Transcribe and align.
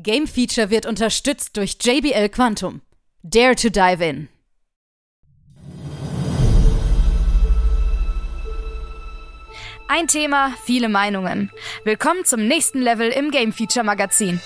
Game 0.00 0.28
Feature 0.28 0.70
wird 0.70 0.86
unterstützt 0.86 1.56
durch 1.56 1.76
JBL 1.82 2.28
Quantum. 2.28 2.82
Dare 3.24 3.56
to 3.56 3.68
dive 3.68 4.04
in. 4.04 4.28
Ein 9.88 10.06
Thema, 10.06 10.54
viele 10.64 10.88
Meinungen. 10.88 11.50
Willkommen 11.82 12.24
zum 12.24 12.46
nächsten 12.46 12.80
Level 12.80 13.08
im 13.08 13.32
Game 13.32 13.52
Feature 13.52 13.84
Magazin. 13.84 14.40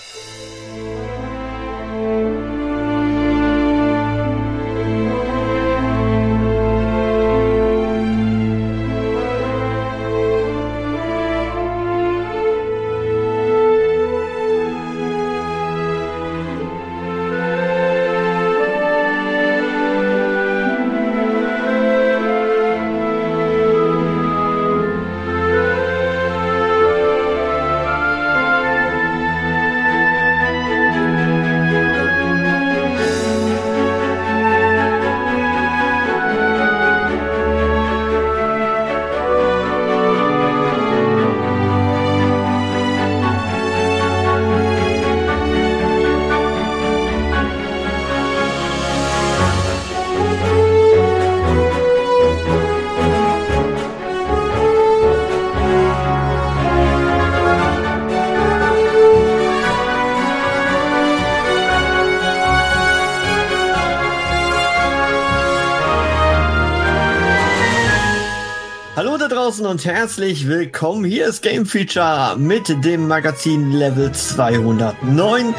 Und 69.73 69.87
herzlich 69.87 70.49
willkommen. 70.49 71.03
Hier 71.03 71.27
ist 71.27 71.41
Game 71.41 71.65
Feature 71.65 72.37
mit 72.37 72.85
dem 72.85 73.09
Magazin 73.09 73.73
Level 73.73 74.13
209. 74.13 75.55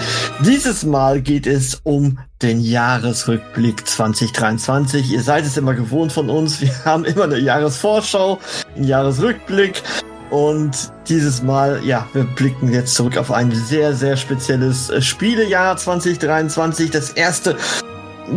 Dieses 0.45 0.86
Mal 0.86 1.20
geht 1.20 1.47
es 1.47 1.81
um 1.81 2.20
den 2.44 2.61
Jahresrückblick 2.61 3.88
2023. 3.88 5.11
Ihr 5.11 5.23
seid 5.23 5.45
es 5.45 5.58
immer 5.58 5.73
gewohnt 5.73 6.11
von 6.11 6.30
uns. 6.30 6.61
Wir 6.61 6.70
haben 6.86 7.05
immer 7.05 7.23
eine 7.23 7.39
Jahresvorschau, 7.39 8.39
einen 8.75 8.86
Jahresrückblick. 8.86 9.81
Und 10.30 10.92
dieses 11.09 11.42
Mal, 11.42 11.81
ja, 11.83 12.08
wir 12.14 12.23
blicken 12.23 12.72
jetzt 12.72 12.94
zurück 12.94 13.17
auf 13.17 13.31
ein 13.31 13.52
sehr, 13.52 13.95
sehr 13.95 14.16
spezielles 14.16 14.92
äh, 14.92 15.02
Spielejahr 15.02 15.75
2023. 15.75 16.92
Das 16.92 17.09
erste 17.09 17.58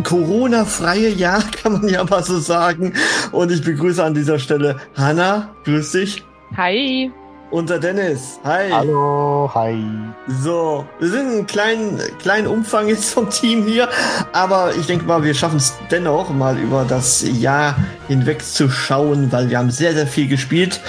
Corona-freie 0.03 1.09
Jahr, 1.09 1.43
kann 1.63 1.73
man 1.73 1.87
ja 1.87 2.03
mal 2.03 2.23
so 2.23 2.39
sagen. 2.39 2.93
Und 3.31 3.51
ich 3.51 3.63
begrüße 3.63 4.03
an 4.03 4.13
dieser 4.13 4.39
Stelle 4.39 4.77
Hanna. 4.95 5.49
Grüß 5.65 5.91
dich. 5.91 6.23
Hi. 6.55 7.11
Und 7.49 7.69
der 7.69 7.79
Dennis. 7.79 8.39
Hi. 8.43 8.69
Hallo, 8.71 9.49
hi. 9.53 9.81
So, 10.27 10.85
wir 10.99 11.07
sind 11.07 11.27
einen 11.27 11.47
kleinen, 11.47 12.01
kleinen 12.19 12.47
Umfang 12.47 12.89
jetzt 12.89 13.13
vom 13.13 13.29
Team 13.29 13.65
hier, 13.65 13.87
aber 14.33 14.75
ich 14.75 14.85
denke 14.85 15.05
mal, 15.05 15.23
wir 15.23 15.33
schaffen 15.33 15.55
es 15.55 15.73
dennoch 15.89 16.29
mal 16.29 16.57
über 16.57 16.83
das 16.83 17.23
Jahr 17.39 17.77
hinweg 18.09 18.43
zu 18.43 18.69
schauen, 18.69 19.31
weil 19.31 19.49
wir 19.49 19.59
haben 19.59 19.71
sehr, 19.71 19.93
sehr 19.93 20.07
viel 20.07 20.27
gespielt. 20.27 20.81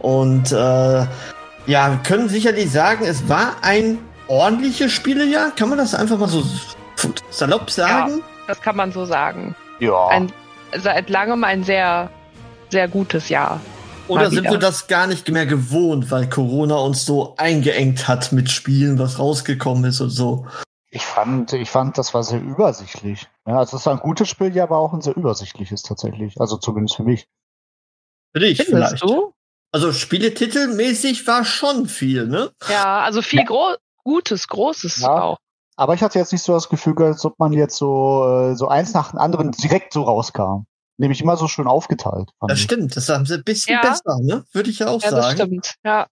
Und 0.00 0.50
äh, 0.50 1.06
ja, 1.66 2.00
können 2.02 2.28
sicherlich 2.28 2.72
sagen, 2.72 3.04
es 3.06 3.28
war 3.28 3.56
ein 3.62 3.98
ordentliches 4.26 4.90
Spielejahr. 4.90 5.52
Kann 5.56 5.68
man 5.68 5.78
das 5.78 5.94
einfach 5.94 6.18
mal 6.18 6.28
so 6.28 6.42
salopp 7.30 7.70
sagen? 7.70 8.18
Ja, 8.18 8.33
das 8.46 8.60
kann 8.60 8.76
man 8.76 8.92
so 8.92 9.04
sagen. 9.04 9.54
Ja. 9.80 10.08
Ein, 10.08 10.32
seit 10.76 11.10
langem 11.10 11.44
ein 11.44 11.64
sehr, 11.64 12.10
sehr 12.70 12.88
gutes 12.88 13.28
Jahr. 13.28 13.60
Oder 14.06 14.30
sind 14.30 14.44
wir 14.44 14.58
das 14.58 14.86
gar 14.86 15.06
nicht 15.06 15.30
mehr 15.30 15.46
gewohnt, 15.46 16.10
weil 16.10 16.28
Corona 16.28 16.76
uns 16.76 17.06
so 17.06 17.34
eingeengt 17.38 18.06
hat 18.06 18.32
mit 18.32 18.50
Spielen, 18.50 18.98
was 18.98 19.18
rausgekommen 19.18 19.84
ist 19.84 20.00
und 20.00 20.10
so? 20.10 20.46
Ich 20.90 21.04
fand, 21.04 21.52
ich 21.54 21.70
fand, 21.70 21.98
das 21.98 22.14
war 22.14 22.22
sehr 22.22 22.40
übersichtlich. 22.40 23.26
Ja, 23.46 23.58
also 23.58 23.78
es 23.78 23.86
war 23.86 23.94
ein 23.94 24.00
gutes 24.00 24.28
Spiel, 24.28 24.54
ja, 24.54 24.64
aber 24.64 24.76
auch 24.76 24.92
ein 24.92 25.00
sehr 25.00 25.16
übersichtliches 25.16 25.82
tatsächlich. 25.82 26.38
Also 26.40 26.56
zumindest 26.56 26.96
für 26.96 27.02
mich. 27.02 27.26
Für 28.32 28.40
dich 28.40 28.58
Findest 28.58 29.00
vielleicht. 29.00 29.02
Du? 29.02 29.32
Also 29.72 29.92
Spieletitelmäßig 29.92 31.26
war 31.26 31.44
schon 31.44 31.86
viel, 31.86 32.28
ne? 32.28 32.52
Ja, 32.68 33.00
also 33.00 33.22
viel 33.22 33.40
ja. 33.40 33.44
Gro 33.44 33.74
Gutes, 34.04 34.48
Großes 34.48 35.00
ja. 35.00 35.20
auch. 35.20 35.38
Aber 35.76 35.94
ich 35.94 36.02
hatte 36.02 36.18
jetzt 36.18 36.32
nicht 36.32 36.42
so 36.42 36.52
das 36.52 36.68
Gefühl, 36.68 36.94
als 37.02 37.24
ob 37.24 37.38
man 37.38 37.52
jetzt 37.52 37.76
so, 37.76 38.24
äh, 38.26 38.56
so 38.56 38.68
eins 38.68 38.94
nach 38.94 39.10
dem 39.10 39.18
anderen 39.18 39.50
direkt 39.52 39.92
so 39.92 40.02
rauskam. 40.02 40.66
Nämlich 40.96 41.20
immer 41.20 41.36
so 41.36 41.48
schön 41.48 41.66
aufgeteilt. 41.66 42.30
Das 42.40 42.58
ich. 42.58 42.64
stimmt, 42.64 42.96
das 42.96 43.08
haben 43.08 43.26
sie 43.26 43.34
ein 43.34 43.44
bisschen 43.44 43.74
ja. 43.74 43.80
besser, 43.80 44.18
ne? 44.22 44.44
Würde 44.52 44.70
ich 44.70 44.78
ja 44.78 44.88
auch 44.88 45.02
ja, 45.02 45.10
sagen. 45.10 45.36
Das 45.36 45.46
stimmt, 45.46 45.74
ja. 45.84 46.06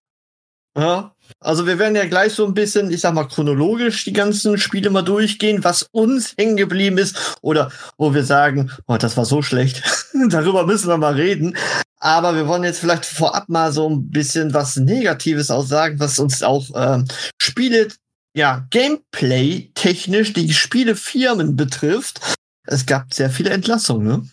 Ja, 0.75 1.13
also 1.39 1.67
wir 1.67 1.77
werden 1.77 1.95
ja 1.95 2.05
gleich 2.05 2.33
so 2.33 2.45
ein 2.47 2.55
bisschen, 2.55 2.89
ich 2.89 3.01
sag 3.01 3.13
mal, 3.13 3.27
chronologisch 3.27 4.05
die 4.05 4.13
ganzen 4.13 4.57
Spiele 4.57 4.89
mal 4.89 5.03
durchgehen, 5.03 5.63
was 5.63 5.83
uns 5.91 6.33
hängen 6.35 6.57
geblieben 6.57 6.97
ist 6.97 7.37
oder 7.41 7.71
wo 7.97 8.15
wir 8.15 8.23
sagen, 8.23 8.71
oh, 8.87 8.97
das 8.97 9.15
war 9.15 9.25
so 9.25 9.43
schlecht, 9.43 9.83
darüber 10.29 10.65
müssen 10.65 10.87
wir 10.87 10.97
mal 10.97 11.13
reden. 11.13 11.55
Aber 11.99 12.35
wir 12.35 12.47
wollen 12.47 12.63
jetzt 12.63 12.79
vielleicht 12.79 13.05
vorab 13.05 13.49
mal 13.49 13.71
so 13.71 13.87
ein 13.87 14.09
bisschen 14.09 14.53
was 14.55 14.75
Negatives 14.75 15.51
auch 15.51 15.65
sagen, 15.65 15.99
was 15.99 16.17
uns 16.17 16.41
auch 16.41 16.65
ähm, 16.75 17.05
Spiele 17.39 17.89
ja, 18.35 18.67
Gameplay 18.69 19.71
technisch 19.75 20.33
die 20.33 20.53
Spielefirmen 20.53 21.55
betrifft, 21.55 22.19
es 22.65 22.85
gab 22.85 23.13
sehr 23.13 23.29
viele 23.29 23.51
Entlassungen, 23.51 24.07
ne? 24.07 24.27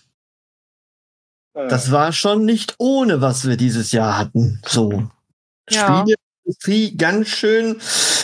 Äh. 1.55 1.69
Das 1.69 1.91
war 1.91 2.12
schon 2.12 2.44
nicht 2.44 2.75
ohne, 2.78 3.21
was 3.21 3.47
wir 3.47 3.56
dieses 3.56 3.93
Jahr 3.93 4.16
hatten. 4.19 4.62
So. 4.66 5.11
Ja. 5.69 6.05
Spieleindustrie 6.06 6.97
ganz 6.97 7.28
schön, 7.28 7.81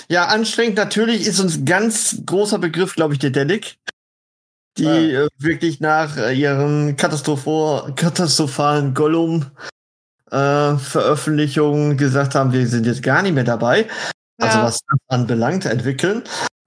ja, 0.08 0.26
anstrengend. 0.26 0.76
Natürlich 0.76 1.26
ist 1.26 1.40
uns 1.40 1.64
ganz 1.64 2.22
großer 2.24 2.58
Begriff, 2.58 2.94
glaube 2.94 3.14
ich, 3.14 3.20
der 3.20 3.30
Delic. 3.30 3.78
Die 4.78 4.84
ja. 4.84 5.24
äh, 5.24 5.28
wirklich 5.38 5.80
nach 5.80 6.16
äh, 6.18 6.34
ihrem 6.34 6.96
katastrophalen 6.96 8.92
Gollum 8.94 9.46
äh, 10.30 10.76
Veröffentlichung 10.76 11.96
gesagt 11.96 12.34
haben, 12.34 12.52
wir 12.52 12.66
sind 12.66 12.84
jetzt 12.84 13.02
gar 13.02 13.22
nicht 13.22 13.32
mehr 13.32 13.44
dabei. 13.44 13.88
Also 14.38 14.58
was 14.60 14.80
das 14.86 14.98
anbelangt, 15.08 15.64
entwickeln. 15.64 16.22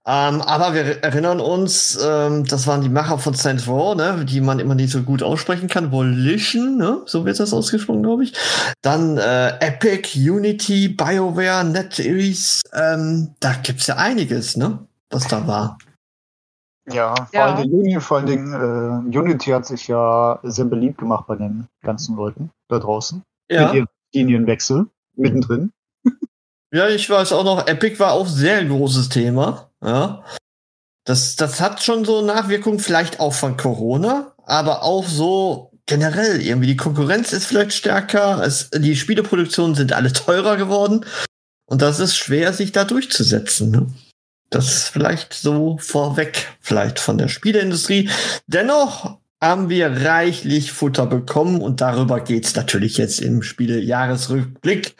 Ähm, 0.06 0.40
aber 0.40 0.74
wir 0.74 1.04
erinnern 1.04 1.40
uns, 1.40 1.98
ähm, 2.02 2.44
das 2.44 2.66
waren 2.66 2.80
die 2.80 2.88
Macher 2.88 3.18
von 3.18 3.34
Saints 3.34 3.68
Row, 3.68 3.94
ne, 3.94 4.24
die 4.24 4.40
man 4.40 4.58
immer 4.58 4.74
nicht 4.74 4.90
so 4.90 5.02
gut 5.02 5.22
aussprechen 5.22 5.68
kann. 5.68 5.92
Volition, 5.92 6.78
ne, 6.78 7.02
so 7.04 7.26
wird 7.26 7.38
das 7.38 7.52
ausgesprochen, 7.52 8.02
glaube 8.02 8.24
ich. 8.24 8.32
Dann 8.80 9.18
äh, 9.18 9.58
Epic, 9.60 10.18
Unity, 10.18 10.88
BioWare, 10.88 11.64
NetEase. 11.64 12.62
Ähm, 12.72 13.34
da 13.40 13.52
gibt's 13.62 13.86
ja 13.88 13.96
einiges, 13.96 14.56
ne, 14.56 14.78
was 15.10 15.28
da 15.28 15.46
war. 15.46 15.78
Ja, 16.90 17.14
vor 17.14 17.26
ja. 17.32 17.54
allen 17.54 17.70
Dingen, 17.70 18.00
vor 18.00 18.16
allen 18.16 18.26
Dingen 18.26 18.52
äh, 18.52 19.18
Unity 19.18 19.50
hat 19.50 19.66
sich 19.66 19.86
ja 19.86 20.40
sehr 20.42 20.64
beliebt 20.64 20.98
gemacht 20.98 21.26
bei 21.26 21.36
den 21.36 21.68
ganzen 21.82 22.16
Leuten 22.16 22.50
da 22.68 22.78
draußen. 22.78 23.22
Ja. 23.50 23.66
Mit 23.66 23.74
ihrem 23.74 23.86
Linienwechsel 24.14 24.86
mittendrin. 25.14 25.72
Ja, 26.72 26.88
ich 26.88 27.08
weiß 27.10 27.32
auch 27.32 27.44
noch, 27.44 27.66
Epic 27.66 27.98
war 27.98 28.12
auch 28.12 28.26
sehr 28.26 28.64
großes 28.64 29.08
Thema. 29.08 29.70
Ja. 29.82 30.24
Das, 31.04 31.34
das 31.36 31.60
hat 31.60 31.82
schon 31.82 32.04
so 32.04 32.22
Nachwirkungen, 32.22 32.78
vielleicht 32.78 33.18
auch 33.18 33.32
von 33.32 33.56
Corona, 33.56 34.32
aber 34.44 34.82
auch 34.84 35.08
so 35.08 35.72
generell 35.86 36.40
irgendwie. 36.40 36.68
Die 36.68 36.76
Konkurrenz 36.76 37.32
ist 37.32 37.46
vielleicht 37.46 37.72
stärker, 37.72 38.42
es, 38.44 38.70
die 38.70 38.94
Spieleproduktionen 38.94 39.74
sind 39.74 39.92
alle 39.92 40.12
teurer 40.12 40.56
geworden 40.56 41.04
und 41.66 41.82
das 41.82 41.98
ist 41.98 42.16
schwer, 42.16 42.52
sich 42.52 42.70
da 42.70 42.84
durchzusetzen. 42.84 43.70
Ne? 43.72 43.86
Das 44.50 44.66
ist 44.66 44.88
vielleicht 44.88 45.32
so 45.32 45.78
vorweg, 45.78 46.46
vielleicht 46.60 47.00
von 47.00 47.18
der 47.18 47.28
Spieleindustrie. 47.28 48.10
Dennoch 48.46 49.18
haben 49.42 49.70
wir 49.70 50.04
reichlich 50.04 50.70
Futter 50.70 51.06
bekommen 51.06 51.60
und 51.60 51.80
darüber 51.80 52.20
geht's 52.20 52.54
natürlich 52.54 52.98
jetzt 52.98 53.20
im 53.20 53.42
Spielejahresrückblick. 53.42 54.94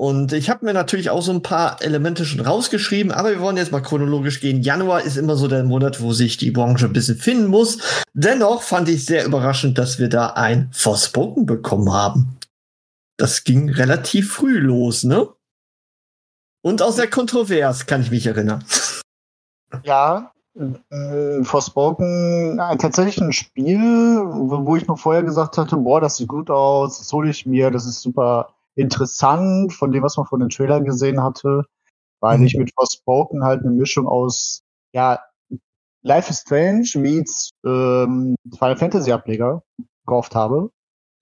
Und 0.00 0.32
ich 0.32 0.48
habe 0.48 0.64
mir 0.64 0.72
natürlich 0.72 1.10
auch 1.10 1.20
so 1.20 1.30
ein 1.30 1.42
paar 1.42 1.82
Elemente 1.82 2.24
schon 2.24 2.40
rausgeschrieben, 2.40 3.12
aber 3.12 3.32
wir 3.32 3.40
wollen 3.40 3.58
jetzt 3.58 3.70
mal 3.70 3.82
chronologisch 3.82 4.40
gehen. 4.40 4.62
Januar 4.62 5.02
ist 5.02 5.18
immer 5.18 5.36
so 5.36 5.46
der 5.46 5.62
Monat, 5.62 6.00
wo 6.00 6.14
sich 6.14 6.38
die 6.38 6.50
Branche 6.50 6.86
ein 6.86 6.94
bisschen 6.94 7.18
finden 7.18 7.48
muss. 7.48 7.76
Dennoch 8.14 8.62
fand 8.62 8.88
ich 8.88 9.04
sehr 9.04 9.26
überraschend, 9.26 9.76
dass 9.76 9.98
wir 9.98 10.08
da 10.08 10.28
ein 10.28 10.70
Forspoken 10.72 11.44
bekommen 11.44 11.92
haben. 11.92 12.38
Das 13.18 13.44
ging 13.44 13.68
relativ 13.68 14.32
früh 14.32 14.58
los, 14.58 15.04
ne? 15.04 15.28
Und 16.62 16.80
auch 16.80 16.92
sehr 16.92 17.10
kontrovers, 17.10 17.84
kann 17.84 18.00
ich 18.00 18.10
mich 18.10 18.26
erinnern. 18.26 18.64
Ja, 19.82 20.32
äh, 20.58 21.44
Forspoken 21.44 22.58
äh, 22.58 22.76
tatsächlich 22.78 23.20
ein 23.20 23.34
Spiel, 23.34 23.78
wo 23.78 24.76
ich 24.76 24.86
noch 24.86 24.98
vorher 24.98 25.24
gesagt 25.24 25.58
hatte, 25.58 25.76
boah, 25.76 26.00
das 26.00 26.16
sieht 26.16 26.28
gut 26.28 26.48
aus, 26.48 26.96
das 26.96 27.12
hole 27.12 27.28
ich 27.28 27.44
mir, 27.44 27.70
das 27.70 27.84
ist 27.84 28.00
super 28.00 28.54
interessant 28.80 29.72
von 29.72 29.92
dem, 29.92 30.02
was 30.02 30.16
man 30.16 30.26
von 30.26 30.40
den 30.40 30.48
Trailern 30.48 30.84
gesehen 30.84 31.22
hatte, 31.22 31.64
weil 32.20 32.38
mhm. 32.38 32.46
ich 32.46 32.56
mit 32.56 32.72
Forspoken 32.74 33.44
halt 33.44 33.60
eine 33.60 33.70
Mischung 33.70 34.06
aus, 34.06 34.62
ja, 34.92 35.20
Life 36.02 36.30
is 36.30 36.40
Strange 36.40 36.88
meets 36.96 37.50
ähm, 37.64 38.34
Final 38.58 38.76
Fantasy 38.76 39.12
Ableger 39.12 39.62
gekauft 40.04 40.34
habe. 40.34 40.70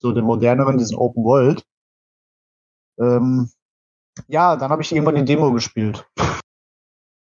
So 0.01 0.13
den 0.13 0.23
moderneren, 0.23 0.77
diesen 0.77 0.97
Open 0.97 1.23
World. 1.23 1.63
Ähm, 2.97 3.49
ja, 4.27 4.55
dann 4.55 4.69
habe 4.69 4.81
ich 4.81 4.91
irgendwann 4.91 5.15
die 5.15 5.25
Demo 5.25 5.51
gespielt. 5.51 6.07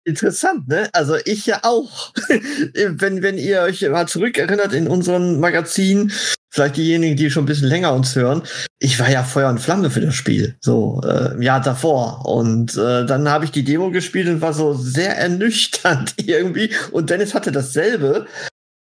Interessant, 0.06 0.68
ne? 0.68 0.90
Also 0.94 1.16
ich 1.26 1.46
ja 1.46 1.62
auch. 1.64 2.14
wenn, 2.28 3.24
wenn 3.24 3.38
ihr 3.38 3.62
euch 3.62 3.82
mal 3.90 4.08
zurückerinnert 4.08 4.74
in 4.74 4.88
unserem 4.88 5.40
Magazin, 5.40 6.12
vielleicht 6.56 6.78
diejenigen, 6.78 7.18
die 7.18 7.30
schon 7.30 7.44
ein 7.44 7.48
bisschen 7.48 7.68
länger 7.68 7.94
uns 7.94 8.16
hören, 8.16 8.42
ich 8.80 8.98
war 8.98 9.10
ja 9.10 9.24
Feuer 9.24 9.50
und 9.50 9.60
Flamme 9.60 9.90
für 9.90 10.00
das 10.00 10.16
Spiel, 10.16 10.56
so 10.62 11.02
äh, 11.04 11.34
im 11.34 11.42
Jahr 11.42 11.60
davor. 11.60 12.26
Und 12.26 12.78
äh, 12.78 13.06
dann 13.06 13.28
habe 13.28 13.44
ich 13.44 13.52
die 13.52 13.66
Demo 13.66 13.92
gespielt 13.92 14.30
und 14.30 14.40
war 14.40 14.54
so 14.54 14.74
sehr 14.74 15.18
ernüchternd 15.18 16.14
irgendwie. 16.26 16.74
Und 16.92 17.10
Dennis 17.10 17.34
hatte 17.34 17.52
dasselbe, 17.52 18.26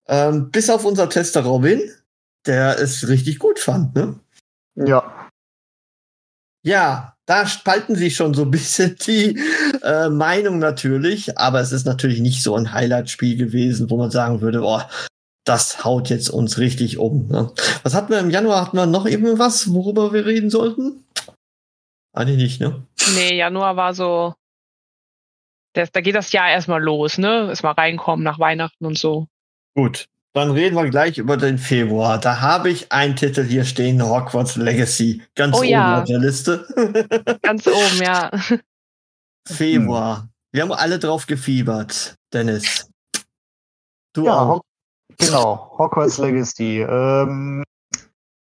ähm, 0.06 0.52
bis 0.52 0.70
auf 0.70 0.84
unser 0.84 1.08
Tester 1.08 1.40
Robin, 1.40 1.80
der 2.46 2.78
es 2.78 3.08
richtig 3.08 3.40
gut 3.40 3.58
fand, 3.58 3.96
ne? 3.96 4.20
Ja. 4.76 5.28
Ja, 6.64 7.16
da 7.26 7.46
spalten 7.46 7.96
sich 7.96 8.14
schon 8.14 8.34
so 8.34 8.42
ein 8.42 8.50
bisschen 8.52 8.94
die 9.04 9.36
äh, 9.82 10.10
Meinung 10.10 10.60
natürlich, 10.60 11.36
aber 11.38 11.60
es 11.60 11.72
ist 11.72 11.86
natürlich 11.86 12.20
nicht 12.20 12.40
so 12.40 12.54
ein 12.54 12.72
Highlight-Spiel 12.72 13.36
gewesen, 13.36 13.90
wo 13.90 13.96
man 13.96 14.12
sagen 14.12 14.40
würde, 14.42 14.60
boah, 14.60 14.88
das 15.44 15.84
haut 15.84 16.10
jetzt 16.10 16.30
uns 16.30 16.58
richtig 16.58 16.98
um. 16.98 17.28
Ne? 17.28 17.52
Was 17.82 17.94
hatten 17.94 18.12
wir 18.12 18.18
im 18.18 18.30
Januar? 18.30 18.62
Hatten 18.62 18.76
wir 18.76 18.86
noch 18.86 19.06
irgendwas, 19.06 19.72
worüber 19.72 20.12
wir 20.12 20.26
reden 20.26 20.50
sollten? 20.50 21.04
Eigentlich 22.12 22.38
nicht, 22.38 22.60
ne? 22.60 22.86
Nee, 23.14 23.36
Januar 23.36 23.76
war 23.76 23.92
so. 23.92 24.34
Das, 25.74 25.90
da 25.92 26.00
geht 26.00 26.14
das 26.14 26.32
Jahr 26.32 26.50
erstmal 26.50 26.82
los, 26.82 27.18
ne? 27.18 27.48
Erstmal 27.48 27.74
reinkommen 27.74 28.24
nach 28.24 28.38
Weihnachten 28.38 28.86
und 28.86 28.96
so. 28.96 29.26
Gut. 29.74 30.06
Dann 30.32 30.50
reden 30.50 30.74
wir 30.74 30.88
gleich 30.90 31.18
über 31.18 31.36
den 31.36 31.58
Februar. 31.58 32.18
Da 32.18 32.40
habe 32.40 32.68
ich 32.68 32.90
einen 32.90 33.14
Titel 33.14 33.44
hier 33.44 33.64
stehen, 33.64 34.02
Hogwarts 34.02 34.56
Legacy. 34.56 35.22
Ganz 35.36 35.56
oh, 35.56 35.60
oben 35.60 35.68
ja. 35.68 36.00
auf 36.00 36.08
der 36.08 36.18
Liste. 36.18 36.66
Ganz 37.42 37.66
oben, 37.68 38.02
ja. 38.02 38.30
Februar. 39.46 40.28
Wir 40.50 40.62
haben 40.62 40.72
alle 40.72 40.98
drauf 40.98 41.26
gefiebert, 41.26 42.16
Dennis. 42.32 42.90
Du 44.12 44.26
ja, 44.26 44.40
auch. 44.40 44.62
Genau, 45.18 45.74
Hogwarts 45.78 46.18
Legacy. 46.18 46.80
Ähm, 46.80 47.64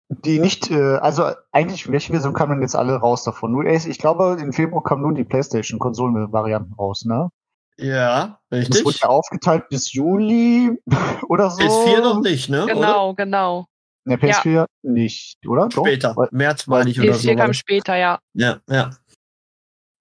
die 0.10 0.40
nicht, 0.40 0.70
äh, 0.70 0.96
also 0.98 1.32
eigentlich, 1.52 1.92
welche 1.92 2.12
Version 2.12 2.34
kamen 2.34 2.54
denn 2.54 2.62
jetzt 2.62 2.76
alle 2.76 2.96
raus 2.96 3.24
davon? 3.24 3.52
Nur, 3.52 3.66
ich 3.66 3.98
glaube, 3.98 4.38
im 4.40 4.54
Februar 4.54 4.84
kamen 4.84 5.02
nur 5.02 5.14
die 5.14 5.24
PlayStation-Konsolen-Varianten 5.24 6.74
raus, 6.74 7.06
ne? 7.06 7.30
Ja, 7.78 8.40
richtig. 8.52 8.76
Das 8.76 8.86
wurde 8.86 8.98
ja 9.02 9.08
aufgeteilt 9.10 9.70
bis 9.70 9.94
Juli 9.94 10.80
oder 11.28 11.50
so. 11.50 11.62
PS4 11.62 12.02
noch 12.02 12.22
nicht, 12.22 12.50
ne? 12.50 12.66
Genau, 12.68 13.10
oder? 13.10 13.24
genau. 13.24 13.66
Ne, 14.06 14.18
PS4 14.18 14.52
ja. 14.52 14.66
nicht, 14.84 15.38
oder? 15.48 15.72
Später, 15.72 16.14
Doch? 16.14 16.32
März 16.32 16.68
meine 16.68 16.90
ich 16.90 17.00
PS4 17.00 17.04
oder 17.04 17.14
so. 17.14 17.30
PS4 17.30 17.38
kam 17.38 17.54
später, 17.54 17.96
ja. 17.96 18.20
Ja, 18.34 18.60
ja. 18.70 18.92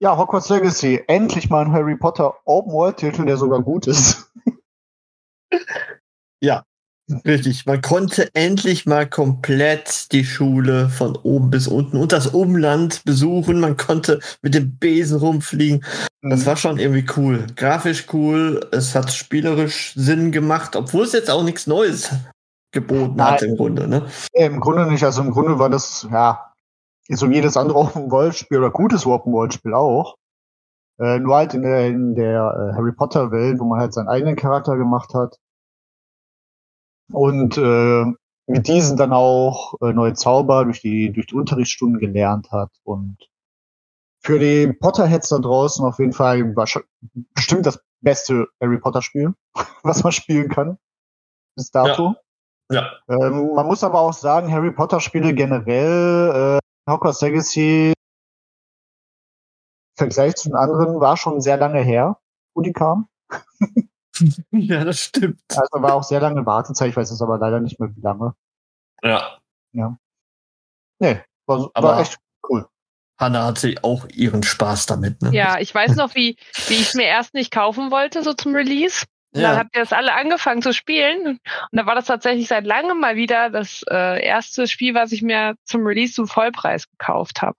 Ja, 0.00 0.18
Hogwarts 0.18 0.48
Legacy. 0.48 1.02
Endlich 1.06 1.48
mal 1.48 1.64
ein 1.64 1.72
Harry 1.72 1.96
Potter 1.96 2.34
Open 2.44 2.72
World 2.72 2.96
Titel, 2.96 3.24
der 3.24 3.36
sogar 3.36 3.62
gut 3.62 3.86
ist. 3.86 4.32
ja, 6.42 6.64
Richtig, 7.26 7.66
man 7.66 7.82
konnte 7.82 8.28
endlich 8.34 8.86
mal 8.86 9.08
komplett 9.08 10.12
die 10.12 10.24
Schule 10.24 10.88
von 10.88 11.16
oben 11.16 11.50
bis 11.50 11.66
unten 11.66 11.96
und 11.96 12.12
das 12.12 12.28
Umland 12.28 13.04
besuchen. 13.04 13.60
Man 13.60 13.76
konnte 13.76 14.20
mit 14.40 14.54
dem 14.54 14.76
Besen 14.78 15.18
rumfliegen. 15.18 15.84
Das 16.22 16.40
mhm. 16.40 16.46
war 16.46 16.56
schon 16.56 16.78
irgendwie 16.78 17.06
cool. 17.16 17.46
Grafisch 17.56 18.06
cool, 18.12 18.66
es 18.70 18.94
hat 18.94 19.12
spielerisch 19.12 19.94
Sinn 19.94 20.30
gemacht, 20.30 20.76
obwohl 20.76 21.04
es 21.04 21.12
jetzt 21.12 21.30
auch 21.30 21.42
nichts 21.42 21.66
Neues 21.66 22.10
geboten 22.72 23.16
Nein, 23.16 23.32
hat 23.32 23.42
im 23.42 23.56
Grunde. 23.56 23.88
Ne? 23.88 24.06
Im 24.32 24.60
Grunde 24.60 24.86
nicht. 24.86 25.04
Also 25.04 25.22
im 25.22 25.32
Grunde 25.32 25.58
war 25.58 25.68
das, 25.68 26.06
ja, 26.10 26.52
so 27.08 27.28
wie 27.28 27.34
jedes 27.34 27.56
andere 27.56 27.78
Open-World-Spiel 27.78 28.58
oder 28.58 28.70
gutes 28.70 29.04
Open-World-Spiel 29.04 29.74
auch. 29.74 30.14
Äh, 30.98 31.18
nur 31.18 31.36
halt 31.36 31.52
in 31.52 31.62
der, 31.62 31.86
in 31.88 32.14
der 32.14 32.40
äh, 32.40 32.76
Harry 32.76 32.92
Potter-Welt, 32.92 33.58
wo 33.58 33.64
man 33.64 33.80
halt 33.80 33.92
seinen 33.92 34.08
eigenen 34.08 34.36
Charakter 34.36 34.76
gemacht 34.76 35.12
hat 35.14 35.36
und 37.12 37.56
äh, 37.58 38.04
mit 38.46 38.68
diesen 38.68 38.96
dann 38.96 39.12
auch 39.12 39.74
äh, 39.80 39.92
neue 39.92 40.14
Zauber 40.14 40.64
durch 40.64 40.80
die, 40.80 41.12
durch 41.12 41.26
die 41.26 41.34
Unterrichtsstunden 41.34 42.00
gelernt 42.00 42.50
hat. 42.50 42.70
Und 42.82 43.16
für 44.20 44.38
die 44.38 44.72
Potterheads 44.72 45.28
da 45.28 45.38
draußen 45.38 45.84
auf 45.84 45.98
jeden 45.98 46.12
Fall 46.12 46.54
bestimmt 47.34 47.66
das 47.66 47.82
beste 48.00 48.48
Harry 48.60 48.78
Potter 48.78 49.02
Spiel, 49.02 49.34
was 49.82 50.02
man 50.02 50.12
spielen 50.12 50.48
kann. 50.48 50.78
Bis 51.56 51.70
dato. 51.70 52.14
Ja. 52.70 52.92
ja. 53.08 53.26
Ähm, 53.26 53.54
man 53.54 53.66
muss 53.66 53.84
aber 53.84 54.00
auch 54.00 54.12
sagen, 54.12 54.50
Harry 54.50 54.72
Potter 54.72 55.00
Spiele 55.00 55.34
generell, 55.34 56.58
äh, 56.58 56.90
Hogwarts 56.90 57.20
Legacy, 57.20 57.88
im 57.90 57.94
Vergleich 59.96 60.34
zu 60.36 60.48
den 60.48 60.56
anderen, 60.56 61.00
war 61.00 61.16
schon 61.16 61.40
sehr 61.40 61.56
lange 61.56 61.80
her, 61.80 62.18
wo 62.54 62.62
die 62.62 62.72
kam. 62.72 63.08
ja, 64.50 64.84
das 64.84 65.00
stimmt. 65.00 65.40
Also 65.48 65.82
war 65.82 65.94
auch 65.94 66.02
sehr 66.02 66.20
lange 66.20 66.44
Wartezeit, 66.44 66.90
ich 66.90 66.96
weiß 66.96 67.10
es 67.10 67.22
aber 67.22 67.38
leider 67.38 67.60
nicht 67.60 67.80
mehr 67.80 67.94
wie 67.94 68.00
lange. 68.00 68.34
Ja. 69.02 69.38
Ja. 69.72 69.96
Nee, 70.98 71.20
war, 71.46 71.70
aber 71.74 71.88
war 71.88 72.00
echt 72.00 72.18
cool. 72.48 72.66
Hanna 73.18 73.46
hatte 73.46 73.74
auch 73.82 74.08
ihren 74.08 74.42
Spaß 74.42 74.86
damit, 74.86 75.22
ne? 75.22 75.30
Ja, 75.32 75.58
ich 75.58 75.74
weiß 75.74 75.96
noch, 75.96 76.14
wie, 76.14 76.36
wie 76.68 76.74
ich 76.74 76.88
es 76.88 76.94
mir 76.94 77.06
erst 77.06 77.34
nicht 77.34 77.50
kaufen 77.50 77.90
wollte, 77.90 78.22
so 78.22 78.34
zum 78.34 78.54
Release. 78.54 79.04
Und 79.34 79.40
ja. 79.40 79.50
dann 79.50 79.58
habt 79.60 79.74
ihr 79.74 79.80
das 79.82 79.92
alle 79.92 80.12
angefangen 80.12 80.60
zu 80.60 80.74
spielen. 80.74 81.26
Und 81.26 81.40
da 81.72 81.86
war 81.86 81.94
das 81.94 82.06
tatsächlich 82.06 82.48
seit 82.48 82.66
langem 82.66 83.00
mal 83.00 83.16
wieder 83.16 83.48
das 83.48 83.82
äh, 83.90 84.22
erste 84.22 84.68
Spiel, 84.68 84.94
was 84.94 85.10
ich 85.12 85.22
mir 85.22 85.54
zum 85.64 85.86
Release 85.86 86.12
zum 86.12 86.26
Vollpreis 86.26 86.90
gekauft 86.90 87.40
habe. 87.40 87.56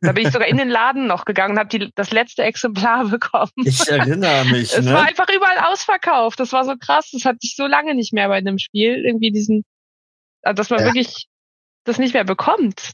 Da 0.00 0.12
bin 0.12 0.26
ich 0.26 0.32
sogar 0.32 0.48
in 0.48 0.56
den 0.56 0.70
Laden 0.70 1.06
noch 1.06 1.26
gegangen 1.26 1.52
und 1.52 1.58
habe 1.58 1.90
das 1.94 2.10
letzte 2.10 2.42
Exemplar 2.42 3.04
bekommen. 3.08 3.52
Ich 3.56 3.86
erinnere 3.86 4.46
mich. 4.46 4.72
es 4.72 4.84
ne? 4.84 4.94
war 4.94 5.06
einfach 5.06 5.28
überall 5.28 5.72
ausverkauft. 5.72 6.40
Das 6.40 6.52
war 6.52 6.64
so 6.64 6.74
krass. 6.76 7.10
Das 7.12 7.26
hatte 7.26 7.38
ich 7.42 7.54
so 7.54 7.66
lange 7.66 7.94
nicht 7.94 8.14
mehr 8.14 8.28
bei 8.28 8.36
einem 8.36 8.58
Spiel. 8.58 9.04
Irgendwie 9.04 9.30
diesen, 9.30 9.64
dass 10.42 10.70
man 10.70 10.80
ja. 10.80 10.86
wirklich 10.86 11.26
das 11.84 11.98
nicht 11.98 12.14
mehr 12.14 12.24
bekommt. 12.24 12.92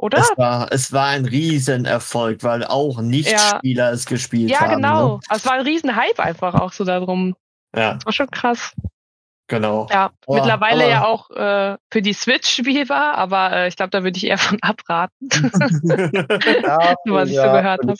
Oder? 0.00 0.18
Es 0.18 0.32
war, 0.38 0.72
es 0.72 0.92
war 0.94 1.08
ein 1.08 1.26
Riesenerfolg, 1.26 2.42
weil 2.42 2.64
auch 2.64 3.02
Nichtspieler 3.02 3.88
ja. 3.88 3.90
es 3.90 4.06
gespielt 4.06 4.50
ja, 4.50 4.60
haben. 4.60 4.70
Ja, 4.70 4.76
genau. 4.76 5.14
Ne? 5.16 5.20
Es 5.28 5.44
war 5.44 5.52
ein 5.52 5.60
Riesenhype 5.60 6.22
einfach 6.22 6.54
auch 6.54 6.72
so 6.72 6.84
darum. 6.84 7.36
Ja. 7.76 7.94
Das 7.94 8.06
war 8.06 8.12
schon 8.14 8.30
krass. 8.30 8.72
Genau. 9.48 9.88
Ja, 9.90 10.10
oh, 10.26 10.36
mittlerweile 10.36 10.88
ja 10.88 11.04
auch 11.04 11.28
äh, 11.30 11.76
für 11.92 12.00
die 12.00 12.14
Switch 12.14 12.48
spielbar, 12.48 13.16
aber 13.16 13.52
äh, 13.52 13.68
ich 13.68 13.76
glaube, 13.76 13.90
da 13.90 14.02
würde 14.02 14.16
ich 14.16 14.24
eher 14.24 14.38
von 14.38 14.58
abraten. 14.62 15.28
ja, 16.62 16.94
was 17.04 17.28
ich 17.28 17.34
ja, 17.34 17.44
so 17.44 17.52
gehört 17.52 17.80
habe. 17.82 17.94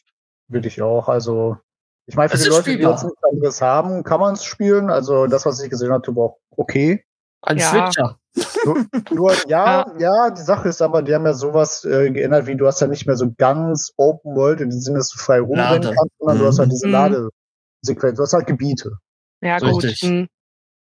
Würde 0.49 0.69
ich 0.69 0.81
auch. 0.81 1.07
Also, 1.09 1.59
ich 2.07 2.15
meine, 2.15 2.31
für 2.31 2.37
es 2.37 2.45
die 2.45 2.49
Leute, 2.49 2.63
spielbar. 2.63 2.93
die 2.93 2.95
jetzt 2.95 3.05
nichts 3.05 3.25
anderes 3.25 3.61
haben, 3.61 4.05
kann 4.05 4.21
man 4.21 4.35
es 4.35 4.45
spielen. 4.45 4.89
Also, 4.89 5.27
das, 5.27 5.45
was 5.45 5.63
ich 5.63 5.69
gesehen 5.69 5.93
habe, 5.93 6.17
war 6.17 6.25
auch 6.25 6.39
okay. 6.57 7.05
Ein 7.43 7.59
ja. 7.59 7.71
Switcher. 7.71 8.19
Nur, 8.65 8.87
nur 9.11 9.33
ja, 9.49 9.87
ja, 9.87 9.99
ja, 9.99 10.31
die 10.31 10.43
Sache 10.43 10.69
ist 10.69 10.83
aber, 10.83 11.03
die 11.03 11.15
haben 11.15 11.25
ja 11.25 11.35
sowas 11.35 11.85
äh, 11.85 12.11
geändert, 12.11 12.47
wie 12.47 12.57
du 12.57 12.67
hast 12.67 12.81
ja 12.81 12.87
nicht 12.87 13.07
mehr 13.07 13.17
so 13.17 13.33
ganz 13.37 13.93
Open 13.97 14.37
World 14.37 14.61
in 14.61 14.71
dem 14.71 14.81
Sinne, 14.81 14.99
dass 14.99 15.11
du 15.11 15.19
frei 15.19 15.41
rumrennen 15.41 15.83
Lade. 15.83 15.97
kannst, 15.97 16.15
sondern 16.19 16.37
mhm. 16.37 16.41
du 16.41 16.47
hast 16.47 16.59
halt 16.59 16.69
mhm. 16.69 16.73
diese 16.73 16.87
mhm. 16.87 16.93
Ladesequenz, 16.93 18.17
du 18.17 18.23
hast 18.23 18.33
halt 18.33 18.47
Gebiete. 18.47 18.93
Ja, 19.43 19.59
gut. 19.59 19.83
Richtig. 19.85 20.09
Mhm. 20.09 20.29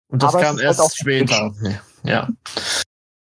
Und 0.09 0.21
das 0.21 0.33
aber 0.33 0.43
kam 0.43 0.59
erst 0.59 0.79
halt 0.79 0.93
später. 0.93 1.51
Ja. 1.63 1.79
ja. 2.03 2.29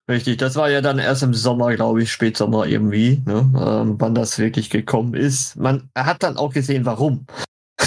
Richtig, 0.10 0.38
das 0.38 0.56
war 0.56 0.70
ja 0.70 0.82
dann 0.82 1.00
erst 1.00 1.24
im 1.24 1.34
Sommer, 1.34 1.74
glaube 1.76 2.04
ich, 2.04 2.12
Spätsommer 2.12 2.66
irgendwie, 2.66 3.22
ne? 3.26 3.50
ähm, 3.56 3.96
wann 3.98 4.14
das 4.14 4.40
wirklich 4.40 4.70
gekommen 4.70 5.14
ist. 5.14 5.56
Man 5.56 5.90
hat 5.96 6.24
dann 6.24 6.36
auch 6.36 6.54
gesehen, 6.54 6.86
warum. 6.86 7.28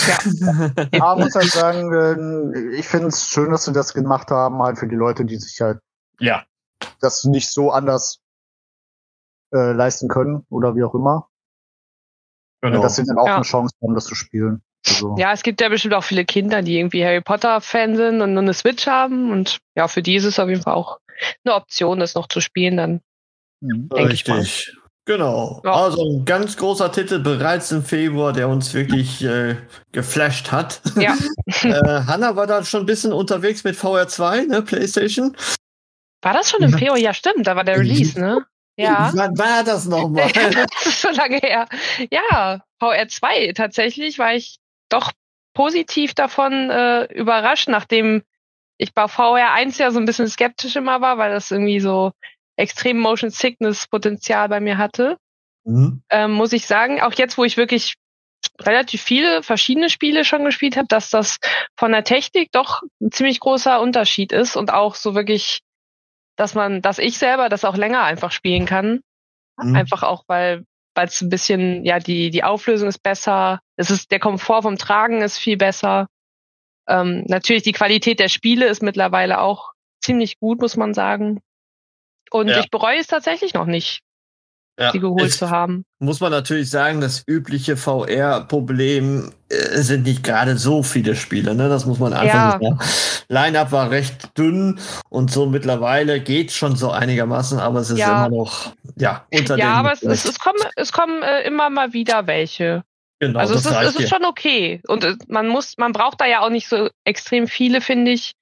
Ja, 0.07 0.71
ja 0.93 1.17
muss 1.17 1.35
halt 1.35 1.51
sagen, 1.51 1.93
äh, 1.93 2.77
ich 2.77 2.87
finde 2.89 3.09
es 3.09 3.29
schön, 3.29 3.51
dass 3.51 3.65
sie 3.65 3.73
das 3.73 3.95
gemacht 3.95 4.31
haben, 4.31 4.63
halt 4.63 4.79
für 4.79 4.89
die 4.89 4.97
Leute, 4.97 5.25
die 5.25 5.37
sich 5.37 5.61
halt 5.61 5.81
ja. 6.19 6.45
das 7.01 7.25
nicht 7.25 7.53
so 7.53 7.71
anders 7.71 8.21
äh, 9.53 9.73
leisten 9.73 10.09
können 10.09 10.47
oder 10.51 10.75
wie 10.77 10.85
auch 10.85 10.95
immer. 10.95 11.29
Genau. 12.61 12.83
Dass 12.83 12.97
sie 12.97 13.05
dann 13.05 13.19
auch 13.19 13.27
ja. 13.27 13.37
eine 13.37 13.45
Chance 13.45 13.75
haben, 13.83 13.95
das 13.95 14.07
zu 14.07 14.15
spielen. 14.15 14.63
Also. 14.87 15.17
Ja, 15.19 15.33
es 15.33 15.43
gibt 15.43 15.61
ja 15.61 15.69
bestimmt 15.69 15.95
auch 15.95 16.05
viele 16.05 16.25
Kinder, 16.25 16.63
die 16.63 16.79
irgendwie 16.79 17.05
Harry 17.05 17.21
Potter-Fan 17.21 17.97
sind 17.97 18.21
und 18.21 18.35
nur 18.35 18.43
eine 18.43 18.55
Switch 18.55 18.87
haben. 18.87 19.31
Und 19.31 19.59
ja, 19.77 19.89
für 19.89 20.03
die 20.03 20.17
ist 20.17 20.25
es 20.25 20.39
auf 20.39 20.49
jeden 20.49 20.63
Fall 20.63 20.75
auch 20.75 20.99
eine 21.45 21.55
Option, 21.55 22.01
das 22.01 22.15
noch 22.15 22.29
zu 22.29 22.41
spielen, 22.41 22.77
dann. 22.77 23.01
Mhm. 23.61 23.89
Richtig. 23.93 24.77
Genau. 25.07 25.61
Ja. 25.65 25.73
Also 25.73 26.03
ein 26.03 26.25
ganz 26.25 26.57
großer 26.57 26.91
Titel 26.91 27.19
bereits 27.19 27.71
im 27.73 27.85
Februar, 27.85 28.33
der 28.33 28.49
uns 28.49 28.73
wirklich 28.73 29.23
äh, 29.23 29.57
geflasht 29.93 30.51
hat. 30.51 30.81
Ja. 30.97 31.15
äh, 31.63 32.05
Hanna 32.07 32.37
war 32.37 32.47
da 32.47 32.65
schon 32.65 32.85
ein 32.85 32.87
bisschen 32.87 33.13
unterwegs 33.13 33.65
mit 33.65 33.77
VR2, 33.77 34.47
ne, 34.47 34.63
PlayStation. 34.63 35.37
War 36.23 36.33
das 36.33 36.51
schon 36.51 36.63
im 36.63 36.73
Februar? 36.73 36.97
Ja, 36.97 37.13
stimmt, 37.13 37.47
da 37.47 37.55
war 37.55 37.65
der 37.65 37.79
Release, 37.79 38.19
ne? 38.19 38.47
Ja. 38.77 39.11
Wann 39.15 39.39
war 39.39 39.63
das 39.63 39.85
nochmal? 39.85 40.31
das 40.33 40.87
ist 40.87 41.01
schon 41.01 41.15
lange 41.15 41.37
her. 41.37 41.69
Ja, 42.11 42.65
VR2 42.81 43.55
tatsächlich 43.55 44.19
war 44.19 44.35
ich 44.35 44.59
doch 44.89 45.13
positiv 45.53 46.15
davon 46.15 46.71
äh, 46.71 47.05
überrascht, 47.13 47.69
nachdem 47.69 48.23
ich 48.79 48.95
bei 48.95 49.05
VR1 49.05 49.79
ja 49.79 49.91
so 49.91 49.99
ein 49.99 50.07
bisschen 50.07 50.29
skeptisch 50.29 50.77
immer 50.77 51.01
war, 51.01 51.19
weil 51.19 51.31
das 51.31 51.51
irgendwie 51.51 51.81
so 51.81 52.13
extrem 52.57 52.99
Motion 52.99 53.31
Sickness 53.31 53.87
Potenzial 53.89 54.49
bei 54.49 54.61
mir 54.61 54.79
hatte. 54.79 55.19
Mhm. 55.65 56.03
Ähm, 56.11 56.33
muss 56.33 56.53
ich 56.53 56.67
sagen, 56.67 57.01
auch 57.01 57.15
jetzt, 57.15 57.39
wo 57.39 57.45
ich 57.45 57.57
wirklich 57.57 57.95
relativ 58.61 59.03
viele 59.03 59.43
verschiedene 59.43 59.91
Spiele 59.91 60.25
schon 60.25 60.45
gespielt 60.45 60.77
habe, 60.77 60.87
dass 60.89 61.11
das 61.11 61.39
von 61.77 61.93
der 61.93 62.05
Technik 62.05 62.53
doch 62.53 62.83
ein 63.01 63.11
ziemlich 63.11 63.41
großer 63.41 63.81
Unterschied 63.81 64.33
ist 64.33 64.57
und 64.57 64.73
auch 64.73 64.95
so 64.95 65.15
wirklich, 65.15 65.61
dass 66.37 66.55
man, 66.55 66.83
dass 66.83 66.99
ich 66.99 67.19
selber 67.19 67.49
das 67.49 67.65
auch 67.65 67.77
länger 67.77 68.03
einfach 68.03 68.31
spielen 68.31 68.67
kann. 68.67 69.01
Mhm. 69.57 69.75
Einfach 69.75 70.03
auch, 70.03 70.25
weil 70.27 70.65
weil 70.95 71.09
es 71.09 71.21
ein 71.21 71.29
bisschen, 71.29 71.85
ja, 71.85 71.99
die, 71.99 72.31
die 72.31 72.45
Auflösung 72.45 72.89
ist 72.89 73.03
besser, 73.03 73.61
es 73.77 73.91
ist, 73.91 74.11
der 74.11 74.21
Komfort 74.21 74.63
vom 74.63 74.79
Tragen 74.79 75.23
ist 75.23 75.39
viel 75.39 75.57
besser. 75.57 76.07
Ähm, 76.89 77.25
natürlich 77.27 77.63
die 77.63 77.73
Qualität 77.73 78.21
der 78.21 78.29
Spiele 78.29 78.67
ist 78.67 78.83
mittlerweile 78.83 79.41
auch 79.41 79.73
ziemlich 80.01 80.39
gut, 80.39 80.61
muss 80.61 80.77
man 80.77 80.95
sagen. 80.95 81.41
Und 82.35 82.49
Ja. 82.49 82.59
ich 82.59 82.69
bereue 82.69 82.99
es 82.99 83.07
tatsächlich 83.07 83.55
noch 83.55 83.65
nicht, 83.67 84.01
Ja. 84.77 84.91
die 84.91 84.99
geholt 84.99 85.31
Es 85.31 85.39
zu 85.39 85.51
haben. 85.51 85.85
muss 86.01 86.19
man 86.19 86.33
natürlich 86.33 86.69
sagen, 86.69 87.01
das 87.01 87.23
übliche 87.29 87.77
VR-Problem 87.77 89.31
äh, 89.51 89.55
sind 89.83 90.03
nicht 90.03 90.25
gerade 90.25 90.57
so 90.59 90.83
viele 90.83 91.15
Spiele, 91.15 91.55
ne? 91.55 91.69
Das 91.69 91.87
muss 91.87 92.01
man 92.01 92.13
einfach 92.13 92.35
Ja. 92.35 92.59
nicht 92.59 92.81
sagen. 92.81 93.25
Line-Up 93.29 93.71
war 93.71 93.91
recht 93.93 94.37
dünn 94.37 94.81
und 95.11 95.31
so 95.31 95.47
mittlerweile 95.47 96.21
geht 96.21 96.51
schon 96.51 96.75
so 96.75 96.91
einigermaßen, 96.91 97.61
aber 97.61 97.79
es 97.79 97.91
ist 97.91 98.01
Ja. 98.01 98.27
immer 98.27 98.29
noch, 98.37 98.73
ja, 98.97 99.25
unter 99.33 99.57
Ja, 99.57 99.67
den. 99.67 99.75
aber 99.77 99.93
es, 99.93 100.03
es, 100.03 100.25
es 100.25 100.41
kommen, 100.41 100.59
es 100.75 100.91
kommen 100.91 101.23
äh, 101.23 101.43
immer 101.43 101.71
mal 101.71 101.93
wieder 101.93 102.27
welche. 102.27 102.83
genau, 103.21 103.39
also 103.39 103.55
es 103.55 103.63
das 103.63 103.81
ist, 103.81 103.95
es 103.97 104.03
ist 104.05 104.11
schon 104.11 104.25
okay. 104.25 104.81
Und 104.89 105.05
äh, 105.05 105.15
man 105.29 105.47
muss, 105.47 105.75
man 105.79 105.93
braucht 105.93 106.21
da 106.21 106.27
ja 106.27 106.41
auch 106.41 106.51
nicht 106.51 106.69
so 106.69 106.89
extrem 107.05 107.47
viele, 107.47 107.81
finde 107.81 108.11
ich, 108.11 108.33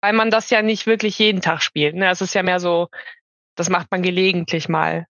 weil 0.00 0.12
man 0.12 0.30
das 0.30 0.50
ja 0.50 0.62
nicht 0.62 0.86
wirklich 0.86 1.18
jeden 1.18 1.40
Tag 1.40 1.62
spielt. 1.62 1.94
Ne? 1.94 2.10
Es 2.10 2.20
ist 2.20 2.34
ja 2.34 2.42
mehr 2.42 2.60
so, 2.60 2.88
das 3.54 3.68
macht 3.68 3.90
man 3.90 4.02
gelegentlich 4.02 4.68
mal. 4.68 5.06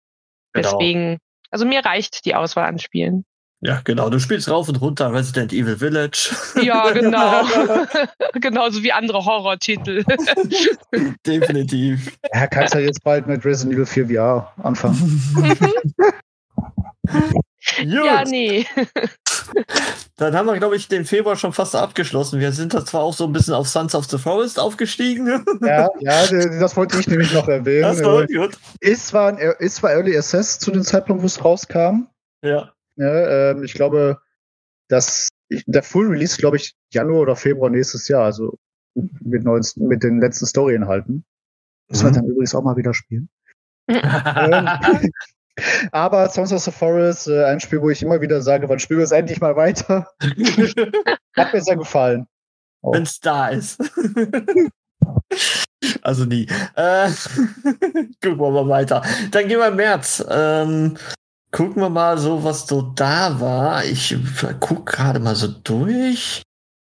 Genau. 0.54 0.78
Deswegen, 0.78 1.18
also 1.52 1.66
mir 1.66 1.84
reicht 1.84 2.26
die 2.26 2.36
Auswahl 2.36 2.66
an 2.66 2.80
Spielen. 2.80 3.26
Ja, 3.62 3.82
genau. 3.84 4.10
Du 4.10 4.20
spielst 4.20 4.50
rauf 4.50 4.70
und 4.70 4.80
runter 4.80 5.12
Resident 5.12 5.52
Evil 5.52 5.78
Village. 5.78 6.36
Ja, 6.62 6.90
genau. 6.94 7.44
Genauso 8.34 8.84
wie 8.84 8.92
andere 8.92 9.26
Horrortitel. 9.26 10.04
Definitiv. 11.26 12.16
Ja, 12.32 12.48
kannst 12.48 12.76
ja 12.76 12.82
jetzt 12.82 13.04
bald 13.04 13.26
mit 13.28 13.44
Resident 13.44 13.74
Evil 13.74 13.86
4 13.86 14.08
VR 14.10 14.54
anfangen. 14.62 15.32
Ja, 17.84 18.20
Gut. 18.24 18.32
nee. 18.32 18.66
Dann 20.18 20.36
haben 20.36 20.46
wir, 20.46 20.58
glaube 20.58 20.76
ich, 20.76 20.88
den 20.88 21.06
Februar 21.06 21.36
schon 21.36 21.52
fast 21.54 21.76
abgeschlossen. 21.76 22.40
Wir 22.40 22.52
sind 22.52 22.74
da 22.74 22.86
zwar 22.86 23.02
auch 23.02 23.14
so 23.14 23.26
ein 23.26 23.34
bisschen 23.34 23.54
auf 23.54 23.68
Sons 23.68 23.96
of 23.96 24.06
the 24.06 24.18
Forest 24.18 24.60
aufgestiegen. 24.60 25.28
ja, 25.62 25.90
ja, 26.00 26.28
das 26.60 26.76
wollte 26.78 27.00
ich 27.00 27.08
nämlich 27.08 27.34
noch 27.34 27.48
erwähnen. 27.48 27.82
Das 27.84 28.04
war 28.04 28.26
gut. 28.26 28.58
Ist 28.80 29.08
zwar, 29.08 29.30
ein, 29.30 29.38
ist 29.60 29.76
zwar 29.78 29.92
Early 29.92 30.18
Access 30.18 30.60
zu 30.60 30.72
dem 30.72 30.84
Zeitpunkt, 30.84 31.22
wo 31.22 31.26
es 31.28 31.44
rauskam. 31.44 32.08
Ja. 32.44 32.72
Ja, 32.96 33.52
ähm, 33.52 33.64
ich 33.64 33.74
glaube, 33.74 34.20
dass 34.88 35.28
der 35.50 35.84
Full 35.84 36.08
Release, 36.08 36.38
glaube 36.38 36.58
ich, 36.58 36.74
Januar 36.94 37.22
oder 37.22 37.36
Februar 37.36 37.70
nächstes 37.70 38.08
Jahr, 38.08 38.24
also 38.24 38.58
mit, 38.96 39.44
neuen, 39.44 39.64
mit 39.76 40.02
den 40.04 40.22
letzten 40.22 40.46
Story-Inhalten. 40.46 41.26
Müssen 41.90 42.04
wir 42.06 42.12
Mhm. 42.12 42.16
dann 42.16 42.26
übrigens 42.26 42.56
auch 42.56 42.64
mal 42.64 42.78
wieder 42.78 42.94
spielen. 42.94 43.30
Ähm, 43.88 45.12
aber 45.92 46.30
Songs 46.30 46.52
of 46.52 46.62
the 46.62 46.72
Forest, 46.72 47.28
äh, 47.28 47.46
ein 47.46 47.60
Spiel, 47.60 47.82
wo 47.82 47.90
ich 47.90 48.02
immer 48.02 48.22
wieder 48.22 48.42
sage, 48.42 48.68
wann 48.70 48.80
spielen 48.80 49.00
wir 49.00 49.06
es 49.06 49.12
endlich 49.12 49.40
mal 49.40 49.56
weiter? 49.56 50.08
Hat 51.36 51.54
mir 51.54 51.62
sehr 51.62 51.78
gefallen. 51.78 52.28
Oh. 52.82 52.94
Wenn 52.94 53.04
es 53.04 53.20
da 53.20 53.48
ist. 53.48 53.80
also 56.02 56.26
nie. 56.26 56.48
Äh, 56.76 57.10
gucken 58.22 58.40
wir 58.40 58.52
mal 58.52 58.70
weiter. 58.70 59.02
Dann 59.32 59.48
gehen 59.48 59.60
wir 59.60 59.68
im 59.68 59.76
März. 59.78 60.24
Ähm, 60.30 60.98
gucken 61.52 61.82
wir 61.82 61.90
mal 61.90 62.18
so, 62.18 62.44
was 62.44 62.68
so 62.68 62.82
da 62.82 63.40
war. 63.40 63.84
Ich 63.86 64.16
guck 64.60 64.86
gerade 64.86 65.20
mal 65.20 65.36
so 65.36 65.48
durch. 65.48 66.44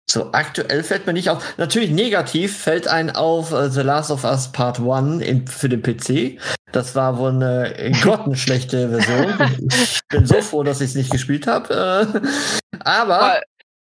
So 0.08 0.30
aktuell 0.32 0.84
fällt 0.84 1.06
mir 1.06 1.12
nicht 1.12 1.30
auf. 1.30 1.58
Natürlich 1.58 1.90
negativ 1.90 2.56
fällt 2.56 2.86
ein 2.86 3.10
auf 3.10 3.52
äh, 3.52 3.68
The 3.70 3.80
Last 3.80 4.10
of 4.10 4.22
Us 4.24 4.52
Part 4.52 4.78
1 4.80 5.22
in, 5.22 5.46
für 5.48 5.68
den 5.68 5.82
PC. 5.82 6.40
Das 6.70 6.94
war 6.94 7.18
wohl 7.18 7.30
eine 7.30 7.92
grottenschlechte 8.02 8.88
Version. 9.00 9.58
ich 9.68 10.00
bin 10.08 10.26
so 10.26 10.40
froh, 10.42 10.62
dass 10.62 10.80
ich 10.80 10.90
es 10.90 10.94
nicht 10.94 11.10
gespielt 11.10 11.48
habe. 11.48 11.74
Äh, 12.14 12.78
aber 12.84 13.20
Aber 13.20 13.40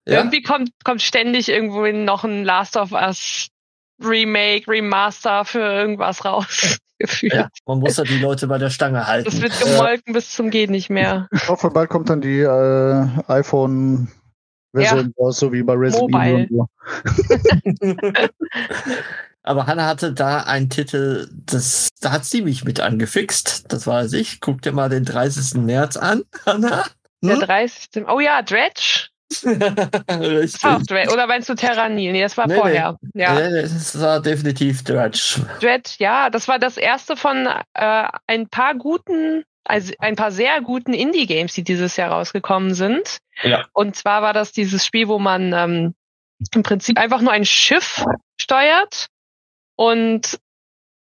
ja, 0.07 0.17
Irgendwie 0.17 0.41
kommt, 0.41 0.71
kommt 0.83 1.01
ständig 1.01 1.47
irgendwo 1.47 1.85
noch 1.87 2.23
ein 2.23 2.43
Last 2.43 2.75
of 2.75 2.91
Us 2.91 3.47
Remake, 4.03 4.67
Remaster 4.67 5.45
für 5.45 5.59
irgendwas 5.59 6.25
raus. 6.25 6.77
Ja, 7.21 7.49
man 7.65 7.79
muss 7.79 7.97
ja 7.97 8.03
die 8.03 8.17
Leute 8.17 8.47
bei 8.47 8.57
der 8.57 8.69
Stange 8.69 9.07
halten. 9.07 9.29
Das 9.29 9.41
wird 9.41 9.59
gemolken 9.59 10.13
bis 10.13 10.31
zum 10.31 10.49
Geht 10.49 10.71
nicht 10.71 10.89
mehr. 10.89 11.27
Ich 11.31 11.47
hoffe, 11.47 11.69
bald 11.69 11.89
kommt 11.89 12.09
dann 12.09 12.21
die 12.21 12.39
äh, 12.39 13.07
iPhone-Version 13.27 14.20
raus, 15.17 15.39
so 15.39 15.51
wie 15.51 15.63
bei 15.63 15.73
Resident. 15.73 16.13
Evil. 16.15 16.47
und 16.51 16.67
so. 17.79 17.95
Aber 19.43 19.65
Hanna 19.65 19.87
hatte 19.87 20.13
da 20.13 20.41
einen 20.41 20.69
Titel, 20.69 21.27
das, 21.47 21.89
da 21.99 22.11
hat 22.11 22.25
sie 22.25 22.41
mich 22.43 22.63
mit 22.63 22.79
angefixt. 22.79 23.65
Das 23.71 23.87
weiß 23.87 24.13
ich. 24.13 24.39
Guck 24.39 24.61
dir 24.61 24.71
mal 24.71 24.89
den 24.89 25.03
30. 25.03 25.61
März 25.61 25.97
an, 25.97 26.23
Hanna. 26.45 26.85
Der 27.23 27.35
Hm? 27.35 27.41
30. 27.41 28.07
Oh 28.07 28.19
ja, 28.19 28.41
Dredge. 28.43 29.07
Oder 29.45 31.25
meinst 31.27 31.47
du 31.49 31.55
Terranil? 31.55 32.11
Nee, 32.11 32.21
das 32.21 32.37
war 32.37 32.47
Nee, 32.47 32.55
vorher. 32.55 32.97
Ja. 33.13 33.39
Ja, 33.39 33.61
das 33.61 33.99
war 33.99 34.19
definitiv 34.21 34.83
Dredge. 34.83 35.41
Dredge, 35.61 35.91
ja, 35.99 36.29
das 36.29 36.47
war 36.47 36.59
das 36.59 36.77
erste 36.77 37.15
von 37.15 37.47
äh, 37.73 38.07
ein 38.27 38.49
paar 38.49 38.75
guten, 38.75 39.43
also 39.63 39.93
ein 39.99 40.15
paar 40.15 40.31
sehr 40.31 40.61
guten 40.61 40.93
Indie-Games, 40.93 41.53
die 41.53 41.63
dieses 41.63 41.95
Jahr 41.97 42.11
rausgekommen 42.11 42.73
sind. 42.73 43.19
Ja. 43.43 43.65
Und 43.73 43.95
zwar 43.95 44.21
war 44.21 44.33
das 44.33 44.51
dieses 44.51 44.85
Spiel, 44.85 45.07
wo 45.07 45.19
man 45.19 45.53
ähm, 45.53 45.95
im 46.53 46.63
Prinzip 46.63 46.97
einfach 46.97 47.21
nur 47.21 47.31
ein 47.31 47.45
Schiff 47.45 48.03
steuert 48.39 49.07
und 49.75 50.39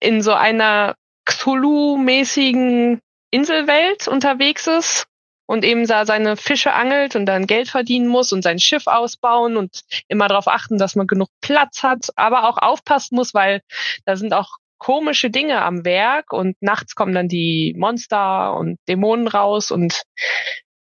in 0.00 0.22
so 0.22 0.32
einer 0.32 0.94
Cthulhu-mäßigen 1.24 3.00
Inselwelt 3.30 4.06
unterwegs 4.06 4.66
ist 4.66 5.06
und 5.46 5.64
eben 5.64 5.86
da 5.86 6.06
seine 6.06 6.36
Fische 6.36 6.72
angelt 6.72 7.16
und 7.16 7.26
dann 7.26 7.46
Geld 7.46 7.68
verdienen 7.68 8.08
muss 8.08 8.32
und 8.32 8.42
sein 8.42 8.58
Schiff 8.58 8.86
ausbauen 8.86 9.56
und 9.56 9.82
immer 10.08 10.28
darauf 10.28 10.48
achten, 10.48 10.78
dass 10.78 10.94
man 10.94 11.06
genug 11.06 11.28
Platz 11.40 11.82
hat, 11.82 12.10
aber 12.16 12.48
auch 12.48 12.58
aufpassen 12.58 13.16
muss, 13.16 13.34
weil 13.34 13.62
da 14.04 14.16
sind 14.16 14.32
auch 14.32 14.56
komische 14.78 15.30
Dinge 15.30 15.62
am 15.62 15.84
Werk 15.84 16.32
und 16.32 16.56
nachts 16.60 16.94
kommen 16.94 17.14
dann 17.14 17.28
die 17.28 17.74
Monster 17.76 18.54
und 18.54 18.78
Dämonen 18.88 19.28
raus 19.28 19.70
und 19.70 20.02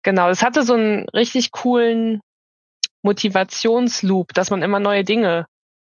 genau, 0.03 0.29
es 0.29 0.43
hatte 0.43 0.63
so 0.63 0.73
einen 0.73 1.07
richtig 1.09 1.51
coolen 1.51 2.21
Motivationsloop, 3.03 4.33
dass 4.33 4.50
man 4.50 4.61
immer 4.61 4.79
neue 4.79 5.03
Dinge 5.03 5.45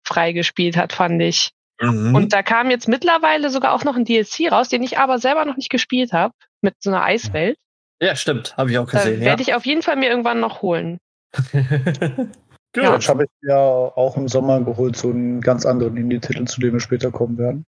freigespielt 0.05 0.77
hat, 0.77 0.93
fand 0.93 1.21
ich. 1.21 1.51
Mhm. 1.81 2.13
Und 2.15 2.33
da 2.33 2.43
kam 2.43 2.69
jetzt 2.69 2.87
mittlerweile 2.87 3.49
sogar 3.49 3.73
auch 3.73 3.83
noch 3.83 3.95
ein 3.95 4.05
DLC 4.05 4.51
raus, 4.51 4.69
den 4.69 4.83
ich 4.83 4.97
aber 4.97 5.17
selber 5.17 5.45
noch 5.45 5.55
nicht 5.57 5.69
gespielt 5.69 6.13
habe, 6.13 6.33
mit 6.61 6.75
so 6.79 6.89
einer 6.89 7.03
Eiswelt. 7.03 7.57
ja, 8.01 8.15
stimmt. 8.15 8.57
Habe 8.57 8.71
ich 8.71 8.77
auch 8.77 8.89
Da 8.89 8.99
gesehen. 8.99 9.19
Ja. 9.21 9.27
werde 9.27 9.41
ich 9.41 9.53
auf 9.53 9.65
jeden 9.65 9.81
Fall 9.81 9.95
mir 9.95 10.09
irgendwann 10.09 10.39
noch 10.39 10.61
holen. 10.61 10.99
Ja. 12.75 12.95
Das 12.95 13.09
habe 13.09 13.23
ich 13.23 13.29
ja 13.41 13.57
auch 13.57 14.15
im 14.17 14.27
Sommer 14.27 14.61
geholt, 14.61 14.95
so 14.95 15.09
einen 15.09 15.41
ganz 15.41 15.65
anderen 15.65 15.97
Indie-Titel, 15.97 16.45
zu 16.45 16.61
dem 16.61 16.73
wir 16.73 16.79
später 16.79 17.11
kommen 17.11 17.37
werden. 17.37 17.65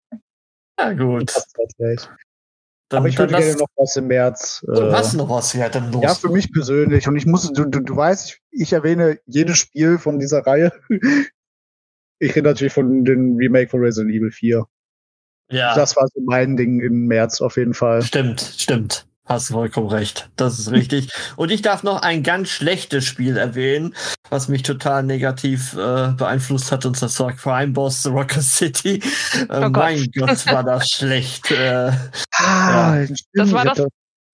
Ja, 0.77 0.93
gut. 0.93 1.33
Dann, 2.89 2.99
Aber 2.99 3.07
ich 3.07 3.19
würde 3.19 3.35
gerne 3.35 3.55
noch 3.55 3.67
was 3.75 3.95
im 3.97 4.07
März. 4.07 4.63
du 4.65 4.73
äh, 4.73 4.91
hast 4.91 5.13
noch 5.13 5.29
was. 5.29 5.53
Ja, 5.53 5.69
dann 5.69 5.91
los. 5.91 6.01
Ja, 6.01 6.15
für 6.15 6.29
mich 6.29 6.51
persönlich. 6.51 7.07
Und 7.07 7.15
ich 7.15 7.27
muss, 7.27 7.51
du, 7.51 7.65
du, 7.65 7.81
du 7.81 7.95
weißt, 7.95 8.29
ich, 8.29 8.61
ich 8.61 8.73
erwähne 8.73 9.19
jedes 9.25 9.59
Spiel 9.59 9.99
von 9.99 10.19
dieser 10.19 10.45
Reihe. 10.45 10.71
Ich 12.21 12.35
rede 12.35 12.49
natürlich 12.49 12.73
von 12.73 13.05
dem 13.05 13.37
Remake 13.37 13.69
von 13.69 13.79
Resident 13.79 14.13
Evil 14.13 14.29
4. 14.29 14.65
ja 15.51 15.73
Das 15.73 15.95
war 15.95 16.05
so 16.13 16.19
mein 16.19 16.57
Ding 16.57 16.81
im 16.81 17.07
März 17.07 17.39
auf 17.39 17.55
jeden 17.55 17.73
Fall. 17.73 18.01
stimmt, 18.01 18.41
stimmt. 18.41 19.07
Hast 19.29 19.51
vollkommen 19.51 19.89
recht. 19.89 20.27
Das 20.37 20.57
ist 20.57 20.71
richtig. 20.71 21.13
Und 21.35 21.51
ich 21.51 21.61
darf 21.61 21.83
noch 21.83 22.01
ein 22.01 22.23
ganz 22.23 22.49
schlechtes 22.49 23.05
Spiel 23.05 23.37
erwähnen, 23.37 23.93
was 24.31 24.47
mich 24.47 24.63
total 24.63 25.03
negativ 25.03 25.73
äh, 25.73 26.13
beeinflusst 26.17 26.71
hat. 26.71 26.83
Und 26.87 26.99
das 26.99 27.19
war 27.19 27.33
Crime 27.33 27.73
Boss 27.73 28.01
The 28.01 28.09
Rocker 28.09 28.41
City. 28.41 29.03
Äh, 29.47 29.65
oh 29.65 29.69
mein 29.69 30.09
Gott, 30.17 30.45
war 30.47 30.63
das 30.63 30.89
schlecht. 30.89 31.51
Äh, 31.51 31.91
ah, 32.39 33.01
ja. 33.01 33.07
Das 33.33 33.51
war 33.51 33.65
das 33.65 33.85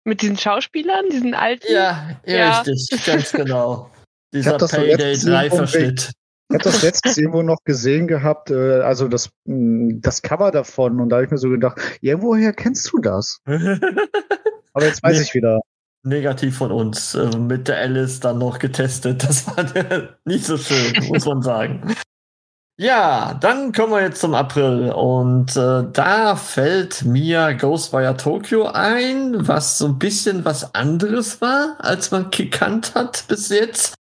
mit 0.05 0.21
diesen 0.21 0.37
Schauspielern, 0.37 1.09
diesen 1.11 1.33
alten. 1.33 1.67
Ja, 1.69 2.17
ja. 2.25 2.61
richtig, 2.61 3.05
ganz 3.05 3.33
genau. 3.33 3.91
Dieser 4.33 4.57
Payday 4.57 5.17
3 5.17 5.49
Verschnitt. 5.49 6.11
Ich 6.47 6.53
habe 6.53 6.63
das 6.63 6.83
letztens 6.83 7.17
irgendwo 7.17 7.41
noch 7.41 7.57
gesehen 7.65 8.07
gehabt, 8.07 8.49
äh, 8.49 8.79
also 8.79 9.09
das, 9.09 9.29
mh, 9.43 9.55
hm, 9.55 10.01
das 10.01 10.21
Cover 10.21 10.51
davon, 10.51 11.01
und 11.01 11.09
da 11.09 11.17
habe 11.17 11.25
ich 11.25 11.31
mir 11.31 11.37
so 11.37 11.49
gedacht, 11.49 11.81
irgendwoher 11.99 12.53
kennst 12.53 12.93
du 12.93 12.99
das? 12.99 13.41
Aber 14.75 14.85
jetzt 14.85 15.01
weiß 15.01 15.17
nee, 15.17 15.23
ich 15.23 15.33
wieder. 15.33 15.61
Negativ 16.03 16.57
von 16.57 16.71
uns, 16.71 17.15
äh, 17.15 17.35
mit 17.37 17.67
der 17.67 17.77
Alice 17.77 18.19
dann 18.19 18.37
noch 18.37 18.59
getestet. 18.59 19.23
Das 19.27 19.47
war 19.47 19.65
nicht 20.25 20.45
so 20.45 20.57
schön, 20.57 20.93
muss 21.07 21.25
man 21.25 21.41
sagen. 21.41 21.95
Ja, 22.77 23.33
dann 23.35 23.71
kommen 23.71 23.93
wir 23.93 24.01
jetzt 24.01 24.19
zum 24.19 24.35
April 24.35 24.91
und 24.91 25.55
äh, 25.55 25.85
da 25.93 26.35
fällt 26.35 27.05
mir 27.05 27.53
Ghostwire 27.53 28.17
Tokyo 28.17 28.65
ein, 28.67 29.47
was 29.47 29.77
so 29.77 29.85
ein 29.85 29.97
bisschen 29.97 30.43
was 30.43 30.75
anderes 30.75 31.39
war, 31.39 31.77
als 31.79 32.11
man 32.11 32.31
gekannt 32.31 32.93
hat 32.93 33.25
bis 33.29 33.47
jetzt. 33.47 33.95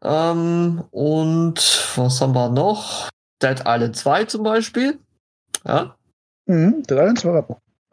Ähm, 0.00 0.84
und 0.92 1.58
was 1.96 2.20
haben 2.20 2.34
wir 2.34 2.50
noch? 2.50 3.08
Dead 3.42 3.60
Island 3.66 3.96
2 3.96 4.24
zum 4.26 4.44
Beispiel. 4.44 5.00
Ja. 5.64 5.96
Mhm, 6.46 6.84
Dead 6.84 6.98
Island 6.98 7.18
2 7.18 7.42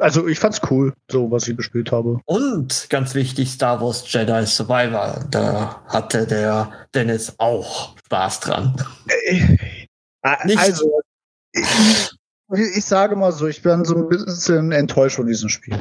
also 0.01 0.27
ich 0.27 0.39
fand's 0.39 0.60
cool, 0.70 0.93
so 1.10 1.29
was 1.31 1.48
ich 1.48 1.55
gespielt 1.55 1.91
habe. 1.91 2.20
Und 2.25 2.88
ganz 2.89 3.15
wichtig, 3.15 3.51
Star 3.51 3.81
Wars 3.81 4.03
Jedi 4.12 4.46
Survivor. 4.46 5.25
Da 5.29 5.81
hatte 5.88 6.25
der 6.25 6.72
Dennis 6.93 7.36
auch 7.38 7.96
Spaß 8.05 8.39
dran. 8.41 8.75
Äh, 9.08 9.58
äh 9.58 10.58
also, 10.58 11.01
ich, 11.53 12.20
ich, 12.53 12.86
sage 12.86 13.15
mal 13.15 13.31
so, 13.31 13.48
ich 13.48 13.62
bin 13.62 13.86
so 13.86 13.96
ein 13.96 14.10
bisschen 14.10 14.72
enttäuscht 14.72 15.15
von 15.15 15.27
diesem 15.27 15.50
Spiel. 15.50 15.77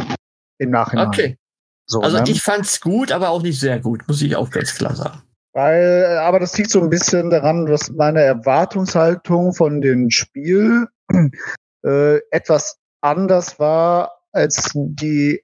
Im 0.58 0.70
Nachhinein. 0.70 1.08
Okay. 1.08 1.38
So, 1.86 2.00
also 2.00 2.18
ne? 2.18 2.24
ich 2.28 2.42
fand's 2.42 2.80
gut, 2.80 3.10
aber 3.10 3.30
auch 3.30 3.42
nicht 3.42 3.58
sehr 3.58 3.80
gut, 3.80 4.06
muss 4.06 4.22
ich 4.22 4.36
auch 4.36 4.50
ganz 4.50 4.74
klar 4.74 4.94
sagen. 4.94 5.22
Weil, 5.52 6.18
aber 6.18 6.38
das 6.38 6.56
liegt 6.56 6.70
so 6.70 6.80
ein 6.80 6.90
bisschen 6.90 7.30
daran, 7.30 7.66
dass 7.66 7.90
meine 7.90 8.20
Erwartungshaltung 8.20 9.52
von 9.52 9.80
dem 9.80 10.08
Spiel 10.10 10.86
äh, 11.84 12.18
etwas 12.30 12.79
anders 13.00 13.58
war 13.58 14.12
als 14.32 14.70
die 14.74 15.42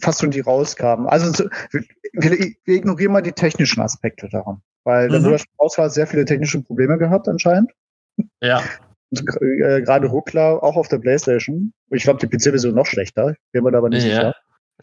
fast 0.00 0.20
schon 0.20 0.30
die 0.30 0.40
rauskamen. 0.40 1.06
Also 1.06 1.44
wir, 1.72 2.32
wir, 2.32 2.74
ignorieren 2.74 3.12
mal 3.12 3.22
die 3.22 3.32
technischen 3.32 3.80
Aspekte 3.80 4.28
daran, 4.28 4.62
weil 4.84 5.08
mhm. 5.08 5.24
der 5.24 5.40
raus 5.60 5.78
war 5.78 5.90
sehr 5.90 6.06
viele 6.06 6.24
technische 6.24 6.62
Probleme 6.62 6.98
gehabt 6.98 7.28
anscheinend. 7.28 7.72
Ja. 8.40 8.62
Und, 9.10 9.22
äh, 9.42 9.82
Gerade 9.82 10.08
Ruckler 10.08 10.62
auch 10.62 10.76
auf 10.76 10.88
der 10.88 10.98
PlayStation. 10.98 11.72
Ich 11.90 12.04
glaube, 12.04 12.20
die 12.20 12.26
PC-Version 12.26 12.74
noch 12.74 12.86
schlechter. 12.86 13.34
Bin 13.52 13.64
mir 13.64 13.72
da 13.72 13.78
aber 13.78 13.88
nicht 13.88 14.04
ja. 14.04 14.14
sicher. 14.14 14.34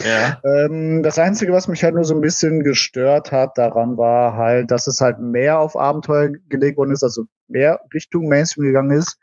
Ja. 0.02 0.42
Ähm, 0.44 1.04
das 1.04 1.20
Einzige, 1.20 1.54
was 1.54 1.68
mich 1.68 1.84
halt 1.84 1.96
nur 1.96 2.04
so 2.04 2.16
ein 2.16 2.22
bisschen 2.22 2.64
gestört 2.64 3.32
hat 3.32 3.58
daran, 3.58 3.98
war 3.98 4.36
halt, 4.36 4.72
dass 4.72 4.88
es 4.88 5.00
halt 5.00 5.20
mehr 5.20 5.60
auf 5.60 5.78
Abenteuer 5.78 6.30
gelegt 6.50 6.78
worden 6.78 6.92
ist, 6.92 7.04
also 7.04 7.26
mehr 7.48 7.80
Richtung 7.94 8.28
Mainstream 8.28 8.66
gegangen 8.66 8.92
ist, 8.92 9.18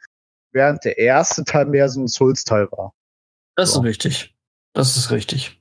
während 0.53 0.85
der 0.85 0.99
erste 0.99 1.45
Teil 1.45 1.67
mehr 1.67 1.89
so 1.89 2.01
ein 2.01 2.09
Souls-Teil 2.09 2.69
war. 2.73 2.95
Das 3.57 3.73
so. 3.73 3.81
ist 3.81 3.87
richtig. 3.87 4.35
Das 4.75 4.97
ist 4.97 5.11
richtig. 5.11 5.61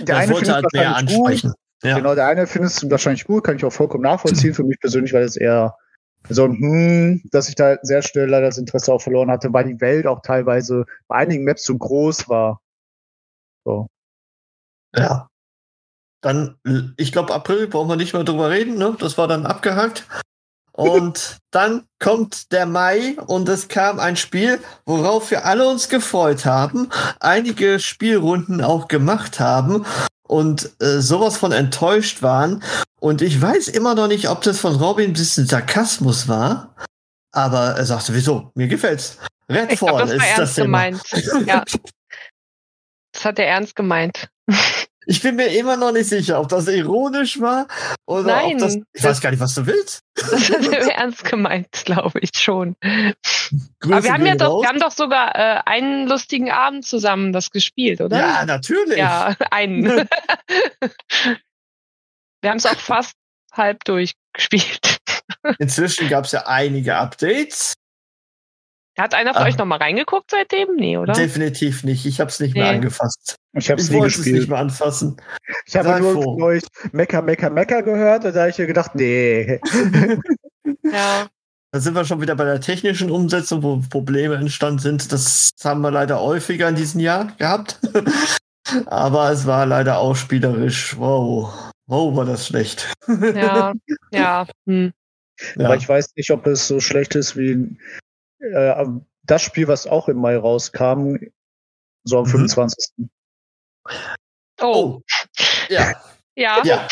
Der 0.00 0.16
eine 0.16 0.32
wollte 0.32 0.54
halt 0.54 0.72
mehr 0.72 0.96
ansprechen. 0.96 1.52
Ja. 1.82 1.96
Genau, 1.96 2.14
der 2.14 2.26
eine 2.26 2.46
findet 2.46 2.72
es 2.72 2.90
wahrscheinlich 2.90 3.24
gut, 3.24 3.44
kann 3.44 3.56
ich 3.56 3.64
auch 3.64 3.72
vollkommen 3.72 4.02
nachvollziehen. 4.02 4.54
Für 4.54 4.64
mich 4.64 4.80
persönlich 4.80 5.12
war 5.12 5.20
das 5.20 5.36
eher 5.36 5.76
so 6.28 6.44
ein 6.44 6.58
Hm, 6.58 7.22
dass 7.30 7.48
ich 7.48 7.54
da 7.54 7.76
sehr 7.82 8.02
schnell 8.02 8.28
leider 8.28 8.46
das 8.46 8.58
Interesse 8.58 8.92
auch 8.92 9.02
verloren 9.02 9.30
hatte, 9.30 9.52
weil 9.52 9.64
die 9.64 9.80
Welt 9.80 10.06
auch 10.06 10.20
teilweise 10.22 10.86
bei 11.06 11.16
einigen 11.16 11.44
Maps 11.44 11.64
so 11.64 11.76
groß 11.76 12.28
war. 12.28 12.60
So. 13.64 13.88
Ja. 14.94 15.28
Dann, 16.22 16.56
ich 16.96 17.12
glaube, 17.12 17.34
April 17.34 17.68
brauchen 17.68 17.88
wir 17.88 17.96
nicht 17.96 18.14
mehr 18.14 18.24
drüber 18.24 18.50
reden, 18.50 18.78
ne? 18.78 18.96
Das 18.98 19.18
war 19.18 19.28
dann 19.28 19.46
abgehakt. 19.46 20.08
Und 20.76 21.38
dann 21.52 21.84
kommt 21.98 22.52
der 22.52 22.66
Mai 22.66 23.16
und 23.26 23.48
es 23.48 23.68
kam 23.68 23.98
ein 23.98 24.16
Spiel, 24.16 24.60
worauf 24.84 25.30
wir 25.30 25.46
alle 25.46 25.66
uns 25.66 25.88
gefreut 25.88 26.44
haben, 26.44 26.90
einige 27.18 27.80
Spielrunden 27.80 28.62
auch 28.62 28.86
gemacht 28.86 29.40
haben 29.40 29.86
und 30.22 30.70
äh, 30.82 31.00
sowas 31.00 31.38
von 31.38 31.52
enttäuscht 31.52 32.22
waren. 32.22 32.62
Und 33.00 33.22
ich 33.22 33.40
weiß 33.40 33.68
immer 33.68 33.94
noch 33.94 34.06
nicht, 34.06 34.28
ob 34.28 34.42
das 34.42 34.60
von 34.60 34.76
Robin 34.76 35.10
ein 35.10 35.14
bisschen 35.14 35.46
Sarkasmus 35.46 36.28
war, 36.28 36.74
aber 37.32 37.76
er 37.76 37.86
sagte, 37.86 38.12
wieso? 38.14 38.50
Mir 38.54 38.68
gefällt's. 38.68 39.16
Redfall 39.48 39.88
glaub, 39.88 40.00
das 40.00 40.10
ist 40.10 40.38
das 40.38 40.54
gemeint. 40.56 41.02
Ja. 41.46 41.64
Das 43.12 43.24
hat 43.24 43.38
er 43.38 43.46
ernst 43.46 43.74
gemeint. 43.74 44.28
Ich 45.08 45.22
bin 45.22 45.36
mir 45.36 45.46
immer 45.56 45.76
noch 45.76 45.92
nicht 45.92 46.08
sicher, 46.08 46.40
ob 46.40 46.48
das 46.48 46.66
ironisch 46.66 47.40
war 47.40 47.68
oder 48.06 48.34
Nein, 48.34 48.54
ob 48.54 48.58
das. 48.58 48.76
Ich 48.92 49.04
weiß 49.04 49.20
gar 49.20 49.30
nicht, 49.30 49.38
was 49.38 49.54
du 49.54 49.64
willst. 49.66 50.00
Das 50.16 50.50
er 50.50 50.96
ernst 50.96 51.24
gemeint, 51.24 51.68
glaube 51.84 52.18
ich 52.20 52.30
schon. 52.34 52.74
Grüße 52.80 53.94
Aber 53.94 54.02
wir 54.02 54.12
haben 54.12 54.26
ja 54.26 54.34
doch, 54.34 54.62
wir 54.62 54.68
haben 54.68 54.80
doch 54.80 54.90
sogar 54.90 55.36
äh, 55.36 55.60
einen 55.64 56.08
lustigen 56.08 56.50
Abend 56.50 56.84
zusammen 56.84 57.32
das 57.32 57.50
gespielt, 57.50 58.00
oder? 58.00 58.18
Ja, 58.18 58.44
natürlich. 58.44 58.98
Ja, 58.98 59.36
einen. 59.50 59.84
wir 62.40 62.50
haben 62.50 62.56
es 62.56 62.66
auch 62.66 62.78
fast 62.78 63.12
halb 63.52 63.84
durchgespielt. 63.84 64.98
Inzwischen 65.58 66.08
gab 66.08 66.24
es 66.24 66.32
ja 66.32 66.46
einige 66.46 66.96
Updates. 66.96 67.74
Hat 68.98 69.12
einer 69.12 69.34
von 69.34 69.42
ah. 69.42 69.46
euch 69.46 69.58
noch 69.58 69.66
mal 69.66 69.76
reingeguckt 69.76 70.30
seitdem? 70.30 70.74
Nee, 70.76 70.96
oder? 70.96 71.12
Definitiv 71.12 71.84
nicht. 71.84 72.06
Ich 72.06 72.18
habe 72.18 72.30
es 72.30 72.40
nicht 72.40 72.54
nee. 72.54 72.62
mehr 72.62 72.70
angefasst. 72.70 73.36
Ich 73.52 73.70
habe 73.70 73.80
es 73.80 73.90
nie 73.90 74.00
gespielt. 74.00 74.26
es 74.26 74.32
nicht 74.32 74.48
mehr 74.48 74.58
anfassen. 74.58 75.16
Ich 75.66 75.76
habe 75.76 76.00
nur 76.00 76.22
von 76.22 76.42
euch 76.42 76.62
Mecker, 76.92 77.20
Mecker, 77.20 77.50
Mecker 77.50 77.82
gehört 77.82 78.24
und 78.24 78.34
da 78.34 78.40
habe 78.40 78.50
ich 78.50 78.58
mir 78.58 78.66
gedacht, 78.66 78.94
nee. 78.94 79.60
ja. 80.82 81.26
Da 81.72 81.80
sind 81.80 81.94
wir 81.94 82.06
schon 82.06 82.22
wieder 82.22 82.36
bei 82.36 82.44
der 82.44 82.60
technischen 82.60 83.10
Umsetzung, 83.10 83.62
wo 83.62 83.82
Probleme 83.90 84.36
entstanden 84.36 84.78
sind. 84.78 85.12
Das 85.12 85.50
haben 85.62 85.82
wir 85.82 85.90
leider 85.90 86.20
häufiger 86.20 86.68
in 86.68 86.76
diesem 86.76 87.00
Jahr 87.00 87.32
gehabt. 87.36 87.80
Aber 88.86 89.30
es 89.30 89.46
war 89.46 89.66
leider 89.66 89.98
auch 89.98 90.16
spielerisch. 90.16 90.96
Wow. 90.98 91.52
Wow, 91.86 92.16
war 92.16 92.24
das 92.24 92.46
schlecht. 92.46 92.92
Ja, 93.06 93.72
ja. 94.10 94.46
Hm. 94.66 94.92
Aber 95.56 95.68
ja. 95.68 95.74
ich 95.74 95.88
weiß 95.88 96.08
nicht, 96.16 96.30
ob 96.30 96.46
es 96.46 96.66
so 96.66 96.80
schlecht 96.80 97.14
ist 97.14 97.36
wie 97.36 97.76
äh, 98.40 98.84
das 99.24 99.42
Spiel, 99.42 99.68
was 99.68 99.86
auch 99.86 100.08
im 100.08 100.18
Mai 100.18 100.36
rauskam, 100.36 101.16
so 102.04 102.18
am 102.18 102.24
mhm. 102.24 102.48
25. 102.48 103.08
Oh. 104.60 105.00
Ja. 105.68 105.92
ja. 106.34 106.62
Ja. 106.64 106.88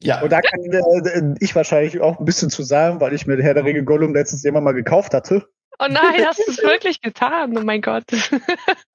Ja. 0.00 0.20
Und 0.20 0.30
da 0.30 0.40
kann 0.40 0.60
äh, 0.60 1.34
ich 1.40 1.56
wahrscheinlich 1.56 2.00
auch 2.00 2.18
ein 2.18 2.24
bisschen 2.24 2.50
zu 2.50 2.62
sagen, 2.62 3.00
weil 3.00 3.14
ich 3.14 3.26
mir 3.26 3.42
Herr 3.42 3.54
der 3.54 3.64
Ringe 3.64 3.84
Gollum 3.84 4.14
letztens 4.14 4.44
immer 4.44 4.60
mal 4.60 4.72
gekauft 4.72 5.14
hatte. 5.14 5.48
Oh 5.78 5.86
nein, 5.88 6.24
hast 6.24 6.38
du 6.46 6.50
es 6.50 6.58
wirklich 6.58 7.00
getan? 7.00 7.56
Oh 7.56 7.62
mein 7.62 7.80
Gott. 7.80 8.04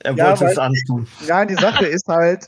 er 0.00 0.14
ja, 0.14 0.28
wollte 0.28 0.52
es 0.52 0.58
antun. 0.58 1.08
Ja, 1.26 1.44
die 1.44 1.54
Sache 1.54 1.86
ist 1.86 2.06
halt, 2.06 2.46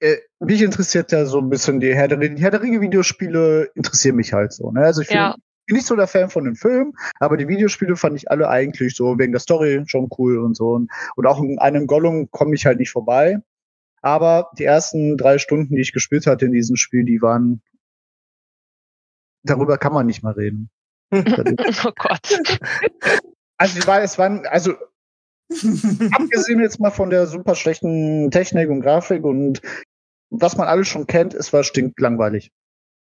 äh, 0.00 0.16
mich 0.40 0.62
interessiert 0.62 1.12
ja 1.12 1.26
so 1.26 1.38
ein 1.38 1.50
bisschen 1.50 1.78
die 1.78 1.94
Herr 1.94 2.08
der 2.08 2.18
Ringe, 2.18 2.34
die 2.36 2.42
Herr 2.42 2.50
der 2.50 2.62
Ringe 2.62 2.80
Videospiele 2.80 3.70
interessieren 3.74 4.16
mich 4.16 4.32
halt 4.32 4.52
so. 4.52 4.72
Ne? 4.72 4.80
Also 4.80 5.02
ich 5.02 5.10
ja 5.10 5.36
nicht 5.72 5.86
so 5.86 5.96
der 5.96 6.06
Fan 6.06 6.30
von 6.30 6.44
den 6.44 6.54
Filmen, 6.54 6.94
aber 7.18 7.36
die 7.36 7.48
Videospiele 7.48 7.96
fand 7.96 8.16
ich 8.16 8.30
alle 8.30 8.48
eigentlich 8.48 8.94
so 8.94 9.18
wegen 9.18 9.32
der 9.32 9.40
Story 9.40 9.82
schon 9.86 10.08
cool 10.18 10.38
und 10.38 10.56
so. 10.56 10.86
Und 11.16 11.26
auch 11.26 11.42
in 11.42 11.58
einem 11.58 11.86
Gollum 11.86 12.30
komme 12.30 12.54
ich 12.54 12.66
halt 12.66 12.78
nicht 12.78 12.90
vorbei. 12.90 13.38
Aber 14.02 14.50
die 14.58 14.64
ersten 14.64 15.16
drei 15.16 15.38
Stunden, 15.38 15.76
die 15.76 15.82
ich 15.82 15.92
gespielt 15.92 16.26
hatte 16.26 16.46
in 16.46 16.52
diesem 16.52 16.76
Spiel, 16.76 17.04
die 17.04 17.22
waren, 17.22 17.62
darüber 19.44 19.78
kann 19.78 19.92
man 19.92 20.06
nicht 20.06 20.22
mal 20.22 20.32
reden. 20.32 20.70
oh 21.12 21.92
Gott. 21.96 22.40
Also, 23.58 23.78
es 23.78 23.86
war, 23.86 24.02
es 24.02 24.18
waren, 24.18 24.44
also, 24.46 24.74
abgesehen 26.12 26.60
jetzt 26.60 26.80
mal 26.80 26.90
von 26.90 27.10
der 27.10 27.26
super 27.26 27.54
schlechten 27.54 28.30
Technik 28.30 28.70
und 28.70 28.80
Grafik 28.80 29.22
und 29.22 29.60
was 30.30 30.56
man 30.56 30.66
alles 30.66 30.88
schon 30.88 31.06
kennt, 31.06 31.34
es 31.34 31.52
war 31.52 31.62
stinklangweilig. 31.62 32.50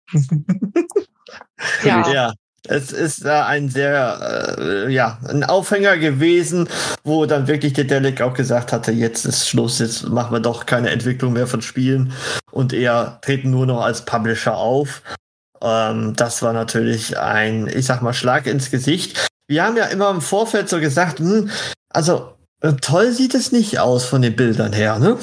ja. 1.84 2.10
ja. 2.10 2.34
Es 2.68 2.92
ist 2.92 3.24
äh, 3.24 3.30
ein 3.30 3.68
sehr, 3.68 4.56
äh, 4.58 4.92
ja, 4.92 5.18
ein 5.28 5.42
Aufhänger 5.42 5.98
gewesen, 5.98 6.68
wo 7.02 7.26
dann 7.26 7.48
wirklich 7.48 7.72
der 7.72 7.84
Delic 7.84 8.20
auch 8.20 8.34
gesagt 8.34 8.72
hatte, 8.72 8.92
jetzt 8.92 9.24
ist 9.24 9.48
Schluss, 9.48 9.80
jetzt 9.80 10.08
machen 10.08 10.32
wir 10.32 10.40
doch 10.40 10.66
keine 10.66 10.90
Entwicklung 10.90 11.32
mehr 11.32 11.48
von 11.48 11.60
Spielen 11.60 12.12
und 12.52 12.72
eher 12.72 13.18
treten 13.22 13.50
nur 13.50 13.66
noch 13.66 13.82
als 13.82 14.04
Publisher 14.04 14.56
auf. 14.56 15.02
Ähm, 15.60 16.14
das 16.14 16.42
war 16.42 16.52
natürlich 16.52 17.18
ein, 17.18 17.66
ich 17.66 17.86
sag 17.86 18.00
mal, 18.00 18.14
Schlag 18.14 18.46
ins 18.46 18.70
Gesicht. 18.70 19.28
Wir 19.48 19.64
haben 19.64 19.76
ja 19.76 19.86
immer 19.86 20.10
im 20.10 20.20
Vorfeld 20.20 20.68
so 20.68 20.78
gesagt, 20.78 21.18
hm, 21.18 21.50
also 21.90 22.34
äh, 22.60 22.74
toll 22.74 23.10
sieht 23.10 23.34
es 23.34 23.50
nicht 23.50 23.80
aus 23.80 24.04
von 24.04 24.22
den 24.22 24.36
Bildern 24.36 24.72
her, 24.72 24.98
ne? 25.00 25.18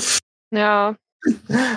Ja, 0.52 0.95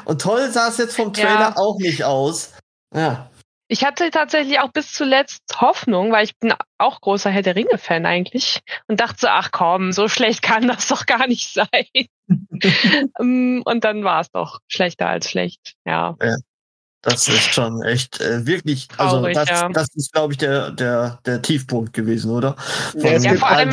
Und 0.04 0.20
toll 0.20 0.50
sah 0.50 0.68
es 0.68 0.78
jetzt 0.78 0.96
vom 0.96 1.12
Trailer 1.12 1.40
ja. 1.40 1.56
auch 1.56 1.78
nicht 1.78 2.04
aus. 2.04 2.52
Ja. 2.94 3.28
Ich 3.72 3.86
hatte 3.86 4.10
tatsächlich 4.10 4.60
auch 4.60 4.70
bis 4.70 4.92
zuletzt 4.92 5.40
Hoffnung, 5.58 6.12
weil 6.12 6.24
ich 6.24 6.38
bin 6.38 6.52
auch 6.76 7.00
großer 7.00 7.30
Herr 7.30 7.40
der 7.40 7.56
Ringe-Fan 7.56 8.04
eigentlich 8.04 8.60
und 8.86 9.00
dachte 9.00 9.20
so, 9.20 9.28
ach 9.28 9.50
komm, 9.50 9.92
so 9.92 10.08
schlecht 10.08 10.42
kann 10.42 10.68
das 10.68 10.88
doch 10.88 11.06
gar 11.06 11.26
nicht 11.26 11.54
sein. 11.54 11.68
Ähm, 13.20 13.62
und 13.64 13.84
dann 13.84 14.04
war 14.04 14.20
es 14.20 14.30
doch 14.30 14.60
schlechter 14.66 15.06
als 15.08 15.28
schlecht, 15.28 15.74
ja. 15.84 16.16
ja. 16.22 16.36
Das 17.02 17.28
ist 17.28 17.52
schon 17.52 17.82
echt 17.82 18.20
äh, 18.20 18.46
wirklich, 18.46 18.88
also 18.96 19.16
Traurig, 19.16 19.34
das, 19.34 19.48
ja. 19.48 19.68
das 19.68 19.88
ist, 19.94 20.12
glaube 20.12 20.32
ich, 20.32 20.38
der, 20.38 20.70
der, 20.70 21.18
der 21.26 21.42
Tiefpunkt 21.42 21.92
gewesen, 21.92 22.30
oder? 22.30 22.56
Ja, 22.94 23.10
es, 23.10 23.24
ja, 23.24 23.34
vor 23.34 23.48
allem, 23.48 23.70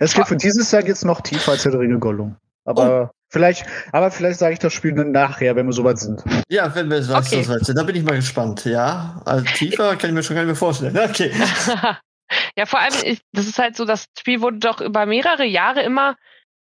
es 0.00 0.14
geht 0.14 0.26
für 0.26 0.36
dieses 0.36 0.72
Jahr 0.72 0.84
jetzt 0.84 1.04
noch 1.04 1.20
tiefer 1.20 1.52
als 1.52 1.64
der 1.64 1.78
Ringe 1.78 1.98
Gollum. 1.98 2.36
Aber 2.64 3.12
oh. 3.12 3.21
Vielleicht, 3.32 3.64
aber 3.90 4.10
vielleicht 4.10 4.38
sage 4.38 4.52
ich 4.52 4.58
das 4.58 4.72
Spiel 4.72 4.92
nachher, 4.92 5.56
wenn 5.56 5.66
wir 5.66 5.72
soweit 5.72 5.98
sind. 5.98 6.22
Ja, 6.48 6.74
wenn 6.74 6.90
wir 6.90 6.98
okay. 6.98 7.42
soweit 7.42 7.64
sind, 7.64 7.76
da 7.76 7.82
bin 7.82 7.96
ich 7.96 8.04
mal 8.04 8.16
gespannt. 8.16 8.64
Ja, 8.64 9.20
also 9.24 9.44
tiefer 9.56 9.96
kann 9.96 10.10
ich 10.10 10.14
mir 10.14 10.22
schon 10.22 10.36
gar 10.36 10.42
nicht 10.42 10.48
mehr 10.48 10.56
vorstellen. 10.56 10.96
Okay. 10.96 11.32
ja, 12.56 12.66
vor 12.66 12.80
allem, 12.80 12.94
ich, 13.04 13.20
das 13.32 13.46
ist 13.46 13.58
halt 13.58 13.76
so, 13.76 13.84
das 13.84 14.06
Spiel 14.18 14.40
wurde 14.40 14.58
doch 14.58 14.80
über 14.80 15.06
mehrere 15.06 15.44
Jahre 15.44 15.82
immer 15.82 16.16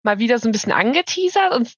mal 0.04 0.20
wieder 0.20 0.40
so 0.40 0.48
ein 0.48 0.52
bisschen 0.52 0.72
angeteasert 0.72 1.54
und 1.54 1.74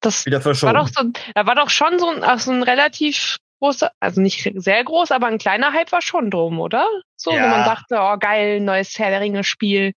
das 0.00 0.24
Wieder 0.26 0.44
war 0.44 0.74
doch 0.74 0.88
so, 0.88 1.10
da 1.34 1.46
war 1.46 1.54
doch 1.54 1.70
schon 1.70 1.98
so 1.98 2.10
ein, 2.10 2.38
so 2.38 2.52
ein 2.52 2.62
relativ 2.62 3.38
großer, 3.60 3.90
also 4.00 4.20
nicht 4.20 4.50
sehr 4.54 4.84
groß, 4.84 5.10
aber 5.10 5.26
ein 5.26 5.38
kleiner 5.38 5.72
Hype 5.72 5.90
war 5.92 6.02
schon 6.02 6.30
drum, 6.30 6.60
oder? 6.60 6.86
So, 7.16 7.32
ja. 7.32 7.44
wo 7.44 7.48
man 7.48 7.64
dachte, 7.64 7.98
oh 7.98 8.16
geil, 8.18 8.60
neues 8.60 8.98
Herr 8.98 9.10
der 9.10 9.20
Ringe 9.20 9.44
Spiel. 9.44 9.92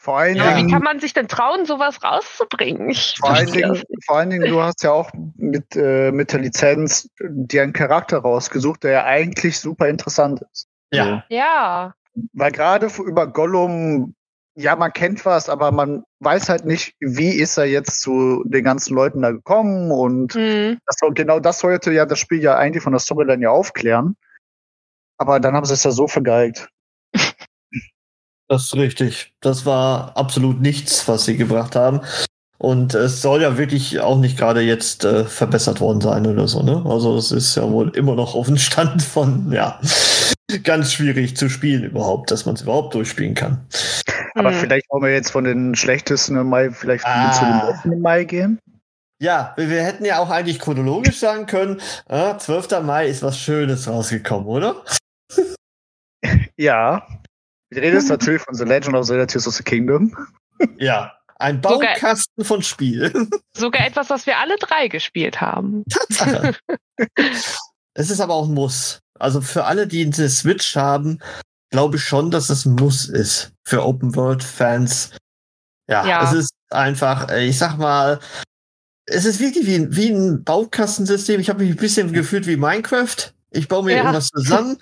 Vor 0.00 0.18
allen 0.18 0.36
ja. 0.36 0.54
Dingen, 0.54 0.68
wie 0.68 0.72
kann 0.72 0.82
man 0.82 1.00
sich 1.00 1.12
denn 1.12 1.26
trauen, 1.26 1.66
sowas 1.66 2.02
rauszubringen? 2.02 2.90
Ich 2.90 3.16
vor, 3.18 3.30
allen 3.30 3.50
Dingen, 3.50 3.82
vor 4.06 4.18
allen 4.18 4.30
Dingen, 4.30 4.48
du 4.48 4.62
hast 4.62 4.82
ja 4.84 4.92
auch 4.92 5.10
mit, 5.36 5.74
äh, 5.74 6.12
mit 6.12 6.32
der 6.32 6.40
Lizenz 6.40 7.10
dir 7.20 7.64
einen 7.64 7.72
Charakter 7.72 8.18
rausgesucht, 8.18 8.84
der 8.84 8.92
ja 8.92 9.04
eigentlich 9.04 9.58
super 9.58 9.88
interessant 9.88 10.40
ist. 10.52 10.68
Ja. 10.92 11.24
Ja. 11.28 11.94
Weil 12.32 12.52
gerade 12.52 12.88
über 13.04 13.26
Gollum 13.26 14.14
ja, 14.60 14.74
man 14.74 14.92
kennt 14.92 15.24
was, 15.24 15.48
aber 15.48 15.70
man 15.70 16.02
weiß 16.18 16.48
halt 16.48 16.64
nicht, 16.64 16.96
wie 16.98 17.30
ist 17.30 17.58
er 17.58 17.66
jetzt 17.66 18.00
zu 18.00 18.42
den 18.44 18.64
ganzen 18.64 18.96
Leuten 18.96 19.22
da 19.22 19.30
gekommen 19.30 19.92
und 19.92 20.34
mhm. 20.34 20.78
das, 20.84 20.96
genau 21.14 21.38
das 21.38 21.60
sollte 21.60 21.92
ja 21.92 22.06
das 22.06 22.18
Spiel 22.18 22.42
ja 22.42 22.56
eigentlich 22.56 22.82
von 22.82 22.92
der 22.92 22.98
Storyline 22.98 23.44
ja 23.44 23.50
aufklären. 23.50 24.16
Aber 25.16 25.38
dann 25.38 25.54
haben 25.54 25.64
sie 25.64 25.74
es 25.74 25.84
ja 25.84 25.92
so 25.92 26.08
vergeigt. 26.08 26.68
Das 28.48 28.64
ist 28.64 28.74
richtig. 28.76 29.34
Das 29.40 29.66
war 29.66 30.16
absolut 30.16 30.60
nichts, 30.60 31.06
was 31.06 31.26
sie 31.26 31.36
gebracht 31.36 31.76
haben. 31.76 32.00
Und 32.58 32.94
es 32.94 33.22
soll 33.22 33.42
ja 33.42 33.56
wirklich 33.56 34.00
auch 34.00 34.18
nicht 34.18 34.36
gerade 34.36 34.62
jetzt 34.62 35.04
äh, 35.04 35.24
verbessert 35.24 35.80
worden 35.80 36.00
sein 36.00 36.26
oder 36.26 36.48
so, 36.48 36.62
ne? 36.62 36.82
Also 36.86 37.16
es 37.16 37.30
ist 37.30 37.54
ja 37.54 37.70
wohl 37.70 37.90
immer 37.90 38.16
noch 38.16 38.34
auf 38.34 38.46
dem 38.46 38.56
Stand 38.56 39.00
von, 39.00 39.52
ja, 39.52 39.80
ganz 40.64 40.92
schwierig 40.92 41.36
zu 41.36 41.48
spielen 41.48 41.84
überhaupt, 41.84 42.32
dass 42.32 42.46
man 42.46 42.56
es 42.56 42.62
überhaupt 42.62 42.94
durchspielen 42.94 43.34
kann. 43.34 43.64
Aber 44.34 44.50
hm. 44.50 44.58
vielleicht 44.58 44.90
wollen 44.90 45.04
wir 45.04 45.12
jetzt 45.12 45.30
von 45.30 45.44
den 45.44 45.76
schlechtesten 45.76 46.36
im 46.36 46.48
Mai 46.48 46.70
vielleicht 46.72 47.04
ah. 47.06 47.32
zu 47.32 47.44
den 47.44 47.72
besten 47.72 47.92
im 47.92 48.00
Mai 48.00 48.24
gehen. 48.24 48.58
Ja, 49.20 49.54
wir 49.56 49.82
hätten 49.82 50.04
ja 50.04 50.18
auch 50.18 50.30
eigentlich 50.30 50.58
chronologisch 50.58 51.18
sagen 51.18 51.46
können, 51.46 51.80
äh, 52.08 52.36
12. 52.36 52.82
Mai 52.82 53.08
ist 53.08 53.22
was 53.22 53.38
Schönes 53.38 53.88
rausgekommen, 53.88 54.48
oder? 54.48 54.82
ja. 56.56 57.06
Wir 57.70 57.82
reden 57.82 57.96
jetzt 57.96 58.08
natürlich 58.08 58.42
von 58.42 58.54
The 58.54 58.64
Legend 58.64 58.96
of 58.96 59.06
Zelda 59.06 59.26
Tears 59.26 59.46
of 59.46 59.54
the 59.54 59.62
Kingdom. 59.62 60.16
Ja, 60.78 61.12
ein 61.38 61.60
Baukasten 61.60 62.32
sogar, 62.36 62.46
von 62.46 62.62
Spiel. 62.62 63.28
Sogar 63.56 63.86
etwas, 63.86 64.10
was 64.10 64.26
wir 64.26 64.38
alle 64.38 64.56
drei 64.56 64.88
gespielt 64.88 65.40
haben. 65.40 65.84
Tatsache. 65.88 66.56
es 67.94 68.10
ist 68.10 68.20
aber 68.20 68.34
auch 68.34 68.48
ein 68.48 68.54
Muss. 68.54 69.00
Also 69.18 69.40
für 69.40 69.64
alle, 69.64 69.86
die 69.86 70.04
eine 70.04 70.28
Switch 70.28 70.74
haben, 70.76 71.20
glaube 71.70 71.96
ich 71.96 72.04
schon, 72.04 72.30
dass 72.30 72.50
es 72.50 72.64
ein 72.64 72.74
Muss 72.74 73.08
ist 73.08 73.52
für 73.64 73.84
Open 73.84 74.16
World 74.16 74.42
Fans. 74.42 75.10
Ja, 75.88 76.06
ja, 76.06 76.24
es 76.24 76.32
ist 76.32 76.52
einfach, 76.70 77.30
äh, 77.30 77.46
ich 77.46 77.58
sag 77.58 77.76
mal, 77.78 78.20
es 79.06 79.24
ist 79.24 79.40
wirklich 79.40 79.66
wie, 79.66 79.76
ein, 79.76 79.96
wie 79.96 80.10
ein 80.10 80.44
Baukastensystem. 80.44 81.40
Ich 81.40 81.48
habe 81.48 81.62
mich 81.62 81.70
ein 81.70 81.76
bisschen 81.76 82.12
gefühlt 82.12 82.46
wie 82.46 82.56
Minecraft. 82.56 83.32
Ich 83.50 83.66
baue 83.66 83.84
mir 83.84 83.92
ja. 83.92 83.98
irgendwas 83.98 84.28
zusammen 84.28 84.76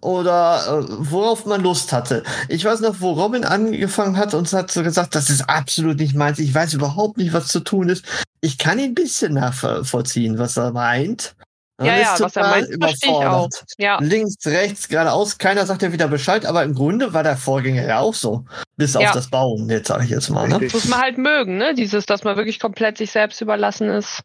oder 0.00 0.82
äh, 0.82 0.94
worauf 0.98 1.46
man 1.46 1.62
Lust 1.62 1.92
hatte. 1.92 2.22
Ich 2.48 2.64
weiß 2.64 2.80
noch, 2.80 3.00
wo 3.00 3.12
Robin 3.12 3.44
angefangen 3.44 4.18
hat 4.18 4.34
und 4.34 4.52
hat 4.52 4.70
so 4.70 4.82
gesagt, 4.82 5.14
das 5.14 5.30
ist 5.30 5.48
absolut 5.48 5.98
nicht 5.98 6.14
meins. 6.14 6.38
Ich 6.38 6.54
weiß 6.54 6.74
überhaupt 6.74 7.16
nicht, 7.16 7.32
was 7.32 7.48
zu 7.48 7.60
tun 7.60 7.88
ist. 7.88 8.04
Ich 8.42 8.58
kann 8.58 8.78
ihn 8.78 8.90
ein 8.90 8.94
bisschen 8.94 9.32
nachvollziehen, 9.34 10.38
was 10.38 10.58
er 10.58 10.72
meint. 10.72 11.34
Man 11.78 11.86
ja, 11.86 11.96
ja, 11.96 12.16
was 12.18 12.36
er 12.36 12.48
meint, 12.48 12.68
überfordert. 12.68 13.64
Ja. 13.78 13.98
Links, 14.00 14.36
rechts, 14.46 14.88
geradeaus, 14.88 15.38
keiner 15.38 15.64
sagt 15.64 15.82
ja 15.82 15.92
wieder 15.92 16.06
Bescheid, 16.06 16.44
aber 16.44 16.62
im 16.64 16.74
Grunde 16.74 17.14
war 17.14 17.22
der 17.22 17.36
Vorgänger 17.36 17.86
ja 17.86 18.00
auch 18.00 18.14
so. 18.14 18.44
Bis 18.76 18.92
ja. 18.92 19.00
auf 19.00 19.12
das 19.12 19.30
Bauen, 19.30 19.70
jetzt 19.70 19.88
sage 19.88 20.04
ich 20.04 20.10
jetzt 20.10 20.28
mal. 20.28 20.48
Ne? 20.48 20.60
Muss 20.60 20.84
man 20.86 21.00
halt 21.00 21.16
mögen, 21.16 21.56
ne? 21.56 21.74
Dieses, 21.74 22.04
dass 22.04 22.24
man 22.24 22.36
wirklich 22.36 22.60
komplett 22.60 22.98
sich 22.98 23.10
selbst 23.10 23.40
überlassen 23.40 23.88
ist. 23.88 24.20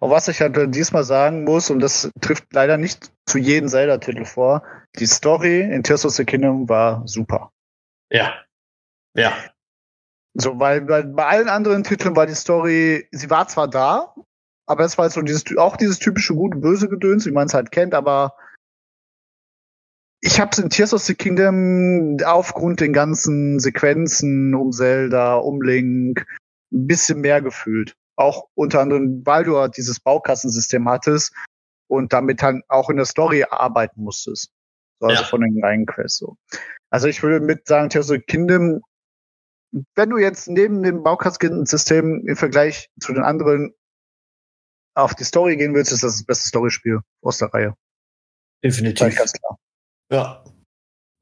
Und 0.00 0.10
was 0.10 0.28
ich 0.28 0.40
halt 0.40 0.56
diesmal 0.74 1.04
sagen 1.04 1.44
muss, 1.44 1.70
und 1.70 1.80
das 1.80 2.10
trifft 2.20 2.52
leider 2.52 2.76
nicht 2.76 3.12
zu 3.26 3.38
jedem 3.38 3.68
Zelda-Titel 3.68 4.24
vor, 4.24 4.64
die 4.98 5.06
Story 5.06 5.60
in 5.60 5.82
Tears 5.82 6.04
of 6.04 6.12
the 6.12 6.24
Kingdom 6.24 6.68
war 6.68 7.06
super. 7.06 7.52
Ja. 8.10 8.34
Ja. 9.14 9.32
So, 10.34 10.58
weil 10.58 10.82
bei, 10.82 11.02
bei 11.02 11.26
allen 11.26 11.48
anderen 11.48 11.84
Titeln 11.84 12.16
war 12.16 12.26
die 12.26 12.34
Story, 12.34 13.08
sie 13.12 13.30
war 13.30 13.48
zwar 13.48 13.68
da, 13.68 14.14
aber 14.66 14.84
es 14.84 14.98
war 14.98 15.04
halt 15.04 15.12
so 15.12 15.22
dieses, 15.22 15.44
auch 15.56 15.76
dieses 15.76 15.98
typische 15.98 16.34
gut-böse 16.34 16.88
Gedöns, 16.88 17.26
wie 17.26 17.32
man 17.32 17.46
es 17.46 17.54
halt 17.54 17.72
kennt, 17.72 17.94
aber 17.94 18.36
ich 20.20 20.38
habe 20.38 20.50
es 20.52 20.58
in 20.58 20.70
Tears 20.70 20.92
of 20.92 21.02
the 21.02 21.14
Kingdom 21.14 22.18
aufgrund 22.24 22.80
den 22.80 22.92
ganzen 22.92 23.58
Sequenzen 23.58 24.54
um 24.54 24.70
Zelda, 24.70 25.36
um 25.36 25.62
Link, 25.62 26.26
ein 26.72 26.86
bisschen 26.86 27.20
mehr 27.20 27.40
gefühlt. 27.40 27.96
Auch 28.20 28.48
unter 28.54 28.80
anderem, 28.80 29.22
weil 29.24 29.44
du 29.44 29.56
halt 29.56 29.78
dieses 29.78 29.98
Baukastensystem 29.98 30.86
hattest 30.86 31.32
und 31.88 32.12
damit 32.12 32.42
dann 32.42 32.62
auch 32.68 32.90
in 32.90 32.96
der 32.96 33.06
Story 33.06 33.44
arbeiten 33.48 34.02
musstest. 34.02 34.52
So, 35.00 35.06
also 35.06 35.22
ja. 35.22 35.28
von 35.28 35.40
den 35.40 35.64
reinen 35.64 35.86
Quests 35.86 36.18
so. 36.18 36.36
Also 36.90 37.08
ich 37.08 37.22
würde 37.22 37.40
mit 37.44 37.66
sagen, 37.66 37.88
Tears 37.88 38.10
of 38.10 38.18
Kingdom, 38.26 38.82
wenn 39.94 40.10
du 40.10 40.18
jetzt 40.18 40.48
neben 40.48 40.82
dem 40.82 41.02
Baukastensystem 41.02 42.26
im 42.26 42.36
Vergleich 42.36 42.90
zu 43.00 43.14
den 43.14 43.22
anderen 43.22 43.72
auf 44.94 45.14
die 45.14 45.24
Story 45.24 45.56
gehen 45.56 45.74
willst, 45.74 45.90
ist 45.90 46.02
das 46.02 46.16
das 46.16 46.24
beste 46.26 46.48
Storyspiel 46.48 47.00
aus 47.22 47.38
der 47.38 47.48
Reihe. 47.54 47.74
Definitiv. 48.62 49.16
Ganz 49.16 49.32
klar. 49.32 49.58
Ja. 50.12 50.44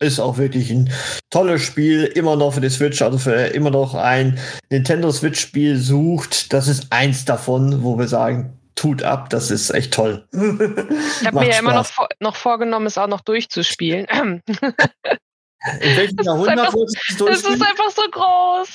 Ist 0.00 0.20
auch 0.20 0.38
wirklich 0.38 0.70
ein 0.70 0.92
tolles 1.30 1.62
Spiel, 1.62 2.04
immer 2.04 2.37
noch 2.37 2.54
für 2.54 2.61
die 2.61 2.70
Switch, 2.70 3.02
also 3.02 3.18
für 3.18 3.32
immer 3.32 3.70
noch 3.70 3.94
ein 3.94 4.38
Nintendo 4.70 5.11
Switch-Spiel 5.11 5.76
sucht. 5.76 6.52
Das 6.52 6.68
ist 6.68 6.92
eins 6.92 7.24
davon, 7.24 7.82
wo 7.82 7.98
wir 7.98 8.06
sagen, 8.06 8.56
tut 8.76 9.02
ab, 9.02 9.28
das 9.30 9.50
ist 9.50 9.70
echt 9.70 9.92
toll. 9.92 10.26
Ich 11.20 11.26
habe 11.26 11.40
mir 11.40 11.50
ja 11.50 11.58
immer 11.58 11.74
noch, 11.74 11.90
noch 12.20 12.37
vorgenommen, 12.37 12.87
es 12.87 12.96
auch 12.96 13.08
noch 13.08 13.22
durchzuspielen. 13.22 14.06
In 15.80 15.96
welchem 15.96 16.18
Jahrhundert 16.22 16.72
wolltest 16.72 16.96
du 17.18 17.26
es 17.26 17.42
durchspielen? 17.42 17.58
Das 17.58 17.68
ist 17.68 17.70
einfach 17.70 17.90
so 17.90 18.02
groß. 18.11 18.68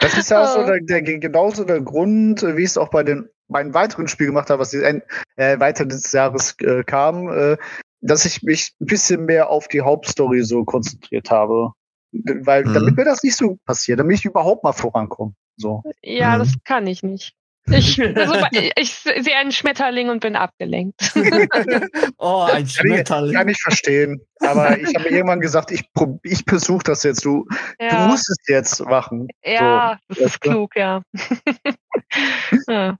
Das 0.00 0.18
ist 0.18 0.30
ja 0.30 0.42
auch 0.42 0.56
so 0.56 0.66
der, 0.66 0.80
der, 0.80 1.02
genauso 1.02 1.62
der 1.62 1.80
Grund, 1.80 2.42
wie 2.42 2.62
ich 2.62 2.70
es 2.70 2.78
auch 2.78 2.90
bei 2.90 3.04
den 3.04 3.28
meinen 3.46 3.72
weiteren 3.74 4.08
Spiel 4.08 4.26
gemacht 4.26 4.50
habe, 4.50 4.60
was 4.60 4.74
äh, 4.74 5.00
weiter 5.36 5.86
des 5.86 6.12
Jahres 6.12 6.56
äh, 6.60 6.82
kam, 6.84 7.28
äh, 7.28 7.56
dass 8.00 8.24
ich 8.24 8.42
mich 8.42 8.72
ein 8.80 8.86
bisschen 8.86 9.24
mehr 9.24 9.50
auf 9.50 9.68
die 9.68 9.80
Hauptstory 9.80 10.42
so 10.44 10.64
konzentriert 10.64 11.30
habe. 11.30 11.72
Weil, 12.12 12.64
mhm. 12.64 12.74
damit 12.74 12.96
mir 12.96 13.04
das 13.04 13.22
nicht 13.22 13.36
so 13.36 13.58
passiert, 13.66 14.00
damit 14.00 14.18
ich 14.18 14.24
überhaupt 14.24 14.64
mal 14.64 14.72
vorankomme. 14.72 15.34
So. 15.56 15.82
Ja, 16.02 16.36
mhm. 16.36 16.38
das 16.40 16.54
kann 16.64 16.86
ich 16.86 17.02
nicht. 17.02 17.34
Ich, 17.70 18.00
also, 18.16 18.34
ich 18.76 18.94
sehe 18.94 19.36
einen 19.36 19.52
Schmetterling 19.52 20.08
und 20.08 20.20
bin 20.20 20.36
abgelenkt. 20.36 21.12
oh, 22.18 22.46
ein 22.50 22.66
Schmetterling. 22.66 23.04
Kann 23.04 23.26
ich, 23.28 23.34
kann 23.34 23.48
ich 23.48 23.60
verstehen. 23.60 24.20
Aber 24.40 24.78
ich 24.78 24.94
habe 24.94 25.08
irgendwann 25.08 25.40
gesagt, 25.40 25.70
ich, 25.70 25.84
ich 26.22 26.44
versuche 26.46 26.84
das 26.84 27.02
jetzt. 27.02 27.24
Du, 27.24 27.46
ja. 27.78 28.04
du 28.04 28.10
musst 28.10 28.30
es 28.30 28.38
jetzt 28.46 28.84
machen. 28.86 29.28
Ja, 29.44 29.98
so. 30.08 30.14
das 30.22 30.32
ist 30.32 30.40
klug, 30.40 30.76
ja. 30.76 31.02
ja. 32.68 32.96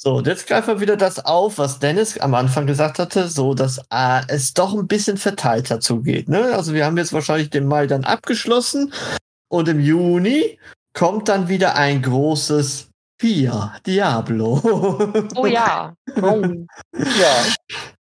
So, 0.00 0.14
und 0.14 0.28
jetzt 0.28 0.46
greifen 0.46 0.68
wir 0.68 0.80
wieder 0.80 0.96
das 0.96 1.24
auf, 1.24 1.58
was 1.58 1.80
Dennis 1.80 2.18
am 2.18 2.32
Anfang 2.34 2.68
gesagt 2.68 3.00
hatte, 3.00 3.26
so 3.26 3.54
dass 3.54 3.78
äh, 3.90 4.22
es 4.28 4.54
doch 4.54 4.72
ein 4.72 4.86
bisschen 4.86 5.16
verteilter 5.16 5.80
zugeht. 5.80 6.28
Ne? 6.28 6.54
Also 6.54 6.72
wir 6.72 6.86
haben 6.86 6.96
jetzt 6.96 7.12
wahrscheinlich 7.12 7.50
den 7.50 7.66
Mai 7.66 7.88
dann 7.88 8.04
abgeschlossen 8.04 8.92
und 9.48 9.68
im 9.68 9.80
Juni 9.80 10.60
kommt 10.92 11.28
dann 11.28 11.48
wieder 11.48 11.74
ein 11.74 12.00
großes 12.00 12.90
Vier, 13.20 13.72
Diablo. 13.84 14.62
Oh 15.34 15.46
ja. 15.46 15.94
Oh. 16.22 16.42
ja. 16.92 17.44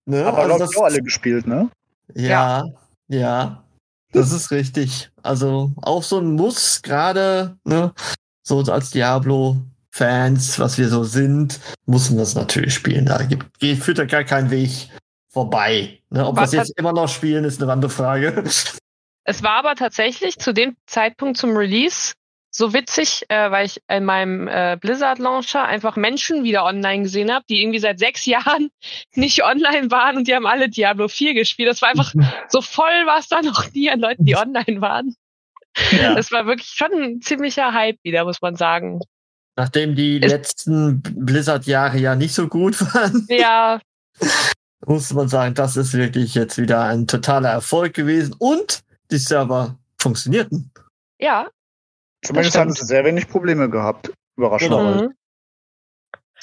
Ne? 0.07 0.25
Aber 0.25 0.39
also 0.39 0.57
das, 0.57 0.75
auch 0.75 0.85
alle 0.85 1.01
gespielt, 1.01 1.45
ne? 1.45 1.69
Ja, 2.15 2.63
ja, 3.09 3.19
ja. 3.19 3.63
Das 4.11 4.31
ist 4.31 4.49
richtig. 4.49 5.11
Also 5.21 5.71
auch 5.83 6.01
so 6.01 6.17
ein 6.19 6.33
Muss, 6.33 6.81
gerade, 6.81 7.57
ne? 7.63 7.93
So 8.41 8.59
als 8.61 8.89
Diablo 8.89 9.57
Fans, 9.95 10.59
was 10.59 10.77
wir 10.77 10.89
so 10.89 11.05
sind, 11.05 11.61
muss 11.85 12.09
man 12.09 12.19
das 12.19 12.35
natürlich 12.35 12.73
spielen. 12.73 13.05
Da 13.05 13.23
gibt, 13.23 13.45
führt 13.81 13.97
da 13.97 14.03
gar 14.03 14.25
kein 14.25 14.51
Weg 14.51 14.89
vorbei. 15.29 16.01
Ne? 16.09 16.27
Ob 16.27 16.35
wir 16.35 16.43
es 16.43 16.51
jetzt 16.51 16.77
immer 16.77 16.91
noch 16.91 17.07
spielen, 17.07 17.45
ist 17.45 17.63
eine 17.63 17.71
andere 17.71 17.89
Frage. 17.89 18.43
Es 19.23 19.41
war 19.41 19.53
aber 19.53 19.75
tatsächlich 19.75 20.37
zu 20.37 20.53
dem 20.53 20.75
Zeitpunkt 20.85 21.37
zum 21.37 21.55
Release 21.55 22.11
so 22.51 22.73
witzig, 22.73 23.23
äh, 23.29 23.49
weil 23.51 23.67
ich 23.67 23.81
in 23.87 24.03
meinem 24.03 24.49
äh, 24.49 24.77
Blizzard 24.79 25.17
Launcher 25.19 25.63
einfach 25.63 25.95
Menschen 25.95 26.43
wieder 26.43 26.65
online 26.65 27.03
gesehen 27.03 27.31
habe, 27.31 27.45
die 27.49 27.61
irgendwie 27.61 27.79
seit 27.79 27.97
sechs 27.97 28.25
Jahren 28.25 28.71
nicht 29.13 29.45
online 29.45 29.91
waren 29.91 30.17
und 30.17 30.27
die 30.27 30.35
haben 30.35 30.45
alle 30.45 30.67
Diablo 30.67 31.07
4 31.07 31.33
gespielt. 31.33 31.69
Das 31.69 31.81
war 31.81 31.87
einfach 31.87 32.13
so 32.49 32.59
voll 32.59 33.05
war 33.05 33.19
es 33.19 33.29
da 33.29 33.41
noch 33.41 33.71
nie 33.71 33.89
an 33.89 34.01
Leuten, 34.01 34.25
die 34.25 34.35
online 34.35 34.81
waren. 34.81 35.15
Ja. 35.91 36.15
Das 36.15 36.33
war 36.33 36.45
wirklich 36.47 36.67
schon 36.67 36.91
ein 36.91 37.21
ziemlicher 37.21 37.71
Hype 37.71 37.99
wieder, 38.03 38.25
muss 38.25 38.41
man 38.41 38.57
sagen. 38.57 38.99
Nachdem 39.55 39.95
die 39.95 40.21
es 40.21 40.31
letzten 40.31 41.01
Blizzard-Jahre 41.01 41.97
ja 41.97 42.15
nicht 42.15 42.33
so 42.33 42.47
gut 42.47 42.79
waren. 42.81 43.25
Ja. 43.29 43.79
muss 44.85 45.13
man 45.13 45.27
sagen, 45.27 45.55
das 45.55 45.77
ist 45.77 45.93
wirklich 45.93 46.35
jetzt 46.35 46.57
wieder 46.57 46.83
ein 46.83 47.07
totaler 47.07 47.49
Erfolg 47.49 47.93
gewesen 47.93 48.35
und 48.37 48.81
die 49.11 49.17
Server 49.17 49.77
funktionierten. 49.97 50.71
Ja, 51.17 51.47
Zumindest 52.25 52.57
haben 52.57 52.71
sie 52.71 52.85
sehr 52.85 53.05
wenig 53.05 53.27
Probleme 53.27 53.69
gehabt, 53.69 54.11
überraschenderweise. 54.35 55.09
Mhm. 55.09 55.13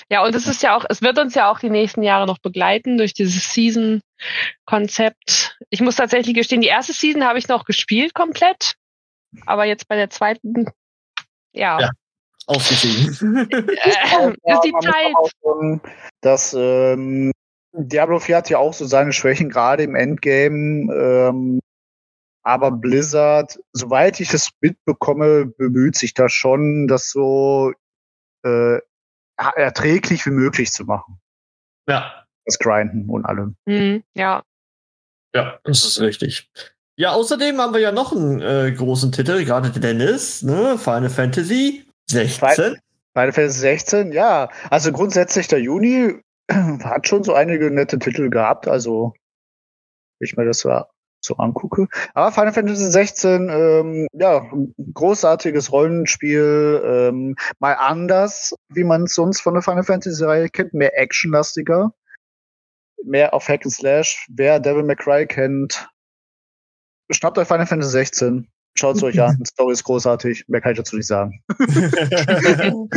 Ja, 0.09 0.25
und 0.25 0.35
es 0.35 0.47
ist 0.47 0.63
ja 0.63 0.77
auch, 0.77 0.85
es 0.89 1.03
wird 1.03 1.19
uns 1.19 1.35
ja 1.35 1.51
auch 1.51 1.59
die 1.59 1.71
nächsten 1.71 2.03
Jahre 2.03 2.27
noch 2.27 2.39
begleiten 2.39 2.99
durch 2.99 3.15
dieses 3.15 3.53
Season-Konzept. 3.53 5.59
Ich 5.71 5.81
muss 5.81 5.97
tatsächlich 5.97 6.35
gestehen, 6.35 6.61
die 6.61 6.69
erste 6.69 6.93
Season 6.93 7.25
habe 7.25 7.39
ich 7.39 7.49
noch 7.49 7.65
gespielt 7.65 8.15
komplett, 8.15 8.75
aber 9.47 9.65
jetzt 9.65 9.89
bei 9.89 9.97
der 9.97 10.11
zweiten, 10.11 10.67
ja. 11.53 11.81
ja 11.81 11.91
ausgestiegen. 12.47 13.49
äh, 13.51 14.33
ist 14.53 14.65
die 14.65 14.75
Zeit. 14.81 15.81
dass 16.21 16.55
ähm, 16.59 17.33
Diablo 17.73 18.19
4 18.19 18.37
hat 18.37 18.51
ja 18.51 18.59
auch 18.59 18.75
so 18.75 18.85
seine 18.87 19.13
Schwächen, 19.13 19.49
gerade 19.49 19.83
im 19.83 19.95
Endgame. 19.95 20.93
Ähm, 20.93 21.61
aber 22.45 22.73
Blizzard, 22.73 23.61
soweit 23.73 24.21
ich 24.21 24.33
es 24.35 24.51
mitbekomme, 24.61 25.47
bemüht 25.47 25.97
sich 25.97 26.13
da 26.13 26.29
schon, 26.29 26.89
das 26.89 27.11
so 27.11 27.73
äh, 28.45 28.79
erträglich 29.37 30.27
wie 30.27 30.31
möglich 30.31 30.73
zu 30.73 30.85
machen. 30.85 31.21
Ja. 31.89 32.25
Das 32.45 32.59
Grinden 32.59 33.09
und 33.09 33.25
allem. 33.25 33.57
Mhm, 33.67 34.03
ja. 34.15 34.43
Ja, 35.35 35.59
das 35.65 35.85
ist 35.85 36.01
richtig. 36.01 36.51
Ja, 36.97 37.13
außerdem 37.13 37.59
haben 37.59 37.73
wir 37.73 37.81
ja 37.81 37.93
noch 37.93 38.13
einen 38.13 38.43
äh, 38.43 38.73
großen 38.73 39.13
Titel, 39.13 39.45
gerade 39.45 39.71
Dennis, 39.71 40.43
ne? 40.43 40.77
Final 40.77 41.09
Fantasy 41.09 41.87
16. 42.09 42.79
Final 43.15 43.33
Fantasy 43.33 43.61
16, 43.61 44.13
ja. 44.13 44.49
Also 44.71 44.93
grundsätzlich 44.93 45.49
der 45.49 45.61
Juni 45.61 46.21
hat 46.51 47.09
schon 47.09 47.25
so 47.25 47.35
einige 47.35 47.71
nette 47.71 47.99
Titel 47.99 48.31
gehabt, 48.31 48.69
also 48.69 49.15
ich 50.19 50.37
mir 50.37 50.45
das 50.45 50.61
so 50.61 51.37
angucke. 51.37 51.89
Aber 52.15 52.33
Final 52.33 52.53
Fantasy 52.53 52.91
16, 52.91 53.49
ähm, 53.49 54.07
ja, 54.13 54.51
großartiges 54.95 55.73
Rollenspiel, 55.73 56.83
ähm, 56.85 57.37
mal 57.59 57.75
anders, 57.75 58.55
wie 58.69 58.85
man 58.85 59.05
es 59.05 59.15
sonst 59.15 59.41
von 59.41 59.55
der 59.55 59.63
Final 59.63 59.85
Fantasy 59.85 60.25
Reihe 60.25 60.49
kennt, 60.49 60.75
mehr 60.75 60.99
actionlastiger, 60.99 61.93
mehr 63.05 63.35
auf 63.35 63.49
Hack 63.49 63.65
and 63.65 63.73
Slash. 63.73 64.27
Wer 64.31 64.61
Devil 64.61 64.85
May 64.85 64.97
Cry 64.97 65.27
kennt, 65.27 65.89
schnappt 67.11 67.39
euch 67.39 67.49
Final 67.49 67.67
Fantasy 67.67 67.91
16. 67.91 68.52
Schaut 68.75 68.97
es 68.97 69.03
euch 69.03 69.21
an, 69.21 69.37
die 69.39 69.47
Story 69.47 69.73
ist 69.73 69.85
großartig, 69.85 70.47
mehr 70.49 70.63
kann 70.63 70.73
ich 70.73 70.79
dazu 70.79 70.97
nicht 70.97 71.07
sagen. 71.07 71.43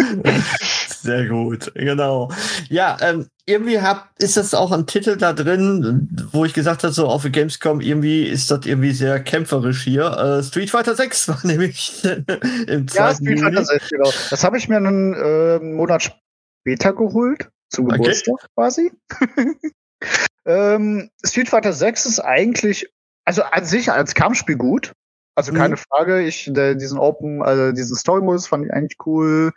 Sehr 0.87 1.27
gut, 1.27 1.71
genau. 1.75 2.31
Ja, 2.69 2.97
ähm, 3.01 3.27
irgendwie 3.45 3.79
hab, 3.79 4.09
ist 4.17 4.37
das 4.37 4.53
auch 4.53 4.71
ein 4.71 4.87
Titel 4.87 5.17
da 5.17 5.33
drin, 5.33 6.09
wo 6.31 6.45
ich 6.45 6.53
gesagt 6.53 6.83
habe, 6.83 6.93
so 6.93 7.07
auf 7.07 7.21
der 7.21 7.31
Gamescom, 7.31 7.81
irgendwie 7.81 8.23
ist 8.23 8.49
das 8.49 8.65
irgendwie 8.65 8.91
sehr 8.91 9.19
kämpferisch 9.19 9.83
hier. 9.83 10.05
Äh, 10.05 10.43
Street 10.43 10.71
Fighter 10.71 10.95
6 10.95 11.27
war 11.27 11.45
nämlich 11.45 12.03
im 12.67 12.87
zweiten 12.87 12.95
Ja, 12.95 13.13
Street 13.13 13.39
Fighter 13.41 13.65
6, 13.65 13.89
genau. 13.89 14.11
Das 14.29 14.43
habe 14.43 14.57
ich 14.57 14.67
mir 14.67 14.77
einen 14.77 15.13
äh, 15.13 15.59
Monat 15.59 16.17
später 16.61 16.93
geholt, 16.93 17.49
zum 17.69 17.87
Geburtstag 17.87 18.33
okay. 18.33 18.47
quasi. 18.55 18.91
ähm, 20.45 21.11
Street 21.23 21.49
Fighter 21.49 21.73
6 21.73 22.05
ist 22.05 22.19
eigentlich, 22.19 22.89
also 23.25 23.43
an 23.43 23.65
sich 23.65 23.91
als 23.91 24.15
Kampfspiel 24.15 24.55
gut. 24.55 24.93
Also 25.35 25.51
keine 25.53 25.75
mhm. 25.75 25.79
Frage, 25.79 26.21
ich 26.21 26.49
der, 26.51 26.75
diesen 26.75 26.97
Open, 26.97 27.43
also 27.43 27.71
diesen 27.73 27.95
Story-Modus 27.95 28.47
fand 28.47 28.65
ich 28.65 28.73
eigentlich 28.73 28.97
cool. 29.05 29.51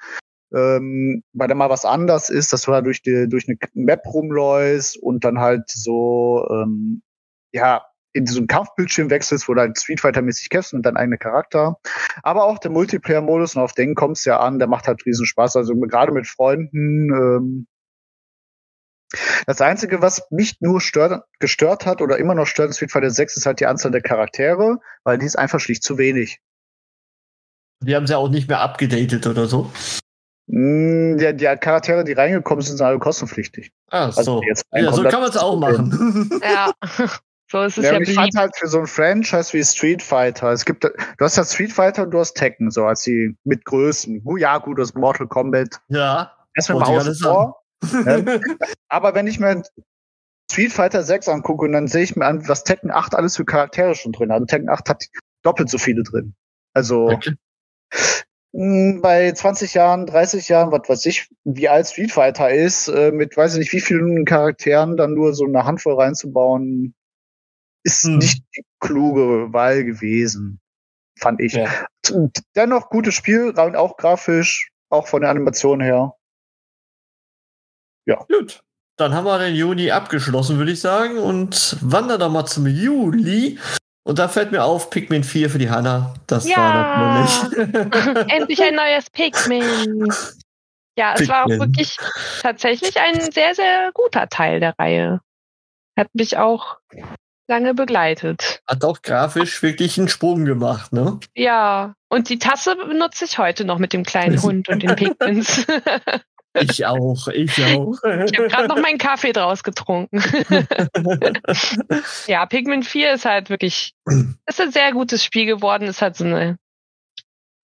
Ähm, 0.52 1.22
weil 1.34 1.48
da 1.48 1.54
mal 1.54 1.68
was 1.68 1.84
anders 1.84 2.30
ist, 2.30 2.52
dass 2.52 2.62
du 2.62 2.72
halt 2.72 2.86
durch 2.86 3.02
die 3.02 3.28
durch 3.28 3.46
eine 3.48 3.58
Map 3.74 4.06
rumläufst 4.06 4.96
und 4.96 5.24
dann 5.24 5.40
halt 5.40 5.68
so 5.68 6.48
ähm, 6.50 7.02
ja 7.52 7.82
in 8.14 8.26
so 8.26 8.38
einen 8.38 8.46
Kampfbildschirm 8.46 9.10
wechselst, 9.10 9.48
wo 9.48 9.54
du 9.54 9.60
halt 9.60 9.78
Street 9.78 10.00
Fighter-mäßig 10.00 10.48
kämpfst 10.50 10.72
und 10.72 10.82
dein 10.82 10.96
eigener 10.96 11.18
Charakter. 11.18 11.78
Aber 12.22 12.44
auch 12.44 12.58
der 12.58 12.70
Multiplayer-Modus, 12.70 13.54
und 13.54 13.62
auf 13.62 13.74
den 13.74 13.94
kommst 13.94 14.24
du 14.24 14.30
ja 14.30 14.40
an, 14.40 14.58
der 14.58 14.68
macht 14.68 14.88
halt 14.88 15.04
riesen 15.06 15.26
Spaß. 15.26 15.56
Also 15.56 15.74
gerade 15.76 16.12
mit 16.12 16.26
Freunden 16.26 17.12
ähm, 17.12 17.66
das 19.46 19.60
Einzige, 19.60 20.02
was 20.02 20.26
mich 20.30 20.60
nur 20.60 20.80
stört, 20.80 21.24
gestört 21.38 21.86
hat 21.86 22.02
oder 22.02 22.18
immer 22.18 22.34
noch 22.34 22.46
stört 22.46 22.68
in 22.68 22.74
Street 22.74 22.92
Fighter 22.92 23.10
6, 23.10 23.36
ist 23.36 23.46
halt 23.46 23.60
die 23.60 23.66
Anzahl 23.66 23.90
der 23.90 24.02
Charaktere, 24.02 24.78
weil 25.04 25.18
die 25.18 25.26
ist 25.26 25.38
einfach 25.38 25.60
schlicht 25.60 25.82
zu 25.82 25.98
wenig. 25.98 26.40
Die 27.80 27.94
haben 27.94 28.06
sie 28.06 28.16
auch 28.16 28.28
nicht 28.28 28.48
mehr 28.48 28.60
abgedatet 28.60 29.26
oder 29.26 29.46
so. 29.46 29.70
Mm, 30.46 31.16
die, 31.16 31.36
die 31.36 31.44
Charaktere, 31.44 32.04
die 32.04 32.12
reingekommen 32.12 32.62
sind, 32.62 32.78
sind 32.78 32.86
alle 32.86 32.98
kostenpflichtig. 32.98 33.70
Ah, 33.90 34.06
also 34.06 34.22
so. 34.22 34.42
Also 34.70 34.86
ja, 34.86 34.92
so 34.92 35.02
kann 35.04 35.20
man 35.20 35.30
es 35.30 35.36
auch 35.36 35.58
machen. 35.58 36.40
ja. 36.42 36.72
So 37.50 37.62
ist 37.62 37.78
es 37.78 37.84
ja, 37.86 37.94
ja 37.94 38.00
ich 38.00 38.14
fand 38.14 38.34
halt 38.36 38.54
für 38.56 38.68
so 38.68 38.80
ein 38.80 38.86
Franchise 38.86 39.54
wie 39.54 39.64
Street 39.64 40.02
Fighter, 40.02 40.52
es 40.52 40.66
gibt, 40.66 40.84
du 40.84 40.90
hast 41.18 41.38
ja 41.38 41.44
Street 41.46 41.72
Fighter 41.72 42.02
und 42.02 42.10
du 42.10 42.18
hast 42.18 42.34
Tekken, 42.34 42.70
so 42.70 42.84
als 42.84 43.04
die 43.04 43.34
mit 43.44 43.64
Größen. 43.64 44.20
Oh, 44.26 44.36
ja, 44.36 44.58
gut, 44.58 44.78
das 44.78 44.92
Mortal 44.92 45.28
Kombat. 45.28 45.80
Ja. 45.88 46.30
Erstmal 46.54 46.80
mal 46.80 46.98
außen 46.98 47.14
vor. 47.14 47.62
Aber 48.88 49.14
wenn 49.14 49.26
ich 49.26 49.38
mir 49.40 49.62
Street 50.50 50.72
Fighter 50.72 51.02
6 51.02 51.28
angucke 51.28 51.64
und 51.64 51.72
dann 51.72 51.88
sehe 51.88 52.02
ich 52.02 52.16
mir 52.16 52.26
an, 52.26 52.48
was 52.48 52.64
Tekken 52.64 52.90
8 52.90 53.14
alles 53.14 53.36
für 53.36 53.44
Charaktere 53.44 53.94
schon 53.94 54.12
drin 54.12 54.30
hat. 54.30 54.36
Also 54.36 54.46
Tekken 54.46 54.68
8 54.68 54.88
hat 54.88 55.04
doppelt 55.42 55.68
so 55.68 55.78
viele 55.78 56.02
drin. 56.02 56.34
Also 56.74 57.08
okay. 57.08 57.34
Hm, 58.54 59.00
bei 59.02 59.30
20 59.32 59.74
Jahren, 59.74 60.06
30 60.06 60.48
Jahren, 60.48 60.72
was 60.72 60.88
weiß 60.88 61.06
ich, 61.06 61.28
wie 61.44 61.68
alt 61.68 61.86
Street 61.86 62.12
Fighter 62.12 62.50
ist, 62.50 62.88
äh, 62.88 63.12
mit 63.12 63.36
weiß 63.36 63.54
ich 63.54 63.58
nicht 63.58 63.72
wie 63.72 63.80
vielen 63.80 64.24
Charakteren 64.24 64.96
dann 64.96 65.14
nur 65.14 65.34
so 65.34 65.44
eine 65.44 65.64
Handvoll 65.64 65.94
reinzubauen, 65.94 66.94
ist 67.84 68.04
hm. 68.04 68.18
nicht 68.18 68.42
die 68.56 68.64
kluge 68.80 69.52
Wahl 69.52 69.84
gewesen, 69.84 70.60
fand 71.18 71.40
ich. 71.40 71.54
Ja. 71.54 71.68
Dennoch 72.56 72.88
gutes 72.88 73.14
Spiel, 73.14 73.52
auch 73.56 73.96
grafisch, 73.98 74.70
auch 74.88 75.08
von 75.08 75.20
der 75.20 75.30
Animation 75.30 75.80
her. 75.80 76.14
Ja. 78.08 78.24
Gut. 78.28 78.62
Dann 78.96 79.14
haben 79.14 79.26
wir 79.26 79.38
den 79.38 79.54
Juni 79.54 79.92
abgeschlossen, 79.92 80.58
würde 80.58 80.72
ich 80.72 80.80
sagen, 80.80 81.18
und 81.18 81.76
wandern 81.80 82.18
doch 82.18 82.30
mal 82.30 82.46
zum 82.46 82.66
Juli. 82.66 83.58
Und 84.02 84.18
da 84.18 84.26
fällt 84.26 84.50
mir 84.50 84.64
auf, 84.64 84.90
Pikmin 84.90 85.22
4 85.22 85.50
für 85.50 85.58
die 85.58 85.70
Hanna. 85.70 86.14
Das 86.26 86.48
ja. 86.48 86.56
war 86.56 87.20
natürlich. 87.20 88.32
Endlich 88.34 88.62
ein 88.62 88.74
neues 88.74 89.10
Pikmin. 89.10 90.08
Ja, 90.96 91.12
es 91.12 91.20
Pikmin. 91.20 91.28
war 91.28 91.44
auch 91.44 91.48
wirklich 91.50 91.96
tatsächlich 92.42 92.98
ein 92.98 93.20
sehr, 93.30 93.54
sehr 93.54 93.90
guter 93.92 94.28
Teil 94.28 94.58
der 94.58 94.74
Reihe. 94.78 95.20
Hat 95.96 96.08
mich 96.14 96.38
auch 96.38 96.78
lange 97.46 97.74
begleitet. 97.74 98.62
Hat 98.66 98.84
auch 98.84 99.02
grafisch 99.02 99.62
wirklich 99.62 99.98
einen 99.98 100.08
Sprung 100.08 100.46
gemacht, 100.46 100.92
ne? 100.92 101.20
Ja, 101.36 101.94
und 102.08 102.30
die 102.30 102.38
Tasse 102.38 102.74
benutze 102.74 103.26
ich 103.26 103.38
heute 103.38 103.64
noch 103.64 103.78
mit 103.78 103.92
dem 103.92 104.04
kleinen 104.04 104.42
Hund 104.42 104.68
und 104.70 104.82
den 104.82 104.96
Pikmins. 104.96 105.66
Ich 106.60 106.86
auch, 106.86 107.28
ich 107.28 107.52
auch. 107.64 107.94
Ich 108.04 108.38
habe 108.38 108.48
gerade 108.48 108.68
noch 108.68 108.80
meinen 108.80 108.98
Kaffee 108.98 109.32
draus 109.32 109.62
getrunken. 109.62 110.20
ja, 112.26 112.46
Pikmin 112.46 112.82
4 112.82 113.14
ist 113.14 113.24
halt 113.24 113.50
wirklich, 113.50 113.94
ist 114.46 114.60
ein 114.60 114.72
sehr 114.72 114.92
gutes 114.92 115.24
Spiel 115.24 115.46
geworden. 115.46 115.84
Ist 115.84 116.02
halt 116.02 116.16
so 116.16 116.24
eine 116.24 116.58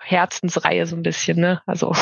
Herzensreihe 0.00 0.86
so 0.86 0.96
ein 0.96 1.02
bisschen, 1.02 1.40
ne? 1.40 1.62
Also 1.66 1.94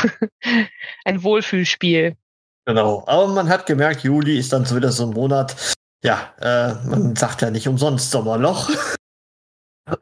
ein 1.04 1.22
Wohlfühlspiel. 1.22 2.16
Genau. 2.64 3.04
Aber 3.06 3.28
man 3.28 3.48
hat 3.48 3.66
gemerkt, 3.66 4.02
Juli 4.02 4.38
ist 4.38 4.52
dann 4.52 4.64
so 4.64 4.76
wieder 4.76 4.92
so 4.92 5.04
ein 5.04 5.10
Monat. 5.10 5.56
Ja, 6.04 6.32
äh, 6.40 6.74
man 6.88 7.16
sagt 7.16 7.42
ja 7.42 7.50
nicht 7.50 7.68
umsonst 7.68 8.10
Sommerloch. 8.10 8.70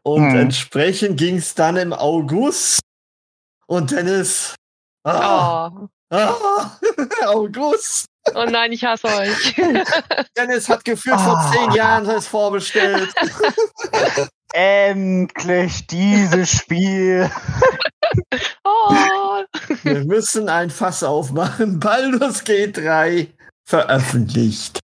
Und 0.02 0.32
hm. 0.32 0.38
entsprechend 0.38 1.18
ging 1.18 1.36
es 1.36 1.54
dann 1.54 1.76
im 1.76 1.92
August. 1.92 2.80
Und 3.66 3.92
Dennis. 3.92 4.56
Ah, 5.04 5.68
oh. 5.68 5.88
Ah, 6.10 6.76
August. 7.26 8.06
Oh 8.34 8.44
nein, 8.44 8.72
ich 8.72 8.84
hasse 8.84 9.06
euch. 9.06 9.54
Dennis 10.36 10.68
hat 10.68 10.84
gefühlt 10.84 11.16
oh. 11.16 11.22
vor 11.22 11.38
ah. 11.38 11.52
zehn 11.52 11.72
Jahren 11.72 12.04
das 12.04 12.26
vorbestellt. 12.26 13.14
Endlich 14.52 15.86
dieses 15.86 16.50
Spiel. 16.50 17.30
Oh. 18.64 19.44
Wir 19.84 20.04
müssen 20.04 20.48
ein 20.48 20.70
Fass 20.70 21.04
aufmachen. 21.04 21.78
Baldur's 21.78 22.42
Gate 22.42 22.76
3 22.76 23.32
veröffentlicht. 23.64 24.80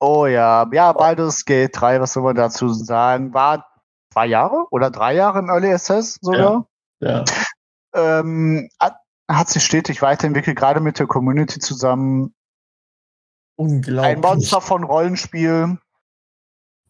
Oh 0.00 0.26
ja, 0.26 0.68
ja, 0.72 0.92
Baldur's 0.92 1.44
Gate 1.44 1.70
3, 1.72 2.00
was 2.00 2.14
soll 2.14 2.24
man 2.24 2.34
dazu 2.34 2.68
sagen? 2.68 3.32
War 3.32 3.64
zwei 4.12 4.26
Jahre 4.26 4.66
oder 4.70 4.90
drei 4.90 5.14
Jahre 5.14 5.38
im 5.38 5.48
Early 5.48 5.72
Access 5.72 6.18
sogar. 6.20 6.66
Ja. 7.00 7.24
Ähm, 7.94 8.68
hat, 8.80 8.96
hat 9.30 9.48
sich 9.48 9.64
stetig 9.64 10.00
weiterentwickelt, 10.02 10.56
gerade 10.56 10.80
mit 10.80 10.98
der 10.98 11.06
Community 11.06 11.58
zusammen. 11.60 12.34
Unglaublich. 13.56 14.16
Ein 14.16 14.20
Monster 14.20 14.60
von 14.60 14.84
Rollenspiel. 14.84 15.78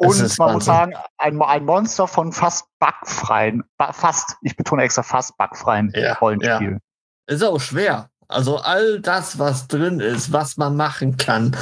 Das 0.00 0.20
Und 0.20 0.38
man 0.38 0.52
muss 0.54 0.66
Wahnsinn. 0.68 0.92
sagen, 0.92 0.94
ein, 1.16 1.42
ein 1.42 1.64
Monster 1.64 2.06
von 2.06 2.32
fast 2.32 2.66
bugfreien, 2.78 3.64
ba- 3.78 3.92
fast, 3.92 4.36
ich 4.42 4.56
betone 4.56 4.82
extra 4.84 5.02
fast 5.02 5.36
bugfreien 5.36 5.92
Ja, 5.94 6.14
Rollenspiel. 6.14 6.78
Ist 7.26 7.42
auch 7.42 7.60
schwer. 7.60 8.08
Also 8.28 8.58
all 8.58 9.00
das, 9.00 9.38
was 9.40 9.66
drin 9.66 9.98
ist, 10.00 10.32
was 10.32 10.56
man 10.56 10.76
machen 10.76 11.16
kann, 11.16 11.56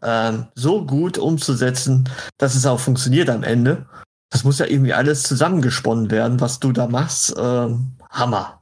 ähm, 0.00 0.46
so 0.54 0.86
gut 0.86 1.18
umzusetzen, 1.18 2.08
dass 2.38 2.54
es 2.54 2.64
auch 2.64 2.80
funktioniert 2.80 3.28
am 3.28 3.42
Ende. 3.42 3.86
Das 4.30 4.44
muss 4.44 4.60
ja 4.60 4.66
irgendwie 4.66 4.94
alles 4.94 5.24
zusammengesponnen 5.24 6.10
werden, 6.10 6.40
was 6.40 6.60
du 6.60 6.72
da 6.72 6.86
machst. 6.86 7.34
Ähm, 7.38 7.96
Hammer. 8.10 8.57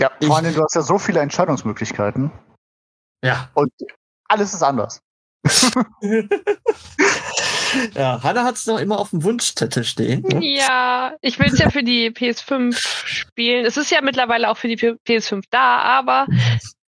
Ja, 0.00 0.10
Ich- 0.20 0.26
vor 0.28 0.36
allem, 0.36 0.54
du 0.54 0.62
hast 0.62 0.74
ja 0.74 0.82
so 0.82 0.98
viele 0.98 1.20
Entscheidungsmöglichkeiten 1.20 2.30
Ja. 3.24 3.50
und 3.54 3.72
alles 4.28 4.54
ist 4.54 4.62
anders. 4.62 5.00
ja, 7.94 8.22
Hanna 8.22 8.44
hat 8.44 8.56
es 8.56 8.66
noch 8.66 8.78
immer 8.78 8.98
auf 8.98 9.10
dem 9.10 9.22
Wunschzettel 9.24 9.84
stehen. 9.84 10.22
Ne? 10.22 10.40
Ja, 10.44 11.14
ich 11.20 11.38
will 11.38 11.46
es 11.52 11.58
ja 11.58 11.70
für 11.70 11.82
die 11.82 12.10
PS5 12.10 12.76
spielen. 13.06 13.64
Es 13.64 13.76
ist 13.76 13.90
ja 13.90 14.00
mittlerweile 14.02 14.50
auch 14.50 14.56
für 14.56 14.68
die 14.68 14.76
P- 14.76 14.96
PS5 15.06 15.44
da, 15.50 15.78
aber 15.78 16.26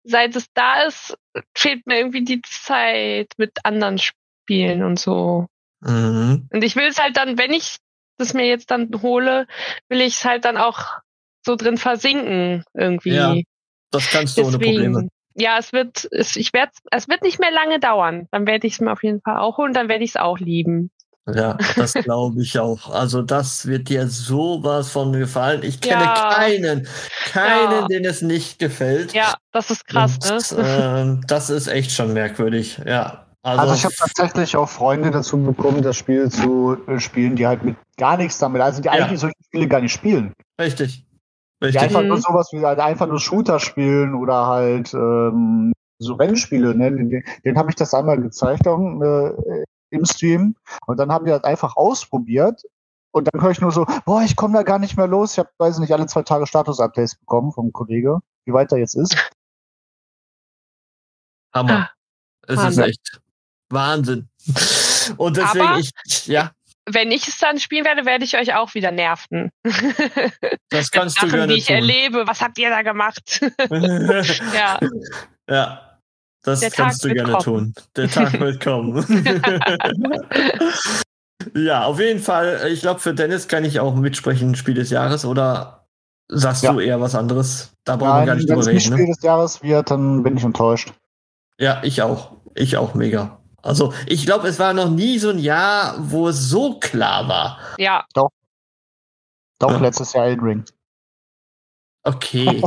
seit 0.04 0.36
es 0.36 0.46
da 0.54 0.84
ist, 0.84 1.16
fehlt 1.56 1.86
mir 1.88 1.98
irgendwie 2.00 2.24
die 2.24 2.42
Zeit 2.42 3.34
mit 3.38 3.52
anderen 3.64 4.00
Spielen 4.00 4.84
und 4.84 5.00
so. 5.00 5.48
Mhm. 5.82 6.48
Und 6.52 6.64
ich 6.64 6.76
will 6.76 6.88
es 6.88 7.00
halt 7.00 7.18
dann, 7.18 7.38
wenn 7.38 7.52
ich 7.54 7.78
das 8.18 8.34
mir 8.34 8.46
jetzt 8.48 8.72
dann 8.72 8.90
hole, 9.02 9.48
will 9.90 10.02
ich 10.02 10.16
es 10.18 10.26
halt 10.26 10.44
dann 10.46 10.58
auch 10.58 10.98
so 11.50 11.56
drin 11.56 11.78
versinken 11.78 12.64
irgendwie. 12.76 13.14
Ja, 13.14 13.36
Das 13.92 14.08
kannst 14.12 14.38
du 14.38 14.44
ohne 14.44 14.52
Probleme. 14.60 14.84
Deswegen, 14.88 15.10
ja, 15.36 15.58
es 15.58 15.74
wird, 15.74 16.08
es, 16.12 16.36
ich 16.36 16.54
werde, 16.54 16.72
es 16.92 17.08
wird 17.08 17.24
nicht 17.24 17.40
mehr 17.40 17.52
lange 17.52 17.80
dauern. 17.80 18.28
Dann 18.32 18.46
werde 18.46 18.68
ich 18.68 18.74
es 18.74 18.82
mir 18.82 18.92
auf 18.92 19.04
jeden 19.04 19.22
Fall 19.22 19.38
auch 19.38 19.58
holen, 19.58 19.74
dann 19.74 19.88
werde 19.90 20.04
ich 20.04 20.12
es 20.12 20.16
auch 20.16 20.38
lieben. 20.38 20.92
Ja, 21.34 21.58
das 21.76 21.94
glaube 22.06 22.42
ich 22.44 22.60
auch. 22.60 22.92
Also 22.92 23.22
das 23.24 23.66
wird 23.66 23.90
dir 23.90 24.08
sowas 24.08 24.92
von 24.92 25.12
gefallen. 25.14 25.64
Ich 25.64 25.82
kenne 25.82 26.04
Ja. 26.04 26.30
keinen, 26.36 26.88
keinen, 27.26 27.72
Ja. 27.82 27.88
den 27.88 28.06
es 28.06 28.22
nicht 28.22 28.60
gefällt. 28.60 29.14
Ja, 29.14 29.34
das 29.52 29.72
ist 29.72 29.88
krass, 29.88 30.18
Und, 30.52 30.58
ne? 30.60 30.98
ähm, 31.02 31.22
das 31.28 31.50
ist 31.50 31.68
echt 31.68 31.92
schon 31.92 32.14
merkwürdig. 32.14 32.80
Ja. 32.86 33.26
Also, 33.42 33.62
Also 33.62 33.74
ich 33.76 33.86
habe 33.86 33.96
tatsächlich 33.98 34.56
auch 34.56 34.68
Freunde 34.70 35.10
dazu 35.12 35.42
bekommen, 35.42 35.82
das 35.82 35.96
Spiel 35.98 36.30
zu 36.30 36.78
äh, 36.88 37.00
spielen, 37.00 37.36
die 37.36 37.48
halt 37.48 37.64
mit 37.64 37.76
gar 37.98 38.18
nichts 38.18 38.38
damit, 38.38 38.62
also 38.62 38.82
die 38.82 38.88
Ja. 38.88 38.94
eigentlich 38.94 39.20
solche 39.20 39.36
Spiele 39.46 39.68
gar 39.68 39.82
nicht 39.82 39.94
spielen. 39.94 40.34
richtig. 40.60 41.06
Richtig. 41.62 41.82
einfach 41.82 42.04
nur 42.04 42.18
Mhm. 42.18 42.22
sowas 42.22 42.50
wie 42.54 42.66
halt 42.66 42.80
einfach 42.80 43.08
nur 43.08 43.20
Shooter 43.20 43.60
spielen 43.60 44.16
oder 44.16 44.48
halt 44.48 44.94
ähm, 44.94 45.74
so 46.00 46.14
Rennspiele, 46.14 46.74
ne? 46.76 46.92
Den, 46.92 47.24
den 47.44 47.58
habe 47.58 47.70
ich 47.70 47.76
das 47.76 47.94
einmal 47.94 48.22
gezeigt 48.22 48.66
um, 48.68 49.04
äh, 49.04 49.32
im 49.92 50.06
Stream 50.06 50.56
und 50.86 50.98
dann 50.98 51.12
haben 51.12 51.26
die 51.26 51.32
halt 51.32 51.44
einfach 51.46 51.76
ausprobiert 51.76 52.62
und 53.12 53.28
dann 53.34 53.42
höre 53.42 53.52
ich 53.52 53.60
nur 53.60 53.72
so, 53.72 53.86
boah, 54.06 54.22
ich 54.22 54.36
komme 54.38 54.54
da 54.54 54.64
gar 54.64 54.80
nicht 54.80 54.96
mehr 54.96 55.08
los. 55.08 55.34
Ich 55.34 55.40
habe, 55.40 55.50
weiß 55.58 55.80
nicht, 55.80 55.92
alle 55.92 56.06
zwei 56.06 56.22
Tage 56.22 56.46
Status-Updates 56.48 57.16
bekommen 57.16 57.52
vom 57.52 57.74
Kollege, 57.74 58.20
wie 58.46 58.54
weit 58.54 58.72
er 58.72 58.78
jetzt 58.78 58.96
ist. 58.96 59.16
Hammer. 61.54 61.90
Es 62.48 62.56
ist 62.56 62.64
Wahnsinn. 62.64 62.84
echt 62.86 63.22
Wahnsinn. 63.70 64.30
Und 65.18 65.38
deswegen, 65.38 65.66
Aber- 65.68 65.80
ich, 65.80 66.28
ja, 66.28 66.52
Wenn 66.92 67.12
ich 67.12 67.28
es 67.28 67.38
dann 67.38 67.60
spielen 67.60 67.86
werde, 67.86 68.06
werde 68.06 68.24
ich 68.26 68.38
euch 68.38 68.56
auch 68.56 68.74
wieder 68.74 68.92
nerven. 68.92 69.52
das 70.70 70.92
kannst 70.92 71.18
du 71.18 71.22
Sachen, 71.28 71.32
gerne 71.32 71.54
die 71.54 71.60
ich 71.60 71.68
tun. 71.68 71.76
erlebe. 71.76 72.24
Was 72.28 72.42
habt 72.42 72.58
ihr 72.58 72.70
da 72.70 72.82
gemacht? 72.82 73.40
ja. 74.54 74.80
ja, 75.50 76.00
das 76.44 76.60
Der 76.62 76.72
Tag 76.72 76.78
kannst 76.86 77.04
du 77.04 77.08
wird 77.10 77.18
gerne 77.18 77.34
kommen. 77.34 77.74
tun. 77.74 77.84
Der 77.96 78.10
Tag 78.10 78.40
wird 78.40 78.64
kommen. 78.64 79.06
ja, 81.56 81.84
auf 81.86 82.00
jeden 82.00 82.20
Fall. 82.20 82.68
Ich 82.72 82.82
glaube, 82.82 83.00
für 83.00 83.14
Dennis 83.14 83.48
kann 83.48 83.66
ich 83.66 83.80
auch 83.80 83.96
mitsprechen, 83.96 84.56
Spiel 84.56 84.74
des 84.76 84.90
Jahres. 84.90 85.26
Oder 85.26 85.88
sagst 86.28 86.64
Ja. 86.64 86.74
du 86.74 86.80
eher 86.80 87.00
was 87.02 87.16
anderes? 87.16 87.74
Da 87.84 87.96
brauchen 87.96 88.22
wir 88.22 88.26
gar 88.26 88.26
Nein, 88.26 88.38
nicht 88.38 88.50
wenn 88.50 88.56
drüber 88.60 88.62
es 88.62 88.74
nicht 88.74 88.86
reden. 88.88 88.94
Spiel 88.98 89.06
Ne? 89.08 89.14
des 89.14 89.24
Jahres 89.24 89.64
wird, 89.64 89.92
dann 89.92 90.24
bin 90.24 90.38
ich 90.38 90.44
enttäuscht. 90.44 90.94
Ja, 91.58 91.82
ich 91.84 92.02
auch. 92.02 92.34
Ich 92.56 92.78
auch 92.78 92.94
mega. 92.94 93.39
Also, 93.62 93.94
ich 94.08 94.26
glaube, 94.26 94.48
es 94.48 94.60
war 94.60 94.74
noch 94.74 94.90
nie 94.90 95.20
so 95.20 95.30
ein 95.30 95.40
Jahr, 95.40 95.96
wo 96.00 96.30
es 96.30 96.50
so 96.50 96.80
klar 96.80 97.28
war. 97.28 97.60
Ja, 97.78 98.06
Doch, 98.14 98.30
Ja. 99.62 99.78
letztes 99.78 100.14
Jahr 100.14 100.26
Elden 100.26 100.44
Ring. 100.46 100.66
Okay. 102.04 102.62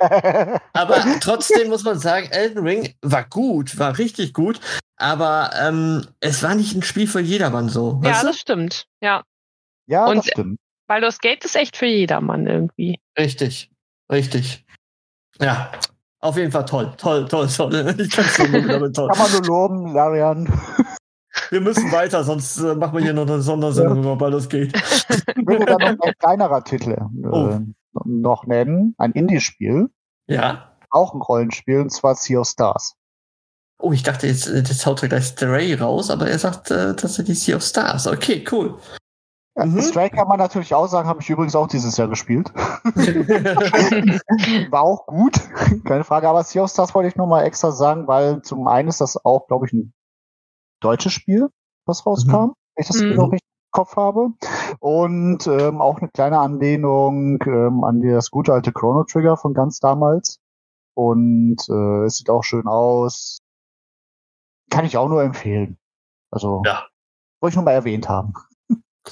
Aber 0.72 1.04
trotzdem 1.20 1.68
muss 1.68 1.84
man 1.84 1.98
sagen, 1.98 2.28
Elden 2.30 2.66
Ring 2.66 2.94
war 3.02 3.24
gut, 3.28 3.78
war 3.78 3.98
richtig 3.98 4.32
gut, 4.32 4.60
aber 4.96 5.50
ähm, 5.54 6.06
es 6.20 6.42
war 6.42 6.54
nicht 6.54 6.74
ein 6.74 6.82
Spiel 6.82 7.06
für 7.06 7.20
jedermann 7.20 7.68
so. 7.68 8.00
ja, 8.02 8.10
weißt 8.10 8.24
das 8.24 8.38
stimmt. 8.38 8.86
Ja. 9.02 9.22
ja, 9.86 10.06
Und- 10.06 10.16
das 10.18 10.26
stimmt. 10.28 10.58
Baldur's 10.88 11.18
Gate 11.18 11.44
ist 11.44 11.54
echt 11.54 11.76
für 11.76 11.84
jedermann 11.86 12.46
irgendwie. 12.46 12.98
du? 13.14 13.22
Richtig, 13.22 13.70
richtig. 14.10 14.64
Ja, 15.38 15.70
auf 16.20 16.36
jeden 16.36 16.50
Fall 16.52 16.64
toll, 16.64 16.92
toll, 16.96 17.26
toll, 17.28 17.48
toll. 17.48 17.94
Ich 17.98 18.10
kann 18.10 18.24
es 18.24 18.38
nur 18.38 18.48
loben, 18.48 18.70
aber 18.70 18.92
toll. 18.92 19.08
Kann 19.08 19.18
man 19.18 19.32
nur 19.32 19.44
loben, 19.46 19.94
Larian. 19.94 20.52
Wir 21.50 21.60
müssen 21.60 21.90
weiter, 21.92 22.24
sonst 22.24 22.58
äh, 22.58 22.74
machen 22.74 22.94
wir 22.96 23.02
hier 23.04 23.12
noch 23.12 23.26
eine 23.26 23.40
Sondersendung, 23.40 23.98
über 24.00 24.16
Baldur's 24.16 24.48
Geht. 24.48 24.76
Ich 24.76 25.46
würde 25.46 25.64
dann 25.66 25.96
noch 25.96 26.04
ein 26.06 26.14
kleinerer 26.18 26.64
Titel 26.64 26.92
äh, 26.92 27.28
Oh. 27.28 27.58
noch 28.04 28.46
nennen. 28.46 28.94
Ein 28.98 29.12
Indie-Spiel, 29.12 29.88
Ja. 30.26 30.72
auch 30.90 31.14
ein 31.14 31.20
Rollenspiel, 31.22 31.80
und 31.80 31.90
zwar 31.90 32.14
Sea 32.16 32.40
of 32.40 32.48
Stars. 32.48 32.94
Oh, 33.80 33.92
ich 33.92 34.02
dachte 34.02 34.26
jetzt, 34.26 34.48
äh, 34.48 34.62
das 34.62 34.84
haut 34.86 35.02
er 35.02 35.08
gleich 35.08 35.26
Stray 35.26 35.74
raus, 35.74 36.10
aber 36.10 36.28
er 36.28 36.38
sagt 36.38 36.70
äh, 36.72 36.96
tatsächlich 36.96 37.38
Sea 37.40 37.56
of 37.56 37.62
Stars. 37.62 38.06
Okay, 38.08 38.44
cool. 38.50 38.76
Ja, 39.58 39.66
Mhm. 39.66 39.80
Stray 39.82 40.08
kann 40.08 40.28
man 40.28 40.38
natürlich 40.38 40.72
auch 40.74 40.86
sagen, 40.86 41.08
habe 41.08 41.20
ich 41.20 41.28
übrigens 41.28 41.56
auch 41.56 41.66
dieses 41.66 41.96
Jahr 41.96 42.06
gespielt. 42.08 42.52
War 44.70 44.82
auch 44.82 45.06
gut, 45.06 45.40
keine 45.84 46.04
Frage. 46.04 46.28
Aber 46.28 46.44
Sea 46.44 46.62
of 46.62 46.70
Stars 46.70 46.94
wollte 46.94 47.08
ich 47.08 47.16
nur 47.16 47.26
mal 47.26 47.42
extra 47.42 47.72
sagen, 47.72 48.06
weil 48.06 48.42
zum 48.42 48.68
einen 48.68 48.88
ist 48.88 49.00
das 49.00 49.16
auch, 49.24 49.46
glaube 49.48 49.66
ich, 49.66 49.72
ein 49.72 49.92
deutsches 50.80 51.12
Spiel, 51.12 51.48
was 51.86 52.06
rauskam, 52.06 52.52
wenn 52.76 52.82
ich 52.82 52.86
das 52.88 53.02
Mhm. 53.02 53.16
noch 53.16 53.32
richtig 53.32 53.48
im 53.48 53.70
Kopf 53.72 53.96
habe. 53.96 54.28
Und 54.80 55.46
ähm, 55.46 55.80
auch 55.80 55.98
eine 55.98 56.08
kleine 56.10 56.38
Anlehnung 56.38 57.42
ähm, 57.46 57.82
an 57.84 58.00
das 58.00 58.30
gute 58.30 58.52
alte 58.52 58.72
Chrono 58.72 59.04
Trigger 59.04 59.36
von 59.36 59.54
ganz 59.54 59.80
damals. 59.80 60.38
Und 60.94 61.56
äh, 61.68 62.04
es 62.04 62.16
sieht 62.16 62.30
auch 62.30 62.42
schön 62.44 62.66
aus. 62.66 63.38
Kann 64.70 64.84
ich 64.84 64.96
auch 64.96 65.08
nur 65.08 65.22
empfehlen. 65.22 65.78
Also, 66.30 66.62
Ja. 66.64 66.84
wollte 67.40 67.52
ich 67.52 67.56
nur 67.56 67.64
mal 67.64 67.72
erwähnt 67.72 68.08
haben. 68.08 68.34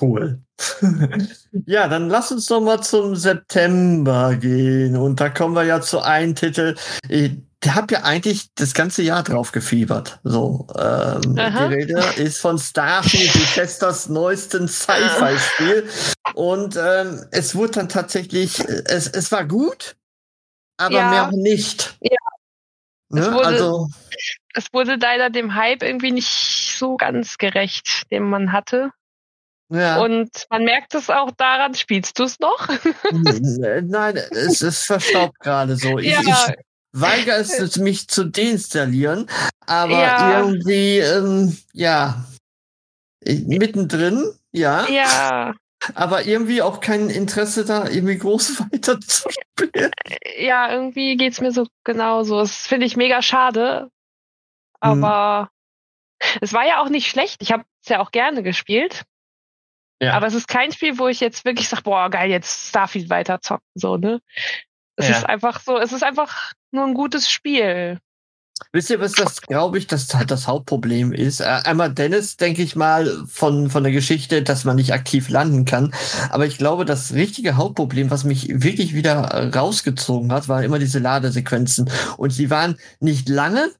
Cool. 0.00 0.40
ja, 1.66 1.88
dann 1.88 2.09
lass 2.09 2.32
uns 2.32 2.46
doch 2.46 2.61
mal 2.61 2.80
zum 2.82 3.16
September 3.16 4.35
gehen. 4.37 4.96
Und 4.96 5.20
da 5.20 5.28
kommen 5.28 5.54
wir 5.54 5.64
ja 5.64 5.80
zu 5.80 6.00
einem 6.00 6.35
Titel. 6.35 6.76
Ich 7.09 7.32
habe 7.66 7.94
ja 7.94 8.02
eigentlich 8.04 8.48
das 8.54 8.74
ganze 8.74 9.02
Jahr 9.02 9.22
drauf 9.22 9.52
gefiebert. 9.52 10.20
So, 10.22 10.66
ähm, 10.78 11.38
Aha. 11.38 11.68
die 11.68 11.74
Rede 11.74 12.00
ist 12.16 12.38
von 12.40 12.59
Starfield, 12.59 13.32
Bethesdas 13.32 14.09
neuesten 14.09 14.68
Sci-Fi-Spiel. 14.68 15.88
Und 16.35 16.76
ähm, 16.76 17.24
es 17.32 17.54
wurde 17.54 17.72
dann 17.72 17.88
tatsächlich, 17.88 18.61
es, 18.61 19.06
es 19.09 19.32
war 19.32 19.44
gut, 19.46 19.96
aber 20.78 20.94
Ja. 20.94 21.11
mehr 21.11 21.30
nicht. 21.32 21.96
Ja. 22.00 22.16
Ne? 23.09 23.20
Es 23.20 23.32
wurde- 23.32 23.46
Also, 23.46 23.88
Es 24.54 24.72
wurde 24.72 24.96
leider 24.96 25.30
dem 25.30 25.54
Hype 25.54 25.82
irgendwie 25.82 26.12
nicht 26.12 26.28
so 26.78 26.96
ganz 26.96 27.37
gerecht, 27.38 28.11
den 28.11 28.24
man 28.24 28.52
hatte. 28.52 28.90
Ja. 29.68 30.00
Und 30.00 30.31
man 30.50 30.64
merkt 30.64 30.94
es 30.94 31.11
auch 31.11 31.31
daran, 31.33 31.74
spielst 31.74 32.18
du 32.18 32.24
es 32.24 32.38
noch? 32.38 32.68
Nein, 33.12 34.16
es 34.31 34.62
ist 34.62 34.85
verstaubt 34.85 35.38
gerade 35.40 35.76
so. 35.76 35.98
Ich, 35.98 36.11
Ja. 36.12 36.20
ich 36.20 36.55
weigere 36.92 37.37
es, 37.37 37.76
mich 37.76 38.09
zu 38.09 38.24
deinstallieren, 38.24 39.28
aber 39.66 39.93
Ja. 39.93 40.41
irgendwie, 40.41 40.99
ähm, 40.99 41.57
ja, 41.72 42.24
mittendrin, 43.24 44.32
ja, 44.53 44.86
ja, 44.88 45.55
aber 45.95 46.24
irgendwie 46.26 46.62
auch 46.62 46.80
kein 46.80 47.11
Interesse 47.11 47.64
da, 47.64 47.88
irgendwie 47.88 48.18
groß 48.18 48.61
weiter 48.72 49.01
zu 49.01 49.28
spielen. 49.30 49.91
ja, 50.38 50.72
irgendwie 50.72 51.16
geht's 51.16 51.41
mir 51.41 51.53
so 51.53 51.66
genauso. 51.84 52.38
Das 52.41 52.66
finde 52.66 52.86
ich 52.86 52.97
mega 52.97 53.20
schade. 53.22 53.91
Mhm. 54.82 55.05
Aber 55.05 55.51
es 56.41 56.53
war 56.53 56.66
ja 56.66 56.80
auch 56.80 56.88
nicht 56.88 57.09
schlecht. 57.09 57.43
Ich 57.43 57.53
habe 57.53 57.64
es 57.82 57.88
ja 57.88 58.01
auch 58.01 58.11
gerne 58.11 58.43
gespielt. 58.43 59.03
Ja. 60.01 60.12
Aber 60.14 60.26
es 60.26 60.34
ist 60.34 60.49
kein 60.49 60.72
Spiel, 60.72 60.99
wo 60.99 61.09
ich 61.09 61.20
jetzt 61.20 61.44
wirklich 61.44 61.68
sage, 61.68 61.82
boah, 61.82 62.11
geil, 62.11 62.30
jetzt 62.30 62.68
Starfield 62.68 63.09
weiter 63.09 63.40
zocken, 63.40 63.66
so, 63.74 63.97
ne? 63.97 64.20
Es 64.97 65.09
ja. 65.09 65.18
ist 65.18 65.24
einfach 65.24 65.61
so, 65.61 65.78
es 65.78 65.92
ist 65.92 66.03
einfach 66.03 66.53
nur 66.70 66.84
ein 66.84 66.94
gutes 66.94 67.30
Spiel. 67.30 67.99
Wisst 68.72 68.90
ihr, 68.90 69.01
was 69.01 69.12
das, 69.12 69.42
glaube 69.42 69.76
ich, 69.78 69.86
das 69.86 70.12
halt 70.14 70.30
das 70.30 70.47
Hauptproblem 70.47 71.12
ist? 71.12 71.40
Äh, 71.40 71.44
einmal 71.44 71.92
Dennis, 71.92 72.36
denke 72.36 72.62
ich 72.62 72.74
mal, 72.74 73.24
von, 73.26 73.68
von 73.70 73.82
der 73.82 73.92
Geschichte, 73.92 74.42
dass 74.42 74.64
man 74.64 74.76
nicht 74.76 74.92
aktiv 74.92 75.28
landen 75.28 75.66
kann. 75.66 75.94
Aber 76.30 76.47
ich 76.47 76.57
glaube, 76.57 76.86
das 76.86 77.12
richtige 77.12 77.57
Hauptproblem, 77.57 78.11
was 78.11 78.24
mich 78.24 78.49
wirklich 78.49 78.94
wieder 78.94 79.53
rausgezogen 79.55 80.32
hat, 80.32 80.49
waren 80.49 80.64
immer 80.64 80.78
diese 80.78 80.99
Ladesequenzen. 80.99 81.90
Und 82.16 82.30
sie 82.30 82.49
waren 82.49 82.78
nicht 82.99 83.28
lange, 83.28 83.70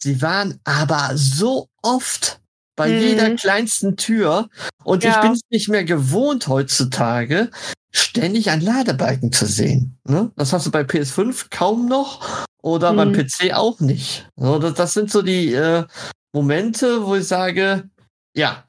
sie 0.00 0.22
waren 0.22 0.60
aber 0.64 1.10
so 1.14 1.68
oft 1.82 2.40
bei 2.76 2.88
mhm. 2.88 3.00
jeder 3.00 3.34
kleinsten 3.34 3.96
Tür. 3.96 4.48
Und 4.84 5.02
ja. 5.02 5.10
ich 5.10 5.20
bin 5.20 5.32
es 5.32 5.40
nicht 5.50 5.68
mehr 5.68 5.84
gewohnt 5.84 6.46
heutzutage, 6.46 7.50
ständig 7.90 8.50
ein 8.50 8.60
Ladebalken 8.60 9.32
zu 9.32 9.46
sehen. 9.46 9.98
Ne? 10.04 10.30
Das 10.36 10.52
hast 10.52 10.66
du 10.66 10.70
bei 10.70 10.82
PS5 10.82 11.46
kaum 11.50 11.88
noch 11.88 12.44
oder 12.62 12.92
mhm. 12.92 12.96
beim 12.96 13.12
PC 13.12 13.54
auch 13.54 13.80
nicht. 13.80 14.28
So, 14.36 14.58
das, 14.58 14.74
das 14.74 14.94
sind 14.94 15.10
so 15.10 15.22
die 15.22 15.52
äh, 15.52 15.84
Momente, 16.32 17.04
wo 17.06 17.16
ich 17.16 17.26
sage, 17.26 17.88
ja, 18.34 18.64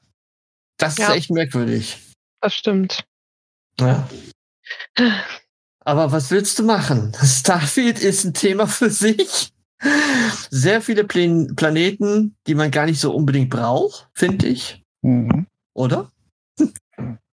das 0.78 0.96
ja. 0.96 1.08
ist 1.08 1.16
echt 1.16 1.30
merkwürdig. 1.30 1.98
Das 2.40 2.54
stimmt. 2.54 3.04
Ja. 3.78 4.08
Aber 5.84 6.12
was 6.12 6.30
willst 6.30 6.58
du 6.58 6.64
machen? 6.64 7.12
Starfield 7.22 7.98
ist 8.00 8.24
ein 8.24 8.34
Thema 8.34 8.66
für 8.66 8.90
sich. 8.90 9.50
Sehr 10.50 10.82
viele 10.82 11.04
Plan 11.04 11.54
Planeten, 11.54 12.36
die 12.46 12.54
man 12.54 12.70
gar 12.70 12.86
nicht 12.86 13.00
so 13.00 13.14
unbedingt 13.14 13.50
braucht, 13.50 14.08
finde 14.12 14.48
ich. 14.48 14.82
Mhm. 15.02 15.46
Oder? 15.74 16.10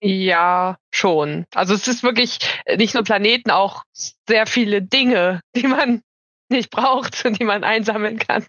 Ja, 0.01 0.77
schon. 0.91 1.45
Also 1.55 1.73
es 1.73 1.87
ist 1.87 2.03
wirklich 2.03 2.39
nicht 2.77 2.93
nur 2.93 3.03
Planeten, 3.03 3.51
auch 3.51 3.83
sehr 4.27 4.45
viele 4.45 4.81
Dinge, 4.81 5.39
die 5.55 5.67
man 5.67 6.01
nicht 6.49 6.69
braucht 6.69 7.25
und 7.25 7.39
die 7.39 7.45
man 7.45 7.63
einsammeln 7.63 8.19
kann. 8.19 8.45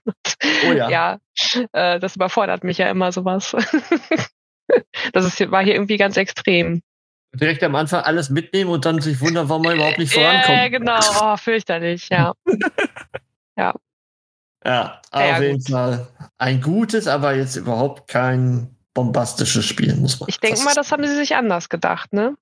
Oh 0.67 0.73
ja. 0.73 0.91
Ja, 0.91 1.19
äh, 1.73 2.01
das 2.01 2.17
überfordert 2.17 2.65
mich 2.65 2.79
ja 2.79 2.89
immer 2.91 3.13
sowas. 3.13 3.53
das 5.13 5.25
ist, 5.25 5.51
war 5.51 5.63
hier 5.63 5.75
irgendwie 5.75 5.97
ganz 5.97 6.17
extrem. 6.17 6.83
Direkt 7.33 7.63
am 7.65 7.75
Anfang 7.75 8.03
alles 8.03 8.31
mitnehmen 8.31 8.71
und 8.71 8.85
dann 8.85 9.01
sich 9.01 9.21
wundern, 9.21 9.49
warum 9.49 9.63
man 9.63 9.77
überhaupt 9.77 9.99
nicht 9.99 10.13
vorankommt. 10.13 10.57
Ja, 10.57 10.69
genau. 10.69 11.01
Oh, 11.21 11.37
fürchterlich, 11.37 12.09
ja. 12.09 12.33
Ja. 13.57 13.75
Ja, 14.65 15.03
auf 15.11 15.41
jeden 15.41 15.61
Fall 15.61 16.07
ein 16.39 16.63
gutes, 16.63 17.07
aber 17.07 17.35
jetzt 17.35 17.57
überhaupt 17.57 18.09
kein 18.09 18.75
bombastisches 18.95 19.65
Spiel, 19.65 19.95
muss 19.97 20.21
man 20.21 20.29
Ich 20.29 20.41
denke 20.41 20.63
mal, 20.63 20.75
das 20.75 20.91
haben 20.91 21.07
sie 21.07 21.15
sich 21.15 21.37
anders 21.37 21.69
gedacht, 21.69 22.13
ne? 22.13 22.37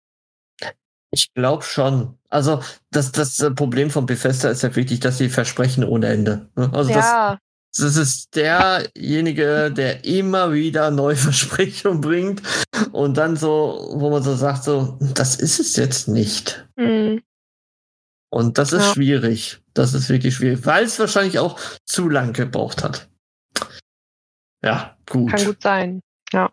Ich 1.11 1.35
glaube 1.35 1.63
schon. 1.63 2.19
Also 2.31 2.63
das, 2.91 3.13
das 3.13 3.39
äh, 3.41 3.51
Problem 3.51 3.91
von 3.91 4.07
Bethesda 4.07 4.51
ist 4.51 4.63
ja 4.63 4.75
wirklich, 4.75 5.01
dass 5.01 5.19
sie 5.19 5.29
versprechen 5.29 5.85
ohne 5.85 6.07
Ende. 6.07 6.49
Ne? 6.57 6.71
Also 6.73 6.91
ja. 6.91 7.39
das, 7.73 7.85
das 7.85 7.97
ist 7.97 8.35
derjenige, 8.35 9.71
der 9.71 10.05
immer 10.05 10.53
wieder 10.53 10.91
neue 10.91 11.17
Versprechungen 11.17 12.01
bringt 12.01 12.43
und 12.93 13.19
dann 13.19 13.37
so, 13.37 13.91
wo 13.95 14.11
man 14.11 14.23
so 14.23 14.35
sagt, 14.35 14.65
so, 14.65 14.97
das 15.01 15.37
ist 15.37 15.61
es 15.61 15.77
jetzt 15.77 16.09
nicht. 16.09 16.67
Mhm. 16.77 17.23
Und 18.33 18.57
das 18.57 18.73
ist 18.73 18.87
ja. 18.87 18.93
schwierig. 18.95 19.61
Das 19.75 19.93
ist 19.93 20.09
wirklich 20.09 20.35
schwierig, 20.35 20.65
weil 20.65 20.85
es 20.85 20.99
wahrscheinlich 20.99 21.39
auch 21.39 21.61
zu 21.85 22.09
lang 22.09 22.33
gebraucht 22.33 22.83
hat. 22.83 23.11
Ja, 24.65 24.97
gut. 25.11 25.31
Kann 25.31 25.45
gut 25.45 25.63
sein. 25.63 26.01
Ja. 26.33 26.51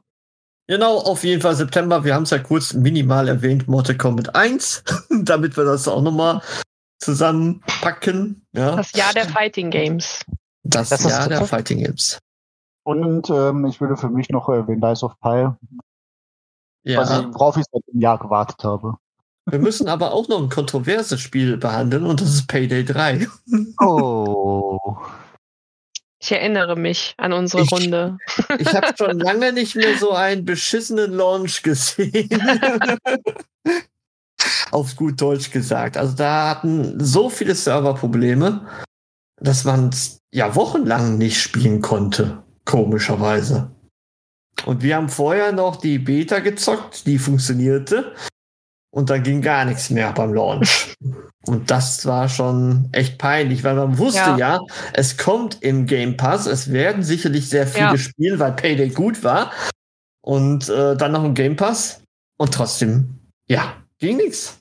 Genau, 0.67 0.97
auf 0.97 1.23
jeden 1.23 1.41
Fall 1.41 1.55
September. 1.55 2.03
Wir 2.03 2.15
haben 2.15 2.23
es 2.23 2.31
ja 2.31 2.39
kurz 2.39 2.73
minimal 2.73 3.29
erwähnt, 3.29 3.69
Mortal 3.69 3.95
Kombat 3.95 4.35
1, 4.35 4.83
damit 5.23 5.55
wir 5.55 5.63
das 5.63 5.87
auch 5.87 6.01
nochmal 6.01 6.41
zusammenpacken. 6.99 8.45
Ja. 8.51 8.75
Das 8.75 8.91
Jahr 8.91 9.13
der 9.13 9.29
Fighting 9.29 9.69
Games. 9.69 10.25
Das, 10.63 10.89
das 10.89 11.05
Jahr 11.05 11.29
der 11.29 11.45
Fighting 11.45 11.79
Games. 11.79 12.19
Und 12.83 13.29
ähm, 13.29 13.65
ich 13.65 13.79
würde 13.79 13.95
für 13.95 14.09
mich 14.09 14.29
noch 14.29 14.49
erwähnen, 14.49 14.81
Dice 14.81 15.03
of 15.03 15.17
Pi. 15.21 15.47
Ja. 16.83 17.33
worauf 17.33 17.55
ich 17.55 17.63
seit 17.71 17.83
einem 17.89 18.01
Jahr 18.01 18.17
gewartet 18.17 18.63
habe. 18.65 18.97
Wir 19.51 19.59
müssen 19.59 19.87
aber 19.87 20.11
auch 20.11 20.27
noch 20.27 20.41
ein 20.41 20.49
kontroverses 20.49 21.19
Spiel 21.19 21.57
behandeln 21.57 22.05
und 22.05 22.21
das 22.21 22.33
ist 22.33 22.47
Payday 22.47 22.83
3. 22.83 23.27
Oh. 23.81 24.97
Ich 26.21 26.31
erinnere 26.33 26.75
mich 26.75 27.13
an 27.17 27.31
unsere 27.31 27.63
ich, 27.63 27.71
Runde. 27.71 28.17
Ich 28.59 28.73
habe 28.73 28.93
schon 28.97 29.19
lange 29.19 29.53
nicht 29.53 29.75
mehr 29.75 29.97
so 29.97 30.11
einen 30.11 30.43
beschissenen 30.43 31.13
Launch 31.13 31.63
gesehen. 31.63 32.29
Auf 34.71 34.95
gut 34.95 35.21
Deutsch 35.21 35.51
gesagt. 35.51 35.97
Also 35.97 36.15
da 36.15 36.49
hatten 36.49 37.03
so 37.03 37.29
viele 37.29 37.55
Serverprobleme, 37.55 38.67
dass 39.37 39.63
man 39.63 39.89
es 39.89 40.19
ja 40.33 40.55
wochenlang 40.55 41.17
nicht 41.17 41.41
spielen 41.41 41.81
konnte. 41.81 42.43
Komischerweise. 42.65 43.71
Und 44.65 44.83
wir 44.83 44.97
haben 44.97 45.09
vorher 45.09 45.53
noch 45.53 45.77
die 45.77 45.99
Beta 45.99 46.39
gezockt, 46.39 47.07
die 47.07 47.17
funktionierte. 47.17 48.13
Und 48.91 49.09
dann 49.09 49.21
ging 49.21 49.41
gar 49.41 49.65
nichts 49.65 49.89
mehr 49.89 50.11
beim 50.13 50.33
Launch. 50.33 50.95
Und 51.45 51.69
das 51.69 52.05
war 52.05 52.27
schon 52.27 52.89
echt 52.91 53.17
peinlich, 53.17 53.63
weil 53.63 53.75
man 53.75 53.97
wusste 53.97 54.19
ja, 54.19 54.37
ja 54.37 54.59
es 54.93 55.17
kommt 55.17 55.61
im 55.61 55.85
Game 55.85 56.17
Pass, 56.17 56.47
es 56.47 56.71
werden 56.71 57.03
sicherlich 57.03 57.49
sehr 57.49 57.67
viele 57.67 57.85
ja. 57.85 57.97
spielen, 57.97 58.39
weil 58.39 58.53
Payday 58.53 58.89
gut 58.89 59.23
war. 59.23 59.51
Und 60.21 60.69
äh, 60.69 60.95
dann 60.95 61.11
noch 61.11 61.23
im 61.23 61.33
Game 61.33 61.55
Pass. 61.55 62.01
Und 62.37 62.53
trotzdem, 62.53 63.19
ja, 63.47 63.75
ging 63.99 64.17
nichts. 64.17 64.59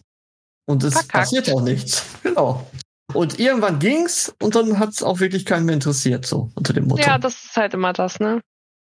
Und 0.67 0.85
es 0.85 0.93
Verkackt. 0.93 1.13
passiert 1.13 1.53
auch 1.53 1.63
nichts. 1.63 2.05
Genau. 2.23 2.67
Und 3.15 3.41
irgendwann 3.41 3.79
ging's 3.79 4.35
und 4.43 4.55
dann 4.55 4.79
hat 4.79 4.91
es 4.91 5.03
auch 5.03 5.21
wirklich 5.21 5.47
keinen 5.47 5.65
mehr 5.65 5.75
interessiert, 5.75 6.27
so 6.27 6.51
unter 6.55 6.75
dem 6.75 6.87
Motto. 6.87 7.03
Ja, 7.03 7.17
das 7.17 7.45
ist 7.45 7.57
halt 7.57 7.73
immer 7.73 7.95
das, 7.95 8.21
ne? 8.21 8.43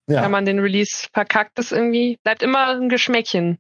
Ja. 0.08 0.22
Wenn 0.22 0.32
man 0.32 0.46
den 0.46 0.60
Release 0.60 1.08
verkackt 1.12 1.58
ist 1.58 1.72
irgendwie, 1.72 2.20
bleibt 2.24 2.44
immer 2.44 2.68
ein 2.68 2.90
Geschmäckchen. 2.90 3.58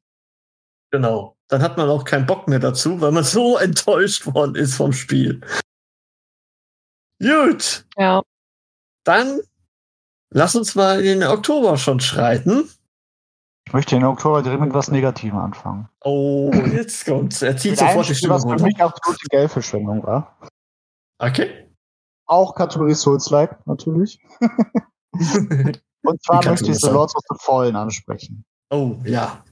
Genau 0.92 1.36
dann 1.52 1.62
hat 1.62 1.76
man 1.76 1.90
auch 1.90 2.06
keinen 2.06 2.26
Bock 2.26 2.48
mehr 2.48 2.60
dazu, 2.60 3.02
weil 3.02 3.12
man 3.12 3.24
so 3.26 3.58
enttäuscht 3.58 4.26
worden 4.26 4.56
ist 4.56 4.76
vom 4.76 4.94
Spiel. 4.94 5.42
Gut. 7.20 7.86
Ja. 7.98 8.24
Dann 9.04 9.42
lass 10.30 10.56
uns 10.56 10.76
mal 10.76 11.02
in 11.02 11.20
den 11.20 11.30
Oktober 11.30 11.78
schon 11.78 12.00
schreiten. 12.00 12.70
Ich 13.68 13.74
möchte 13.74 13.96
in 13.96 14.04
Oktober 14.04 14.42
direkt 14.42 14.62
mit 14.62 14.74
was 14.74 14.90
Negativem 14.90 15.38
anfangen. 15.38 15.88
Oh, 16.04 16.52
jetzt 16.54 17.06
kommt's. 17.06 17.42
Er 17.42 17.56
zieht 17.58 17.78
sofort 17.78 18.10
die 18.10 18.16
Stimme 18.16 18.34
was 18.34 18.44
runter. 18.44 18.60
für 18.60 18.66
mich 18.66 18.82
absolute 18.82 19.26
Geldverschwendung 19.30 20.04
war. 20.04 20.38
Okay. 21.20 21.70
Auch 22.26 22.56
Kategorie 22.56 22.96
Souls-like, 22.96 23.66
natürlich. 23.68 24.20
Und 26.04 26.24
zwar 26.24 26.44
möchte 26.46 26.72
ich 26.72 26.80
The 26.80 26.90
Lords 26.90 27.16
of 27.16 27.24
the 27.30 27.36
Fallen 27.40 27.76
ansprechen. 27.76 28.44
Oh, 28.72 28.96
ja. 29.04 29.44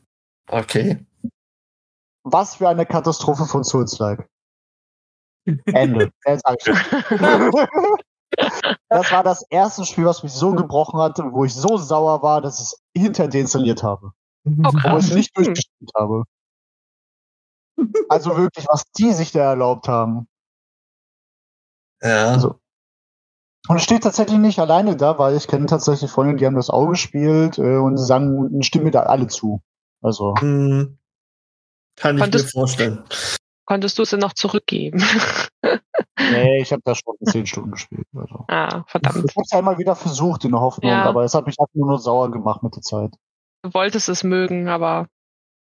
Okay. 0.47 1.05
Was 2.24 2.55
für 2.55 2.70
eine 2.70 2.86
Katastrophe 2.86 3.45
von 3.45 3.63
Souls-like. 3.63 4.30
Ende. 5.65 6.11
das 8.89 9.11
war 9.11 9.24
das 9.24 9.45
erste 9.49 9.86
Spiel, 9.86 10.05
was 10.05 10.24
mich 10.24 10.34
so 10.34 10.53
gebrochen 10.53 10.99
hatte, 10.99 11.24
wo 11.32 11.45
ich 11.45 11.53
so 11.53 11.78
sauer 11.78 12.22
war, 12.22 12.41
dass 12.41 12.59
ich 12.59 12.65
es 12.65 12.84
hinter 12.95 13.28
deinstalliert 13.28 13.84
habe. 13.84 14.11
Oh, 14.45 14.51
wo 14.51 14.97
ich 14.97 15.13
nicht 15.13 15.38
durchgespielt 15.38 15.91
habe. 15.95 16.24
Also 18.09 18.38
wirklich, 18.38 18.65
was 18.70 18.84
die 18.97 19.13
sich 19.13 19.32
da 19.32 19.41
erlaubt 19.41 19.88
haben. 19.88 20.28
Ja. 22.01 22.30
Also, 22.30 22.59
und 23.67 23.76
es 23.76 23.84
steht 23.84 24.03
tatsächlich 24.03 24.39
nicht 24.39 24.59
alleine 24.59 24.95
da, 24.95 25.20
weil 25.20 25.36
ich 25.36 25.47
kenne 25.47 25.65
tatsächlich 25.65 26.09
Freunde, 26.09 26.36
die 26.36 26.45
haben 26.45 26.55
das 26.55 26.70
auch 26.70 26.88
gespielt 26.88 27.57
äh, 27.57 27.78
und 27.78 27.97
sagen 27.97 28.38
und 28.38 28.65
stimmen 28.65 28.91
da 28.91 29.03
alle 29.03 29.28
zu. 29.28 29.61
Also. 30.01 30.34
Mhm. 30.41 30.98
Kann 31.99 32.15
ich 32.15 32.21
konntest, 32.21 32.45
mir 32.45 32.61
vorstellen. 32.61 33.03
Konntest 33.65 33.97
du 33.97 34.03
es 34.03 34.09
denn 34.09 34.19
noch 34.19 34.33
zurückgeben? 34.33 35.03
nee, 36.19 36.61
ich 36.61 36.71
habe 36.71 36.81
da 36.85 36.95
schon 36.95 37.15
zehn 37.25 37.45
Stunden 37.45 37.71
gespielt. 37.71 38.07
Also. 38.15 38.45
Ah, 38.47 38.83
verdammt. 38.87 39.25
Ich 39.29 39.35
habe 39.35 39.45
es 39.45 39.51
einmal 39.51 39.77
wieder 39.77 39.95
versucht 39.95 40.45
in 40.45 40.51
der 40.51 40.61
Hoffnung, 40.61 40.89
ja. 40.89 41.03
aber 41.03 41.23
es 41.23 41.33
hat 41.33 41.45
mich 41.45 41.59
einfach 41.59 41.75
nur 41.75 41.99
sauer 41.99 42.31
gemacht 42.31 42.63
mit 42.63 42.75
der 42.75 42.81
Zeit. 42.81 43.11
Du 43.61 43.73
wolltest 43.73 44.09
es 44.09 44.23
mögen, 44.23 44.69
aber. 44.69 45.07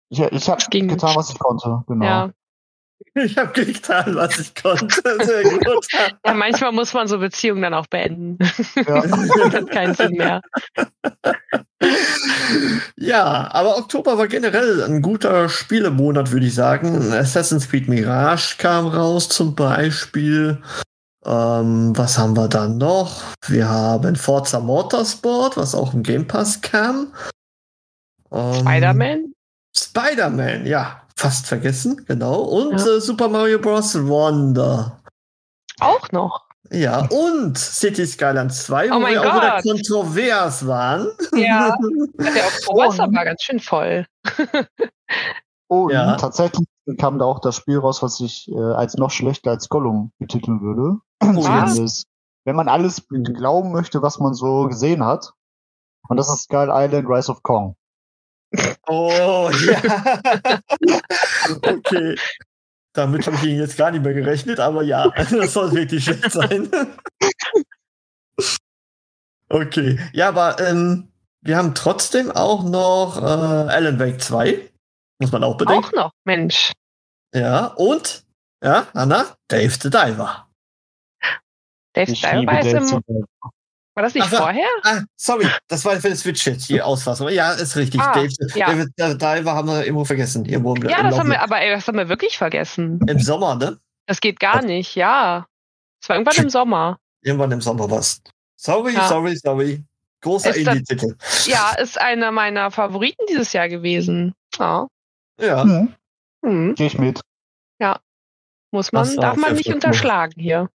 Ich, 0.10 0.20
ich 0.20 0.50
habe 0.50 0.64
getan, 0.70 1.16
was 1.16 1.30
ich 1.30 1.40
konnte, 1.40 1.84
genau. 1.88 2.06
Ja. 2.06 2.32
Ich 3.16 3.38
habe 3.38 3.52
getan, 3.52 4.16
was 4.16 4.40
ich 4.40 4.56
konnte. 4.56 5.02
Sehr 5.24 5.44
gut. 5.44 5.88
ja, 6.26 6.34
manchmal 6.34 6.72
muss 6.72 6.94
man 6.94 7.08
so 7.08 7.20
Beziehungen 7.20 7.62
dann 7.62 7.74
auch 7.74 7.88
beenden. 7.88 8.38
Ja. 8.76 9.02
das 9.02 9.54
hat 9.54 9.70
keinen 9.70 9.94
Sinn 9.94 10.14
mehr. 10.14 10.42
Ja, 12.96 13.50
aber 13.52 13.78
Oktober 13.78 14.18
war 14.18 14.28
generell 14.28 14.82
ein 14.84 15.02
guter 15.02 15.50
Spielemonat, 15.50 16.32
würde 16.32 16.46
ich 16.46 16.56
sagen. 16.56 17.12
Assassin's 17.12 17.70
Creed 17.70 17.90
Mirage 17.90 18.56
kam 18.58 18.88
raus 18.88 19.28
zum 19.30 19.56
Beispiel. 19.56 20.62
Ähm, 21.26 21.98
was 21.98 22.18
haben 22.18 22.36
wir 22.36 22.48
dann 22.48 22.78
noch? 22.78 23.22
Wir 23.48 23.68
haben 23.68 24.16
Forza 24.16 24.60
Motorsport, 24.60 25.58
was 25.58 25.76
auch 25.76 25.94
im 25.94 26.04
Game 26.04 26.28
Pass 26.28 26.62
kam. 26.62 27.14
Ähm, 28.32 28.54
Spider-Man? 28.62 29.34
Spider-Man, 29.76 30.66
ja. 30.66 31.02
fast 31.16 31.48
vergessen, 31.48 32.06
genau. 32.08 32.42
Und 32.42 32.80
ja. 32.80 32.96
äh, 32.98 33.02
Super 33.02 33.28
Mario 33.28 33.60
Bros. 33.60 33.96
Wonder. 33.96 35.00
Auch 35.80 36.12
noch. 36.12 36.53
Ja, 36.72 37.08
und 37.10 37.58
City 37.58 38.06
Skylines 38.06 38.64
2, 38.66 38.92
oh 38.92 38.96
wo 38.96 39.06
wir 39.06 39.16
Gott. 39.16 39.26
auch 39.26 39.36
wieder 39.36 39.62
kontrovers 39.62 40.66
waren. 40.66 41.08
Ja, 41.36 41.76
der 42.18 42.46
Oktober 42.46 42.88
ist 42.88 43.00
aber 43.00 43.26
ganz 43.26 43.44
schön 43.44 43.60
voll. 43.60 44.06
Und 45.68 45.92
ja. 45.92 46.16
tatsächlich 46.18 46.68
kam 47.00 47.18
da 47.18 47.26
auch 47.26 47.40
das 47.40 47.56
Spiel 47.56 47.80
raus, 47.80 48.04
was 48.04 48.20
ich 48.20 48.48
äh, 48.52 48.60
als 48.60 48.96
noch 48.96 49.10
schlechter 49.10 49.52
als 49.52 49.70
Gollum 49.70 50.12
betiteln 50.20 50.62
würde. 50.62 51.00
Was? 51.20 52.06
Wenn 52.46 52.56
man 52.56 52.68
alles 52.68 53.08
glauben 53.08 53.72
möchte, 53.72 54.02
was 54.02 54.20
man 54.20 54.34
so 54.34 54.68
gesehen 54.68 55.04
hat. 55.04 55.34
Und 56.10 56.18
das 56.18 56.30
ist 56.30 56.44
Skull 56.44 56.70
Island 56.72 57.08
Rise 57.08 57.32
of 57.32 57.42
Kong. 57.44 57.76
Oh, 58.88 59.50
ja. 59.66 60.20
okay. 61.66 62.16
Damit 62.94 63.26
habe 63.26 63.36
ich 63.38 63.44
ihn 63.44 63.58
jetzt 63.58 63.78
gar 63.78 63.92
nicht 63.92 64.04
mehr 64.04 64.14
gerechnet, 64.14 64.60
aber 64.60 64.84
ja, 64.84 65.10
das 65.32 65.54
soll 65.54 65.72
wirklich 65.72 66.04
schlecht 66.04 66.32
sein. 66.32 66.70
okay. 69.50 70.00
Ja, 70.14 70.30
aber 70.30 70.60
ähm, 70.60 71.12
wir 71.42 71.58
haben 71.58 71.74
trotzdem 71.74 72.32
auch 72.32 72.64
noch 72.64 73.18
äh, 73.18 73.26
Alan 73.26 74.00
Wake 74.00 74.22
2. 74.22 74.70
Muss 75.20 75.32
man 75.32 75.44
auch 75.44 75.58
bedenken. 75.58 75.86
Auch 75.86 75.92
noch, 75.92 76.12
Mensch. 76.24 76.72
Ja, 77.34 77.68
und, 77.68 78.24
ja, 78.64 78.88
Anna, 78.94 79.26
Dave 79.48 79.72
the 79.82 79.90
Diver. 79.90 80.48
Dave 81.94 82.12
the 82.14 82.22
Diver 82.22 82.60
ist 82.60 82.92
im, 82.92 83.26
war 83.96 84.04
das 84.04 84.14
nicht 84.16 84.28
Ach, 84.32 84.38
vorher? 84.38 84.68
Ah, 84.84 85.02
sorry, 85.16 85.48
das 85.68 85.86
war 85.86 85.96
für 86.00 86.10
den 86.10 86.18
Switch 86.18 86.46
jetzt 86.48 86.68
die 86.70 86.82
Ausfassung. 86.82 87.30
Ja, 87.30 87.52
ist 87.52 87.76
richtig. 87.76 88.02
Ah, 88.02 88.14
Dave, 88.14 88.30
ja. 88.56 88.68
David 88.68 89.22
Diver 89.22 89.54
haben 89.54 89.68
wir 89.68 89.86
irgendwo 89.86 90.04
vergessen. 90.04 90.46
Irgendwo 90.46 90.76
im, 90.76 90.90
ja, 90.90 90.98
im 90.98 91.10
das 91.10 91.20
haben 91.20 91.30
wir, 91.30 91.42
aber 91.42 91.62
ey, 91.62 91.70
das 91.70 91.88
haben 91.88 91.98
wir 91.98 92.10
wirklich 92.10 92.38
vergessen. 92.38 93.00
Im 93.08 93.20
Sommer, 93.20 93.56
ne? 93.56 93.78
Das 94.08 94.20
geht 94.20 94.40
gar 94.40 94.58
Was? 94.58 94.66
nicht, 94.66 94.96
ja. 94.96 95.46
Es 96.02 96.10
war 96.10 96.16
irgendwann 96.16 96.44
im 96.44 96.50
Sommer. 96.50 96.98
Irgendwann 97.22 97.52
im 97.52 97.62
Sommer 97.62 97.90
was. 97.90 98.22
Sorry, 98.56 98.94
ja. 98.94 99.08
sorry, 99.08 99.36
sorry. 99.36 99.84
Großer 100.22 100.56
Indie-Titel. 100.56 101.16
Ja, 101.46 101.74
ist 101.74 102.00
einer 102.00 102.32
meiner 102.32 102.72
Favoriten 102.72 103.26
dieses 103.30 103.54
Jahr 103.54 103.70
gewesen. 103.70 104.34
Ja. 104.58 104.88
Ja. 105.40 105.64
Mhm. 105.66 105.94
Mhm. 106.42 106.76
Gehe 106.76 106.88
ich 106.88 106.98
mit. 106.98 107.22
Ja. 107.80 108.00
Muss 108.72 108.92
man, 108.92 109.16
darf 109.18 109.38
man 109.38 109.54
nicht 109.54 109.74
unterschlagen 109.74 110.34
hier. 110.42 110.70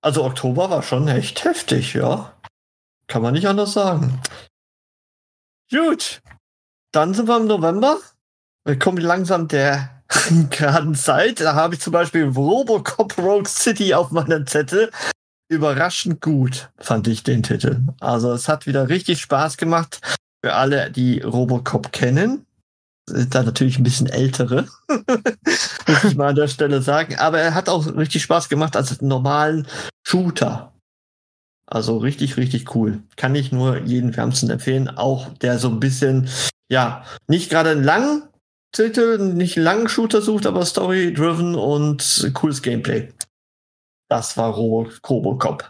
Also 0.00 0.24
Oktober 0.24 0.70
war 0.70 0.82
schon 0.82 1.06
echt 1.06 1.44
heftig, 1.44 1.94
ja. 1.94 2.32
Kann 3.12 3.20
man 3.20 3.34
nicht 3.34 3.46
anders 3.46 3.74
sagen. 3.74 4.22
Gut. 5.70 6.22
Dann 6.92 7.12
sind 7.12 7.28
wir 7.28 7.36
im 7.36 7.46
November. 7.46 7.98
Wir 8.64 8.78
kommen 8.78 8.96
langsam 8.96 9.48
der 9.48 10.02
geraden 10.48 10.94
Zeit. 10.94 11.42
Da 11.42 11.54
habe 11.54 11.74
ich 11.74 11.82
zum 11.82 11.92
Beispiel 11.92 12.24
Robocop 12.24 13.18
Rogue 13.18 13.46
City 13.46 13.92
auf 13.92 14.12
meinem 14.12 14.46
Zettel. 14.46 14.90
Überraschend 15.50 16.22
gut 16.22 16.70
fand 16.78 17.06
ich 17.06 17.22
den 17.22 17.42
Titel. 17.42 17.82
Also 18.00 18.32
es 18.32 18.48
hat 18.48 18.66
wieder 18.66 18.88
richtig 18.88 19.20
Spaß 19.20 19.58
gemacht 19.58 20.00
für 20.42 20.54
alle, 20.54 20.90
die 20.90 21.20
Robocop 21.20 21.92
kennen. 21.92 22.46
Sind 23.06 23.34
da 23.34 23.42
natürlich 23.42 23.78
ein 23.78 23.84
bisschen 23.84 24.06
ältere, 24.06 24.68
muss 25.86 26.04
ich 26.04 26.16
mal 26.16 26.30
an 26.30 26.36
der 26.36 26.48
Stelle 26.48 26.80
sagen. 26.80 27.16
Aber 27.16 27.40
er 27.40 27.52
hat 27.52 27.68
auch 27.68 27.86
richtig 27.94 28.22
Spaß 28.22 28.48
gemacht 28.48 28.74
als 28.74 29.02
normalen 29.02 29.68
Shooter. 30.02 30.71
Also 31.72 31.96
richtig, 31.96 32.36
richtig 32.36 32.74
cool. 32.74 33.02
Kann 33.16 33.34
ich 33.34 33.50
nur 33.50 33.78
jeden 33.78 34.14
wärmsten 34.14 34.50
empfehlen. 34.50 34.90
Auch 34.90 35.30
der 35.38 35.58
so 35.58 35.70
ein 35.70 35.80
bisschen, 35.80 36.28
ja, 36.68 37.02
nicht 37.28 37.48
gerade 37.48 37.70
einen 37.70 37.82
langen 37.82 38.28
Titel, 38.72 39.16
nicht 39.16 39.56
einen 39.56 39.64
langen 39.64 39.88
Shooter 39.88 40.20
sucht, 40.20 40.46
aber 40.46 40.66
story-driven 40.66 41.54
und 41.54 42.30
cooles 42.34 42.60
Gameplay. 42.60 43.10
Das 44.10 44.36
war 44.36 44.50
Robo 44.50 44.90
Robocop. 45.08 45.64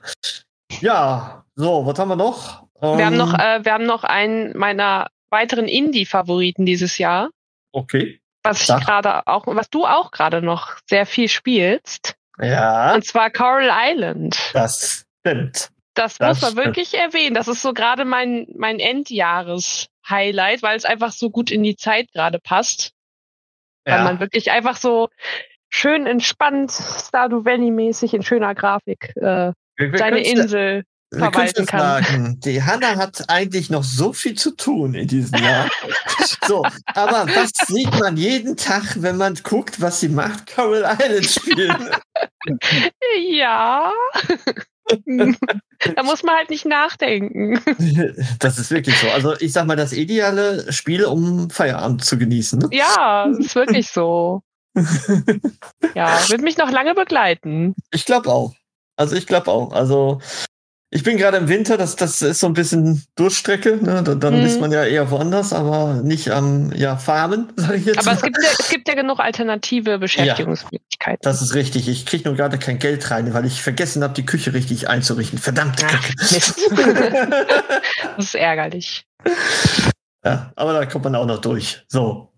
Ja, 0.80 1.44
so, 1.55 1.86
was 1.86 1.96
haben 2.00 2.09
wir 2.09 2.16
noch? 2.16 2.64
Ähm, 2.80 2.98
wir 2.98 3.07
haben 3.07 3.16
noch, 3.16 3.34
ähm, 3.34 3.40
äh, 3.40 3.64
wir 3.64 3.72
haben 3.72 3.86
noch 3.86 4.03
einen 4.03 4.59
meiner 4.59 5.07
weiteren 5.30 5.68
Indie-Favoriten 5.68 6.66
dieses 6.66 6.98
Jahr. 6.98 7.30
Okay. 7.70 8.20
Was 8.42 8.62
ich 8.62 8.66
gerade 8.66 9.24
auch, 9.28 9.46
was 9.46 9.70
du 9.70 9.86
auch 9.86 10.11
gerade 10.11 10.42
noch 10.42 10.78
sehr 10.90 11.07
viel 11.07 11.28
spielst. 11.28 12.16
Ja. 12.40 12.92
Und 12.92 13.05
zwar 13.05 13.30
Coral 13.30 13.70
Island. 13.70 14.36
Das 14.53 15.05
stimmt. 15.20 15.70
Das, 15.95 16.18
das 16.18 16.40
muss 16.40 16.55
man 16.55 16.64
wirklich 16.64 16.95
erwähnen. 16.95 17.34
Das 17.34 17.49
ist 17.49 17.62
so 17.62 17.74
gerade 17.74 18.05
mein, 18.05 18.47
mein 18.57 18.78
Endjahres-Highlight, 18.78 20.62
weil 20.62 20.76
es 20.76 20.84
einfach 20.84 21.12
so 21.12 21.30
gut 21.30 21.51
in 21.51 21.62
die 21.62 21.76
Zeit 21.76 22.11
gerade 22.12 22.38
passt. 22.38 22.93
Ja. 23.86 23.97
Weil 23.97 24.05
man 24.05 24.20
wirklich 24.20 24.51
einfach 24.51 24.76
so 24.76 25.09
schön 25.68 26.07
entspannt, 26.07 26.70
Stardew 26.70 27.45
Valley-mäßig 27.45 28.14
in 28.14 28.22
schöner 28.22 28.55
Grafik 28.55 29.12
äh, 29.16 29.53
wir, 29.76 29.93
wir 29.93 29.99
seine 29.99 30.20
Insel 30.20 30.84
verwalten 31.11 31.66
kann. 31.66 31.80
Sagen, 31.80 32.40
die 32.40 32.62
Hanna 32.62 32.97
hat 32.97 33.24
eigentlich 33.28 33.70
noch 33.70 33.84
so 33.84 34.12
viel 34.12 34.34
zu 34.34 34.57
tun 34.57 34.95
in 34.95 35.09
diesem 35.09 35.43
Jahr. 35.43 35.68
so, 36.47 36.64
aber 36.86 37.26
was 37.34 37.51
sieht 37.66 37.93
man 37.99 38.16
jeden 38.16 38.57
Tag, 38.57 39.03
wenn 39.03 39.16
man 39.16 39.34
guckt, 39.43 39.80
was 39.80 40.01
sie 40.01 40.09
macht? 40.09 40.55
Coral 40.55 40.97
Island 40.99 41.26
spielen. 41.26 41.90
ja. 43.30 43.93
da 45.96 46.02
muss 46.02 46.22
man 46.22 46.36
halt 46.36 46.50
nicht 46.50 46.66
nachdenken. 46.66 47.60
Das 48.38 48.58
ist 48.58 48.70
wirklich 48.70 48.96
so. 48.98 49.08
Also 49.08 49.34
ich 49.40 49.52
sag 49.52 49.66
mal, 49.66 49.76
das 49.76 49.92
ideale 49.92 50.72
Spiel, 50.72 51.04
um 51.04 51.50
Feierabend 51.50 52.04
zu 52.04 52.18
genießen. 52.18 52.58
Ne? 52.58 52.68
Ja, 52.72 53.24
ist 53.38 53.54
wirklich 53.54 53.90
so. 53.90 54.42
ja, 55.94 56.18
wird 56.28 56.42
mich 56.42 56.56
noch 56.58 56.70
lange 56.70 56.94
begleiten. 56.94 57.74
Ich 57.92 58.04
glaube 58.04 58.30
auch. 58.30 58.54
Also 58.96 59.16
ich 59.16 59.26
glaube 59.26 59.50
auch. 59.50 59.72
Also 59.72 60.20
ich 60.95 61.03
bin 61.05 61.16
gerade 61.16 61.38
im 61.38 61.49
Winter, 61.49 61.78
das, 61.78 61.97
das 61.97 62.20
ist 62.20 62.40
so 62.40 62.47
ein 62.47 62.53
bisschen 62.53 63.03
Durchstrecke, 63.14 63.78
ne? 63.78 64.03
dann, 64.03 64.20
dann 64.20 64.38
mhm. 64.38 64.45
ist 64.45 64.61
man 64.61 64.70
ja 64.70 64.84
eher 64.84 65.11
woanders, 65.11 65.55
aber 65.55 66.03
nicht 66.03 66.30
am 66.30 66.70
ja, 66.74 66.99
Farmen, 66.99 67.51
sage 67.57 67.76
ich 67.76 67.86
jetzt. 67.86 67.99
Aber 68.01 68.12
es 68.12 68.20
gibt, 68.20 68.36
ja, 68.36 68.51
es 68.59 68.68
gibt 68.68 68.86
ja 68.88 68.95
genug 68.95 69.18
alternative 69.18 69.99
Beschäftigungsmöglichkeiten. 69.99 71.20
Ja, 71.24 71.30
das 71.30 71.40
ist 71.40 71.55
richtig. 71.55 71.88
Ich 71.88 72.05
kriege 72.05 72.28
nur 72.28 72.36
gerade 72.36 72.59
kein 72.59 72.78
Geld 72.78 73.11
rein, 73.11 73.32
weil 73.32 73.47
ich 73.47 73.62
vergessen 73.62 74.05
habe, 74.05 74.12
die 74.12 74.26
Küche 74.26 74.53
richtig 74.53 74.90
einzurichten. 74.90 75.38
Verdammt. 75.38 75.82
Ach, 75.82 76.11
das 76.18 76.59
ist 78.18 78.34
ärgerlich. 78.34 79.07
Ja, 80.22 80.53
aber 80.57 80.74
da 80.74 80.84
kommt 80.84 81.05
man 81.05 81.14
auch 81.14 81.26
noch 81.26 81.40
durch. 81.40 81.86
So, 81.88 82.31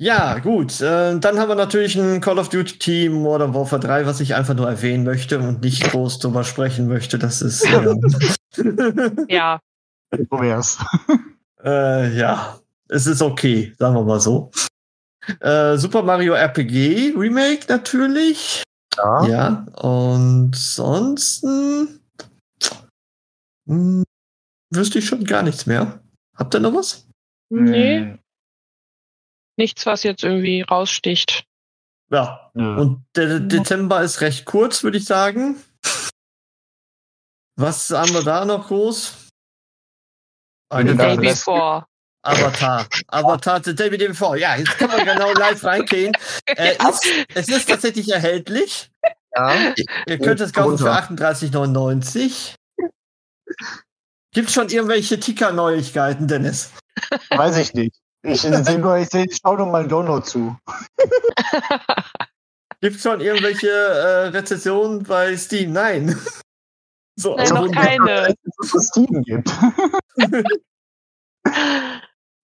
ja, 0.00 0.38
gut. 0.38 0.80
Äh, 0.80 1.18
dann 1.18 1.38
haben 1.38 1.50
wir 1.50 1.56
natürlich 1.56 1.94
ein 1.94 2.22
Call 2.22 2.38
of 2.38 2.48
Duty 2.48 3.10
Modern 3.10 3.52
Warfare 3.52 3.82
3, 3.82 4.06
was 4.06 4.20
ich 4.20 4.34
einfach 4.34 4.54
nur 4.54 4.66
erwähnen 4.66 5.04
möchte 5.04 5.38
und 5.38 5.60
nicht 5.60 5.84
groß 5.84 6.20
drüber 6.20 6.42
sprechen 6.42 6.88
möchte. 6.88 7.18
Das 7.18 7.42
ist. 7.42 7.66
Äh, 7.66 7.94
ja. 9.28 9.60
Äh, 11.62 12.16
ja, 12.16 12.58
es 12.88 13.06
ist 13.06 13.20
okay, 13.20 13.74
sagen 13.78 13.94
wir 13.94 14.02
mal 14.02 14.18
so. 14.18 14.50
Äh, 15.40 15.76
Super 15.76 16.02
Mario 16.02 16.32
RPG 16.32 17.12
Remake 17.14 17.66
natürlich. 17.68 18.62
Ja. 18.96 19.26
Ja, 19.26 19.66
und 19.82 20.56
sonst 20.56 21.42
hm, 23.66 24.04
wüsste 24.70 25.00
ich 25.00 25.06
schon 25.06 25.24
gar 25.24 25.42
nichts 25.42 25.66
mehr. 25.66 26.00
Habt 26.34 26.54
ihr 26.54 26.60
noch 26.60 26.72
was? 26.72 27.06
Nee. 27.50 28.18
Nichts, 29.60 29.84
was 29.84 30.04
jetzt 30.04 30.24
irgendwie 30.24 30.62
raussticht. 30.62 31.44
Ja. 32.10 32.50
ja. 32.54 32.76
Und 32.76 33.04
der 33.14 33.40
Dezember 33.40 34.00
ist 34.00 34.22
recht 34.22 34.46
kurz, 34.46 34.82
würde 34.82 34.96
ich 34.96 35.04
sagen. 35.04 35.62
Was 37.56 37.90
haben 37.90 38.14
wir 38.14 38.22
da 38.22 38.46
noch 38.46 38.68
groß? 38.68 39.28
Eine 40.70 40.96
Day 40.96 41.18
Before. 41.18 41.84
Avatar. 42.22 42.88
Avatar 43.08 43.62
The 43.62 43.74
Day 43.74 43.90
Before. 43.90 44.38
Ja, 44.38 44.56
jetzt 44.56 44.78
kann 44.78 44.88
man 44.88 45.04
genau 45.04 45.34
live 45.34 45.62
reingehen. 45.62 46.14
Äh, 46.46 46.76
ist, 46.88 47.04
es 47.34 47.48
ist 47.48 47.68
tatsächlich 47.68 48.10
erhältlich. 48.10 48.90
Ja. 49.36 49.74
Ihr 50.06 50.18
könnt 50.18 50.40
es 50.40 50.54
kaufen 50.54 50.78
für 50.78 50.90
38,99. 50.90 52.54
Gibt 54.32 54.48
es 54.48 54.54
schon 54.54 54.70
irgendwelche 54.70 55.20
Ticker-Neuigkeiten, 55.20 56.28
Dennis? 56.28 56.72
Weiß 57.28 57.58
ich 57.58 57.74
nicht. 57.74 58.00
Ich 58.22 58.42
sehe 58.42 58.78
nur, 58.78 58.98
ich, 58.98 59.08
seh, 59.08 59.24
ich 59.24 59.38
schau 59.40 59.56
nur 59.56 59.66
mal 59.66 59.86
Download 59.88 60.24
zu. 60.26 60.56
Gibt 62.80 62.96
es 62.96 63.02
schon 63.02 63.20
irgendwelche 63.20 63.68
äh, 63.68 64.26
Rezessionen 64.28 65.02
bei 65.02 65.36
Steam? 65.36 65.72
Nein. 65.72 66.18
So, 67.18 67.36
Nein, 67.36 67.48
noch 67.50 67.70
keine. 67.70 68.34
Es 68.74 68.86
Steam 68.86 69.22
gibt. 69.24 69.52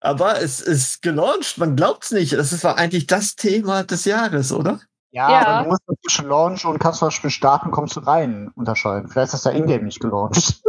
Aber 0.01 0.43
es 0.43 0.61
ist 0.61 1.01
gelauncht, 1.01 1.57
man 1.57 1.77
glaubt 1.77 2.05
es 2.05 2.11
nicht. 2.11 2.35
Das 2.35 2.62
war 2.62 2.77
eigentlich 2.77 3.07
das 3.07 3.37
Thema 3.37 3.85
des 3.85 4.05
Jahres, 4.05 4.53
oder? 4.53 4.81
Ja, 5.12 5.31
ja. 5.31 5.47
aber 5.47 5.62
du 5.64 5.70
musst 5.70 5.83
zwischen 6.03 6.29
Launch 6.29 6.66
und 6.66 6.79
Beispiel 6.79 7.31
starten, 7.31 7.70
kommst 7.70 7.97
du 7.97 8.01
rein 8.01 8.51
unterscheiden. 8.55 9.09
Vielleicht 9.09 9.33
ist 9.33 9.45
das 9.47 9.51
ja 9.51 9.59
Ingame 9.59 9.85
nicht 9.85 10.01
gelauncht. 10.01 10.61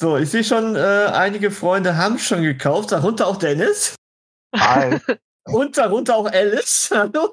So, 0.00 0.16
ich 0.16 0.30
sehe 0.30 0.44
schon, 0.44 0.76
äh, 0.76 1.10
einige 1.12 1.50
Freunde 1.50 1.96
haben 1.96 2.20
schon 2.20 2.42
gekauft, 2.42 2.92
darunter 2.92 3.26
auch 3.26 3.36
Dennis. 3.36 3.96
Hi. 4.54 5.00
Und 5.44 5.76
darunter 5.76 6.14
auch 6.14 6.30
Alice. 6.30 6.90
Hallo. 6.94 7.32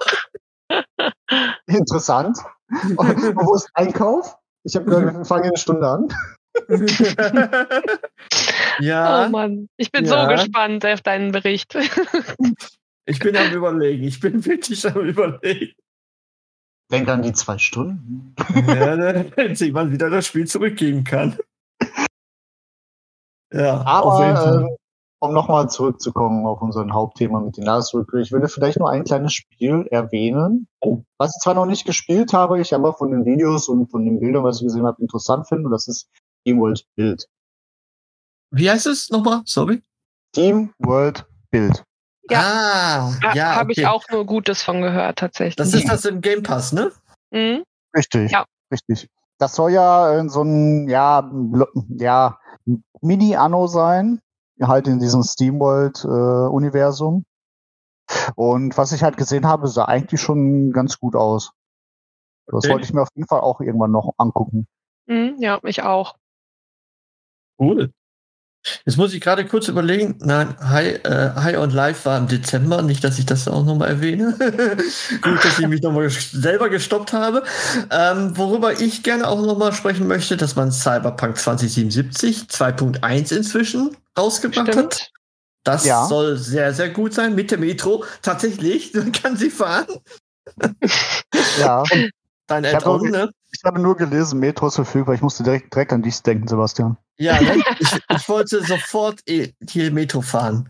Interessant. 1.68 2.40
Und 2.72 2.98
wo 2.98 3.56
ist 3.56 3.70
Einkauf? 3.76 4.36
Ich 4.64 4.76
habe 4.76 4.86
gehört, 4.86 5.16
wir 5.16 5.26
fangen 5.26 5.44
eine 5.44 5.58
Stunde 5.58 5.88
an. 5.88 6.08
ja. 8.80 9.26
Oh 9.26 9.30
Mann, 9.30 9.68
ich 9.78 9.92
bin 9.92 10.06
Ja. 10.06 10.24
so 10.24 10.28
gespannt 10.34 10.84
auf 10.88 11.02
deinen 11.02 11.34
Bericht. 11.34 11.78
Ich 13.06 13.20
bin 13.20 13.38
am 13.38 13.52
überlegen. 13.52 14.06
Ich 14.06 14.20
bin 14.20 14.44
wirklich 14.44 14.88
am 14.88 15.02
überlegen. 15.02 15.76
Denk 16.92 17.08
an 17.10 17.22
die 17.22 17.34
zwei 17.34 17.60
Stunden. 17.60 18.34
ja, 18.56 19.26
wenn 19.36 19.56
sich 19.56 19.72
mal 19.72 19.92
wieder 19.92 20.10
das 20.10 20.26
Spiel 20.26 20.48
zurückgeben 20.48 21.04
kann. 21.04 21.38
Ja, 23.56 23.82
auf 24.02 24.20
jeden 24.20 24.36
Aber 24.36 24.42
Fall. 24.44 24.62
ähm, 24.64 24.70
um 25.20 25.34
nochmal 25.34 25.70
zurückzukommen 25.70 26.46
auf 26.46 26.62
unseren 26.62 26.94
Hauptthema 26.94 27.40
mit 27.40 27.58
den 27.58 27.64
Jahresrückblick, 27.66 28.26
ich 28.26 28.32
würde 28.32 28.48
vielleicht 28.50 28.78
nur 28.80 28.90
ein 28.90 29.04
kleines 29.06 29.34
Spiel 29.34 29.88
erwähnen, 29.90 30.68
Oh. 30.82 31.04
was 31.18 31.36
ich 31.36 31.42
zwar 31.42 31.54
noch 31.56 31.66
nicht 31.66 31.86
gespielt 31.86 32.34
habe, 32.34 32.60
ich 32.60 32.76
aber 32.76 32.94
von 32.94 33.12
den 33.12 33.26
Videos 33.26 33.68
und 33.70 33.90
von 33.90 34.06
den 34.06 34.20
Bildern, 34.20 34.44
was 34.44 34.58
ich 34.62 34.68
gesehen 34.68 34.86
habe, 34.86 35.02
interessant 35.02 35.48
finde, 35.48 35.66
und 35.66 35.72
das 35.72 35.88
ist 35.88 36.10
Team 36.46 36.60
World 36.60 36.86
Build. 36.96 37.28
Wie 38.52 38.70
heißt 38.70 38.86
es 38.88 39.10
nochmal? 39.10 39.42
Sorry. 39.46 39.82
Team 40.34 40.74
World 40.80 41.26
Build. 41.50 41.84
Ah, 42.32 43.12
Ja, 43.22 43.34
ja, 43.34 43.56
Habe 43.56 43.72
okay. 43.72 43.82
ich 43.82 43.88
auch 43.88 44.04
nur 44.12 44.26
Gutes 44.26 44.62
von 44.64 44.82
gehört, 44.82 45.18
tatsächlich. 45.20 45.56
Das 45.56 45.74
ist 45.74 45.88
das 45.90 46.06
im 46.06 46.22
Game 46.22 46.44
Pass, 46.44 46.72
ne? 46.74 46.92
Mhm. 47.32 47.64
Richtig. 47.96 48.32
Ja. 48.32 48.46
Richtig. 48.72 49.08
Das 49.38 49.56
soll 49.56 49.72
ja 49.72 50.12
äh, 50.20 50.30
so 50.30 50.42
ein, 50.44 50.88
ja, 50.88 51.30
ja, 51.90 52.38
Mini-Anno 53.02 53.68
sein, 53.68 54.22
halt 54.62 54.88
in 54.88 55.00
diesem 55.00 55.24
SteamWorld-Universum. 55.24 57.26
Und 58.36 58.78
was 58.78 58.92
ich 58.92 59.04
halt 59.04 59.18
gesehen 59.18 59.48
habe, 59.48 59.68
sah 59.68 59.86
eigentlich 59.86 60.22
schon 60.22 60.72
ganz 60.72 61.00
gut 61.00 61.16
aus. 61.16 61.54
Das 62.48 62.66
Okay. 62.66 62.74
wollte 62.74 62.86
ich 62.86 62.94
mir 62.94 63.02
auf 63.02 63.10
jeden 63.16 63.28
Fall 63.28 63.42
auch 63.42 63.62
irgendwann 63.62 63.92
noch 63.92 64.14
angucken. 64.18 64.68
Mhm, 65.08 65.36
ja, 65.40 65.60
ich 65.64 65.84
auch. 65.84 66.16
Cool. 67.60 67.92
Jetzt 68.86 68.98
muss 68.98 69.14
ich 69.14 69.22
gerade 69.22 69.46
kurz 69.46 69.68
überlegen. 69.68 70.18
Nein, 70.22 70.56
High, 70.60 71.04
äh, 71.06 71.32
High 71.36 71.58
on 71.58 71.70
Life 71.72 72.06
war 72.06 72.18
im 72.18 72.28
Dezember. 72.28 72.82
Nicht, 72.82 73.04
dass 73.04 73.20
ich 73.20 73.26
das 73.26 73.48
auch 73.48 73.64
nochmal 73.64 73.90
erwähne. 73.90 74.36
Gut, 75.22 75.44
dass 75.46 75.60
ich 75.60 75.68
mich 75.68 75.82
nochmal 75.82 76.10
selber 76.10 76.70
gestoppt 76.70 77.14
habe. 77.14 77.44
Ähm, 77.92 78.36
worüber 78.38 78.80
ich 78.80 79.04
gerne 79.04 79.28
auch 79.28 79.42
nochmal 79.42 79.74
sprechen 79.74 80.08
möchte, 80.08 80.38
dass 80.38 80.56
man 80.56 80.72
Cyberpunk 80.72 81.38
2077 81.38 82.44
2.1 82.50 83.36
inzwischen 83.36 83.96
rausgebracht 84.18 84.76
hat. 84.76 84.94
Stimmt. 84.96 85.12
Das 85.64 85.86
Ja. 85.86 86.06
soll 86.06 86.38
sehr, 86.38 86.74
sehr 86.74 86.90
gut 86.90 87.14
sein 87.14 87.34
mit 87.36 87.52
der 87.52 87.58
Metro. 87.58 88.04
Tatsächlich, 88.22 88.94
man 88.94 89.12
kann 89.12 89.36
sie 89.38 89.50
fahren. 89.50 89.88
Ja, 91.60 91.84
Dein 92.48 92.64
Add-on, 92.66 93.10
ne? 93.10 93.32
Ich 93.58 93.64
habe 93.64 93.80
nur 93.80 93.96
gelesen, 93.96 94.40
Metro 94.40 94.68
ist 94.68 94.76
verfügbar. 94.76 95.16
Ich 95.16 95.22
musste 95.22 95.44
direkt, 95.44 95.74
direkt 95.74 95.94
an 95.94 96.02
dich 96.02 96.22
denken, 96.22 96.48
Sebastian. 96.48 96.98
Ja, 97.18 97.40
ne? 97.42 97.62
ich, 97.80 97.92
ich 98.10 98.30
wollte 98.30 98.64
sofort 98.64 99.22
hier 99.28 99.92
Metro 99.92 100.22
fahren. 100.22 100.70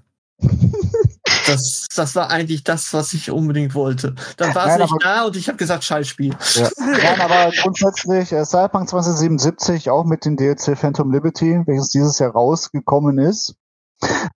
Das, 1.48 1.88
das 1.96 2.16
war 2.16 2.30
eigentlich 2.30 2.64
das, 2.64 2.94
was 2.94 3.14
ich 3.14 3.32
unbedingt 3.32 3.76
wollte. 3.76 4.16
Dann 4.38 4.54
war 4.56 4.68
es 4.68 4.78
nicht 4.78 4.92
aber- 4.92 5.00
da 5.00 5.26
und 5.26 5.36
ich 5.36 5.48
habe 5.48 5.58
gesagt, 5.58 5.84
Scheißspiel. 5.84 6.36
Ja. 6.56 6.70
Nein, 6.78 7.22
aber 7.22 7.52
grundsätzlich 7.62 8.32
äh, 8.32 8.46
Cyberpunk 8.46 8.90
2077 8.90 9.90
auch 9.90 10.06
mit 10.06 10.26
dem 10.26 10.38
DLC 10.38 10.78
Phantom 10.78 11.12
Liberty, 11.12 11.62
welches 11.66 11.90
dieses 11.90 12.20
Jahr 12.20 12.32
rausgekommen 12.32 13.18
ist. 13.20 13.56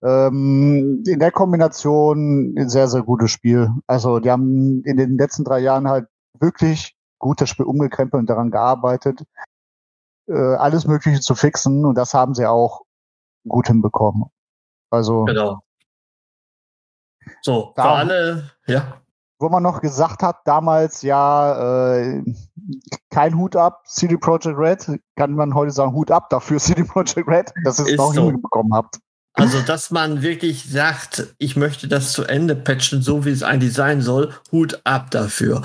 Ähm, 0.03 1.03
in 1.05 1.19
der 1.19 1.31
Kombination 1.31 2.55
ein 2.57 2.69
sehr, 2.69 2.87
sehr 2.87 3.01
gutes 3.03 3.31
Spiel. 3.31 3.69
Also 3.87 4.19
die 4.19 4.31
haben 4.31 4.83
in 4.83 4.97
den 4.97 5.17
letzten 5.17 5.43
drei 5.43 5.59
Jahren 5.59 5.87
halt 5.87 6.07
wirklich 6.39 6.95
gut 7.19 7.41
das 7.41 7.49
Spiel 7.49 7.65
umgekrempelt 7.65 8.19
und 8.21 8.29
daran 8.29 8.49
gearbeitet, 8.51 9.23
äh, 10.27 10.33
alles 10.55 10.85
Mögliche 10.87 11.19
zu 11.19 11.35
fixen 11.35 11.85
und 11.85 11.95
das 11.95 12.13
haben 12.13 12.33
sie 12.33 12.45
auch 12.47 12.81
gut 13.47 13.67
hinbekommen. 13.67 14.25
Also 14.89 15.25
Genau. 15.25 15.61
So, 17.41 17.67
für 17.75 17.81
Da- 17.81 17.93
alle, 17.95 18.49
ja. 18.65 19.01
wo 19.39 19.49
man 19.49 19.61
noch 19.63 19.81
gesagt 19.81 20.23
hat, 20.23 20.37
damals 20.45 21.01
ja 21.03 22.01
äh, 22.07 22.23
kein 23.11 23.37
Hut 23.37 23.55
ab, 23.55 23.83
CD 23.85 24.17
Projekt 24.17 24.47
Red, 24.47 24.99
kann 25.15 25.33
man 25.33 25.53
heute 25.53 25.71
sagen, 25.71 25.93
Hut 25.93 26.11
ab 26.11 26.29
dafür, 26.29 26.57
CD 26.59 26.83
Projekt 26.83 27.15
Red, 27.27 27.53
dass 27.63 27.79
ihr 27.79 27.85
es 27.85 27.97
noch 27.97 28.13
so. 28.13 28.25
hinbekommen 28.25 28.73
habt. 28.73 28.99
Also, 29.39 29.61
dass 29.61 29.91
man 29.91 30.21
wirklich 30.21 30.65
sagt, 30.69 31.27
ich 31.37 31.55
möchte 31.55 31.87
das 31.87 32.11
zu 32.13 32.23
Ende 32.25 32.55
patchen, 32.55 33.01
so 33.01 33.25
wie 33.25 33.31
es 33.31 33.43
eigentlich 33.43 33.73
sein 33.73 34.01
soll, 34.01 34.33
Hut 34.51 34.79
ab 34.83 35.11
dafür. 35.11 35.63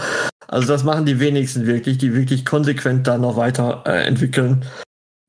Also, 0.48 0.68
das 0.68 0.84
machen 0.84 1.06
die 1.06 1.20
wenigsten 1.20 1.66
wirklich, 1.66 1.98
die 1.98 2.14
wirklich 2.14 2.44
konsequent 2.44 3.06
da 3.06 3.18
noch 3.18 3.36
weiter 3.36 3.82
äh, 3.86 4.04
entwickeln. 4.06 4.64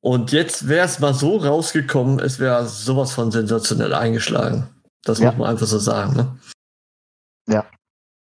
Und 0.01 0.31
jetzt 0.31 0.67
wäre 0.67 0.85
es 0.85 0.99
mal 0.99 1.13
so 1.15 1.37
rausgekommen, 1.37 2.19
es 2.19 2.37
wäre 2.39 2.67
sowas 2.67 3.11
von 3.13 3.31
sensationell 3.31 3.93
eingeschlagen. 3.93 4.67
Das 5.03 5.19
Ja. 5.19 5.31
muss 5.31 5.39
man 5.39 5.49
einfach 5.49 5.65
so 5.67 5.79
sagen. 5.79 6.15
Ne? 6.15 6.37
Ja. 7.47 7.65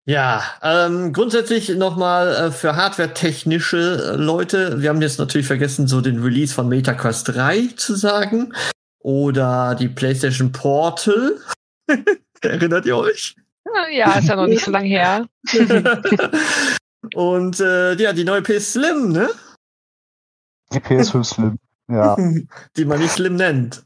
Ja, 0.07 0.43
ähm, 0.63 1.13
grundsätzlich 1.15 1.71
nochmal 1.71 2.35
äh, 2.35 2.51
für 2.51 2.77
hardware-technische 2.77 4.13
äh, 4.13 4.17
Leute, 4.17 4.83
wir 4.83 4.91
haben 4.91 5.01
jetzt 5.01 5.19
natürlich 5.19 5.47
vergessen, 5.47 5.87
so 5.89 6.03
den 6.03 6.23
Release 6.23 6.53
von 6.55 6.69
MetaQuest 6.69 7.29
3 7.29 7.69
zu 7.77 7.95
sagen. 7.97 8.53
Oder 9.05 9.75
die 9.75 9.89
PlayStation 9.89 10.51
Portal. 10.51 11.37
Erinnert 12.41 12.87
ihr 12.87 12.97
euch? 12.97 13.37
Ja, 13.93 14.19
ist 14.19 14.29
ja 14.29 14.37
noch 14.37 14.47
nicht 14.47 14.65
so 14.65 14.71
lange 14.71 14.89
her. 14.89 15.27
Und 17.15 17.61
äh, 17.61 17.95
ja, 17.97 18.15
die 18.15 18.25
neue 18.25 18.41
PS 18.41 18.73
Slim, 18.73 19.13
ne? 19.13 19.29
Die 20.73 20.79
PS5 20.79 21.25
Slim. 21.25 21.59
Ja. 21.89 22.17
Die 22.77 22.85
man 22.87 22.99
nicht 22.99 23.11
Slim 23.11 23.37
nennt. 23.37 23.85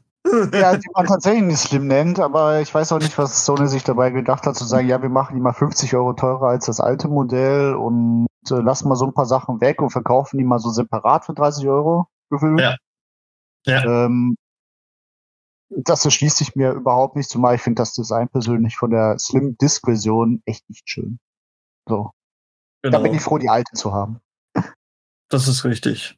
ja, 0.53 0.77
die 0.77 0.89
man 0.93 1.05
tatsächlich 1.05 1.43
nicht 1.43 1.59
Slim 1.59 1.87
nennt, 1.87 2.19
aber 2.19 2.61
ich 2.61 2.73
weiß 2.73 2.91
auch 2.93 2.99
nicht, 2.99 3.17
was 3.17 3.45
Sony 3.45 3.67
sich 3.67 3.83
dabei 3.83 4.11
gedacht 4.11 4.45
hat, 4.45 4.55
zu 4.55 4.63
sagen, 4.63 4.87
ja, 4.87 5.01
wir 5.01 5.09
machen 5.09 5.35
die 5.35 5.41
mal 5.41 5.53
50 5.53 5.93
Euro 5.95 6.13
teurer 6.13 6.47
als 6.47 6.65
das 6.67 6.79
alte 6.79 7.09
Modell 7.09 7.73
und 7.73 8.27
äh, 8.49 8.55
lassen 8.55 8.87
mal 8.87 8.95
so 8.95 9.05
ein 9.05 9.13
paar 9.13 9.25
Sachen 9.25 9.59
weg 9.59 9.81
und 9.81 9.89
verkaufen 9.89 10.37
die 10.37 10.45
mal 10.45 10.59
so 10.59 10.69
separat 10.69 11.25
für 11.25 11.33
30 11.33 11.67
Euro. 11.67 12.07
gefühlt. 12.29 12.61
Ja. 12.61 12.75
Ja. 13.65 14.05
Ähm, 14.05 14.37
das 15.69 16.05
erschließt 16.05 16.37
sich 16.37 16.55
mir 16.55 16.71
überhaupt 16.71 17.15
nicht, 17.15 17.29
zumal 17.29 17.55
ich 17.55 17.61
finde 17.61 17.81
das 17.81 17.93
Design 17.93 18.27
persönlich 18.29 18.77
von 18.77 18.91
der 18.91 19.17
Slim 19.19 19.57
Disc 19.57 19.85
Version 19.85 20.41
echt 20.45 20.67
nicht 20.69 20.89
schön. 20.89 21.19
So. 21.87 22.11
Da 22.81 22.99
bin 22.99 23.13
ich 23.13 23.21
froh, 23.21 23.37
die 23.37 23.49
alte 23.49 23.73
zu 23.73 23.93
haben. 23.93 24.21
Das 25.29 25.47
ist 25.47 25.63
richtig. 25.63 26.17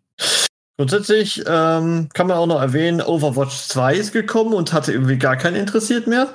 Grundsätzlich 0.77 1.43
ähm, 1.47 2.09
kann 2.13 2.27
man 2.27 2.37
auch 2.37 2.47
noch 2.47 2.61
erwähnen, 2.61 3.01
Overwatch 3.01 3.67
2 3.67 3.95
ist 3.95 4.13
gekommen 4.13 4.53
und 4.53 4.73
hatte 4.73 4.93
irgendwie 4.93 5.17
gar 5.17 5.35
keinen 5.35 5.57
interessiert 5.57 6.07
mehr. 6.07 6.33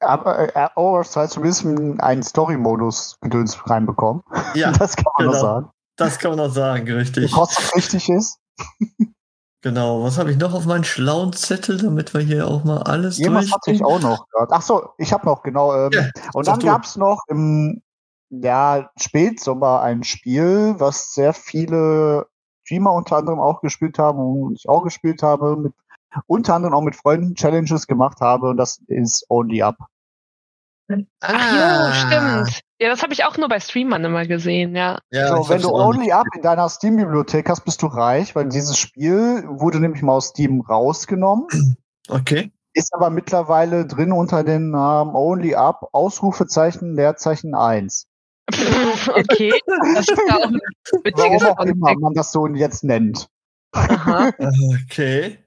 Aber 0.00 0.54
äh, 0.56 0.68
Overwatch 0.74 1.10
2 1.10 1.26
zumindest 1.28 1.64
einen 2.00 2.22
Story-Modus 2.22 3.18
gedöns 3.20 3.58
reinbekommen. 3.70 4.22
Ja, 4.54 4.72
das 4.78 4.96
kann 4.96 5.06
man 5.16 5.26
genau. 5.26 5.32
noch 5.32 5.40
sagen. 5.40 5.70
das 5.96 6.18
kann 6.18 6.30
man 6.32 6.38
noch 6.38 6.52
sagen, 6.52 6.90
richtig. 6.90 7.32
kostenpflichtig 7.32 8.08
ist. 8.08 8.38
Genau. 9.62 10.02
Was 10.02 10.18
habe 10.18 10.32
ich 10.32 10.38
noch 10.38 10.54
auf 10.54 10.66
meinen 10.66 10.84
schlauen 10.84 11.32
Zettel, 11.32 11.78
damit 11.78 12.14
wir 12.14 12.20
hier 12.20 12.48
auch 12.48 12.64
mal 12.64 12.82
alles 12.82 13.18
Jemals 13.18 13.46
durch. 13.46 13.54
hatte 13.54 13.70
ich 13.70 13.84
auch 13.84 14.00
noch. 14.00 14.26
Ach 14.50 14.62
so, 14.62 14.90
ich 14.98 15.12
habe 15.12 15.24
noch, 15.24 15.42
genau. 15.42 15.74
Ähm, 15.74 15.90
Ja, 15.92 16.10
und 16.34 16.48
dann 16.48 16.58
du. 16.58 16.66
gab's 16.66 16.96
noch 16.96 17.22
im 17.28 17.80
ja, 18.30 18.90
Spätsommer 19.00 19.82
ein 19.82 20.02
Spiel, 20.02 20.74
was 20.78 21.14
sehr 21.14 21.32
viele 21.32 22.26
Streamer 22.64 22.92
unter 22.92 23.16
anderem 23.18 23.40
auch 23.40 23.60
gespielt 23.60 23.98
haben 23.98 24.18
und 24.18 24.54
ich 24.58 24.68
auch 24.68 24.82
gespielt 24.82 25.22
habe, 25.22 25.56
mit, 25.56 25.74
unter 26.26 26.54
anderem 26.54 26.74
auch 26.74 26.82
mit 26.82 26.96
Freunden 26.96 27.34
Challenges 27.34 27.86
gemacht 27.86 28.20
habe 28.20 28.48
und 28.48 28.56
das 28.56 28.80
ist 28.88 29.26
Only 29.28 29.62
Up. 29.62 29.76
Ach 31.20 31.54
ja, 31.54 31.92
stimmt. 31.94 32.60
Ja, 32.82 32.88
das 32.88 33.04
habe 33.04 33.12
ich 33.12 33.24
auch 33.24 33.36
nur 33.36 33.48
bei 33.48 33.60
Streamern 33.60 34.04
immer 34.04 34.26
gesehen, 34.26 34.74
ja. 34.74 34.98
Ja, 35.12 35.28
so, 35.28 35.48
wenn 35.48 35.62
du 35.62 35.72
Only. 35.72 36.10
Up 36.10 36.26
in 36.34 36.42
deiner 36.42 36.68
Steam-Bibliothek 36.68 37.48
hast, 37.48 37.64
bist 37.64 37.80
du 37.80 37.86
reich, 37.86 38.34
weil 38.34 38.48
dieses 38.48 38.76
Spiel 38.76 39.44
wurde 39.46 39.78
nämlich 39.78 40.02
mal 40.02 40.14
aus 40.14 40.30
Steam 40.30 40.60
rausgenommen, 40.62 41.46
Okay. 42.08 42.50
ist 42.74 42.92
aber 42.92 43.10
mittlerweile 43.10 43.86
drin 43.86 44.10
unter 44.10 44.42
dem 44.42 44.70
Namen 44.70 45.14
Only 45.14 45.54
Up, 45.54 45.90
Ausrufezeichen, 45.92 46.96
Leerzeichen 46.96 47.54
1. 47.54 48.08
okay. 49.14 49.52
Das 49.64 50.00
ist 50.00 50.20
ja 50.26 50.38
auch 50.38 50.48
ein 50.48 50.58
witziges 51.04 51.42
Warum 51.42 51.58
auch 51.58 51.64
immer 51.64 51.94
man 52.00 52.14
das 52.14 52.32
so 52.32 52.48
jetzt 52.48 52.82
nennt. 52.82 53.28
Aha, 53.76 54.32
Okay. 54.90 55.38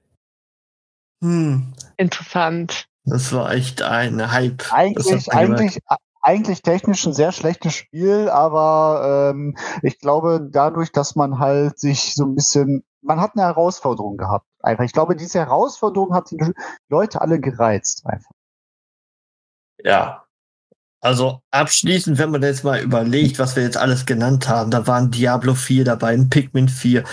Hm. 1.22 1.74
interessant. 1.98 2.86
Das 3.04 3.30
war 3.34 3.52
echt 3.52 3.82
ein 3.82 4.32
Hype. 4.32 4.72
Eigentlich, 4.72 5.30
eigentlich, 5.30 5.80
eigentlich 6.26 6.62
technisch 6.62 7.06
ein 7.06 7.12
sehr 7.12 7.30
schlechtes 7.30 7.74
Spiel, 7.74 8.28
aber 8.28 9.30
ähm, 9.30 9.56
ich 9.82 10.00
glaube, 10.00 10.48
dadurch, 10.50 10.90
dass 10.90 11.14
man 11.14 11.38
halt 11.38 11.78
sich 11.78 12.16
so 12.16 12.24
ein 12.24 12.34
bisschen, 12.34 12.82
man 13.00 13.20
hat 13.20 13.32
eine 13.34 13.44
Herausforderung 13.44 14.16
gehabt. 14.16 14.44
Einfach. 14.60 14.82
Ich 14.82 14.92
glaube, 14.92 15.14
diese 15.14 15.38
Herausforderung 15.38 16.12
hat 16.12 16.32
die 16.32 16.52
Leute 16.88 17.20
alle 17.20 17.38
gereizt. 17.38 18.02
Einfach. 18.06 18.32
Ja. 19.84 20.24
Also 21.00 21.42
abschließend, 21.52 22.18
wenn 22.18 22.32
man 22.32 22.42
jetzt 22.42 22.64
mal 22.64 22.80
überlegt, 22.80 23.38
was 23.38 23.54
wir 23.54 23.62
jetzt 23.62 23.76
alles 23.76 24.04
genannt 24.04 24.48
haben, 24.48 24.72
da 24.72 24.84
waren 24.88 25.12
Diablo 25.12 25.54
4 25.54 25.84
dabei, 25.84 26.14
ein 26.14 26.28
Pikmin 26.28 26.68
4, 26.68 27.04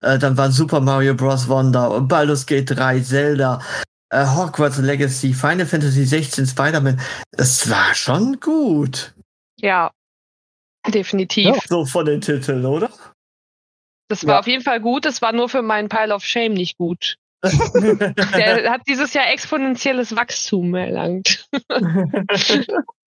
äh, 0.00 0.18
dann 0.18 0.38
war 0.38 0.50
Super 0.50 0.80
Mario 0.80 1.14
Bros. 1.14 1.46
Wonder, 1.48 2.00
Baldur's 2.00 2.46
Gate 2.46 2.70
3, 2.70 3.00
Zelda, 3.00 3.60
äh, 4.12 4.26
Hogwarts 4.26 4.78
Legacy, 4.78 5.32
Final 5.32 5.66
Fantasy 5.66 6.04
16, 6.04 6.46
Spider-Man. 6.46 7.00
Es 7.32 7.68
war 7.68 7.94
schon 7.94 8.38
gut. 8.40 9.14
Ja, 9.58 9.90
definitiv. 10.86 11.46
Ja, 11.46 11.54
so 11.66 11.86
von 11.86 12.04
den 12.04 12.20
Titeln, 12.20 12.64
oder? 12.64 12.90
Das 14.08 14.26
war 14.26 14.34
ja. 14.34 14.40
auf 14.40 14.46
jeden 14.46 14.62
Fall 14.62 14.80
gut, 14.80 15.06
es 15.06 15.22
war 15.22 15.32
nur 15.32 15.48
für 15.48 15.62
meinen 15.62 15.88
Pile 15.88 16.14
of 16.14 16.24
Shame 16.24 16.52
nicht 16.52 16.76
gut. 16.76 17.16
Der 17.42 18.70
hat 18.70 18.82
dieses 18.86 19.14
Jahr 19.14 19.30
exponentielles 19.30 20.14
Wachstum 20.14 20.74
erlangt. 20.74 21.48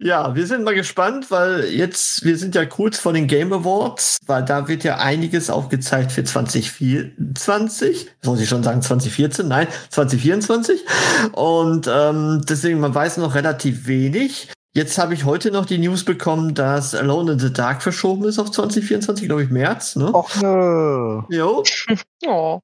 Ja, 0.00 0.36
wir 0.36 0.46
sind 0.46 0.62
mal 0.62 0.76
gespannt, 0.76 1.28
weil 1.32 1.64
jetzt, 1.64 2.24
wir 2.24 2.38
sind 2.38 2.54
ja 2.54 2.64
kurz 2.64 3.00
vor 3.00 3.12
den 3.12 3.26
Game 3.26 3.52
Awards, 3.52 4.18
weil 4.26 4.44
da 4.44 4.68
wird 4.68 4.84
ja 4.84 4.98
einiges 4.98 5.50
auch 5.50 5.68
gezeigt 5.68 6.12
für 6.12 6.22
2024. 6.22 8.08
Soll 8.22 8.40
ich 8.40 8.48
schon 8.48 8.62
sagen 8.62 8.80
2014? 8.80 9.48
Nein, 9.48 9.66
2024. 9.90 10.84
Und 11.32 11.90
ähm, 11.92 12.44
deswegen, 12.48 12.78
man 12.78 12.94
weiß 12.94 13.16
noch 13.16 13.34
relativ 13.34 13.88
wenig. 13.88 14.52
Jetzt 14.72 14.98
habe 14.98 15.14
ich 15.14 15.24
heute 15.24 15.50
noch 15.50 15.66
die 15.66 15.78
News 15.78 16.04
bekommen, 16.04 16.54
dass 16.54 16.94
Alone 16.94 17.32
in 17.32 17.40
the 17.40 17.52
Dark 17.52 17.82
verschoben 17.82 18.22
ist 18.24 18.38
auf 18.38 18.52
2024, 18.52 19.26
glaube 19.26 19.42
ich, 19.42 19.50
März. 19.50 19.96
Ne? 19.96 20.14
Och 20.14 20.30
nö. 20.40 21.22
Jo. 21.28 21.64
oh. 22.26 22.60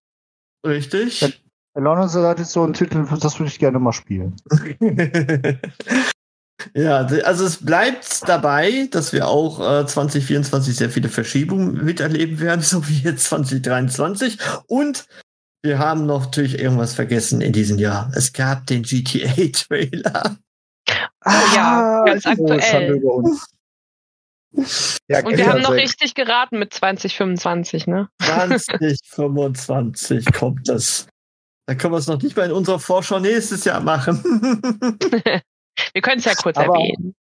Richtig. 0.64 1.42
Alone 1.74 2.04
in 2.04 2.08
the 2.08 2.20
Dark 2.20 2.38
ist 2.38 2.52
so 2.52 2.62
ein 2.62 2.74
Titel, 2.74 3.04
das 3.20 3.40
würde 3.40 3.50
ich 3.50 3.58
gerne 3.58 3.80
mal 3.80 3.92
spielen. 3.92 4.36
Ja, 6.74 6.98
also 6.98 7.44
es 7.44 7.64
bleibt 7.64 8.28
dabei, 8.28 8.88
dass 8.90 9.12
wir 9.12 9.28
auch 9.28 9.60
äh, 9.60 9.86
2024 9.86 10.76
sehr 10.76 10.90
viele 10.90 11.08
Verschiebungen 11.08 11.84
miterleben 11.84 12.40
werden, 12.40 12.60
so 12.62 12.88
wie 12.88 12.98
jetzt 13.00 13.24
2023. 13.24 14.38
Und 14.66 15.06
wir 15.62 15.78
haben 15.78 16.06
noch 16.06 16.24
natürlich 16.26 16.58
irgendwas 16.58 16.94
vergessen 16.94 17.40
in 17.40 17.52
diesem 17.52 17.78
Jahr. 17.78 18.10
Es 18.14 18.32
gab 18.32 18.66
den 18.66 18.82
GTA-Trailer. 18.82 20.36
Oh 21.26 21.30
ja, 21.56 22.02
ah, 22.02 22.04
ganz 22.04 22.26
aktuell. 22.26 23.00
Ja, 25.08 25.24
Und 25.24 25.38
wir 25.38 25.46
haben 25.46 25.62
noch 25.62 25.72
richtig 25.72 26.14
geraten 26.14 26.58
mit 26.58 26.74
2025, 26.74 27.86
ne? 27.86 28.10
2025 28.20 30.26
kommt 30.34 30.68
das. 30.68 31.06
Da 31.66 31.74
können 31.74 31.94
wir 31.94 31.98
es 31.98 32.08
noch 32.08 32.20
nicht 32.20 32.36
mal 32.36 32.44
in 32.44 32.52
unserer 32.52 32.78
Vorschau 32.78 33.20
nächstes 33.20 33.64
Jahr 33.64 33.80
machen. 33.80 34.22
Wir 35.92 36.02
können 36.02 36.18
es 36.18 36.24
ja 36.24 36.34
kurz 36.34 36.56
aber, 36.56 36.74
erwähnen. 36.74 37.14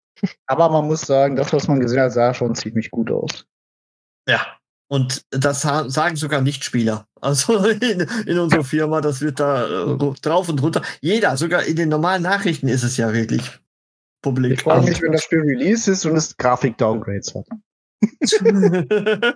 Aber 0.45 0.69
man 0.69 0.87
muss 0.87 1.01
sagen, 1.01 1.35
das, 1.35 1.51
was 1.53 1.67
man 1.67 1.79
gesehen 1.79 2.01
hat, 2.01 2.13
sah 2.13 2.33
schon 2.33 2.55
ziemlich 2.55 2.91
gut 2.91 3.11
aus. 3.11 3.45
Ja. 4.27 4.45
Und 4.87 5.25
das 5.29 5.61
sagen 5.61 6.15
sogar 6.17 6.41
Nichtspieler. 6.41 7.07
Also 7.21 7.65
in, 7.69 8.01
in 8.25 8.39
unserer 8.39 8.63
Firma, 8.63 8.99
das 9.01 9.21
wird 9.21 9.39
da 9.39 9.93
äh, 9.93 10.13
drauf 10.21 10.49
und 10.49 10.61
runter. 10.61 10.81
Jeder, 10.99 11.37
sogar 11.37 11.63
in 11.63 11.77
den 11.77 11.89
normalen 11.89 12.23
Nachrichten 12.23 12.67
ist 12.67 12.83
es 12.83 12.97
ja 12.97 13.13
wirklich 13.13 13.41
publik. 14.21 14.53
Ich 14.53 14.61
freue 14.63 14.81
mich, 14.81 15.01
wenn 15.01 15.13
das 15.13 15.23
Spiel 15.23 15.39
Release 15.39 15.89
ist 15.89 16.05
und 16.05 16.15
es 16.15 16.35
Grafik-Downgrades 16.35 17.35
hat. 17.35 17.47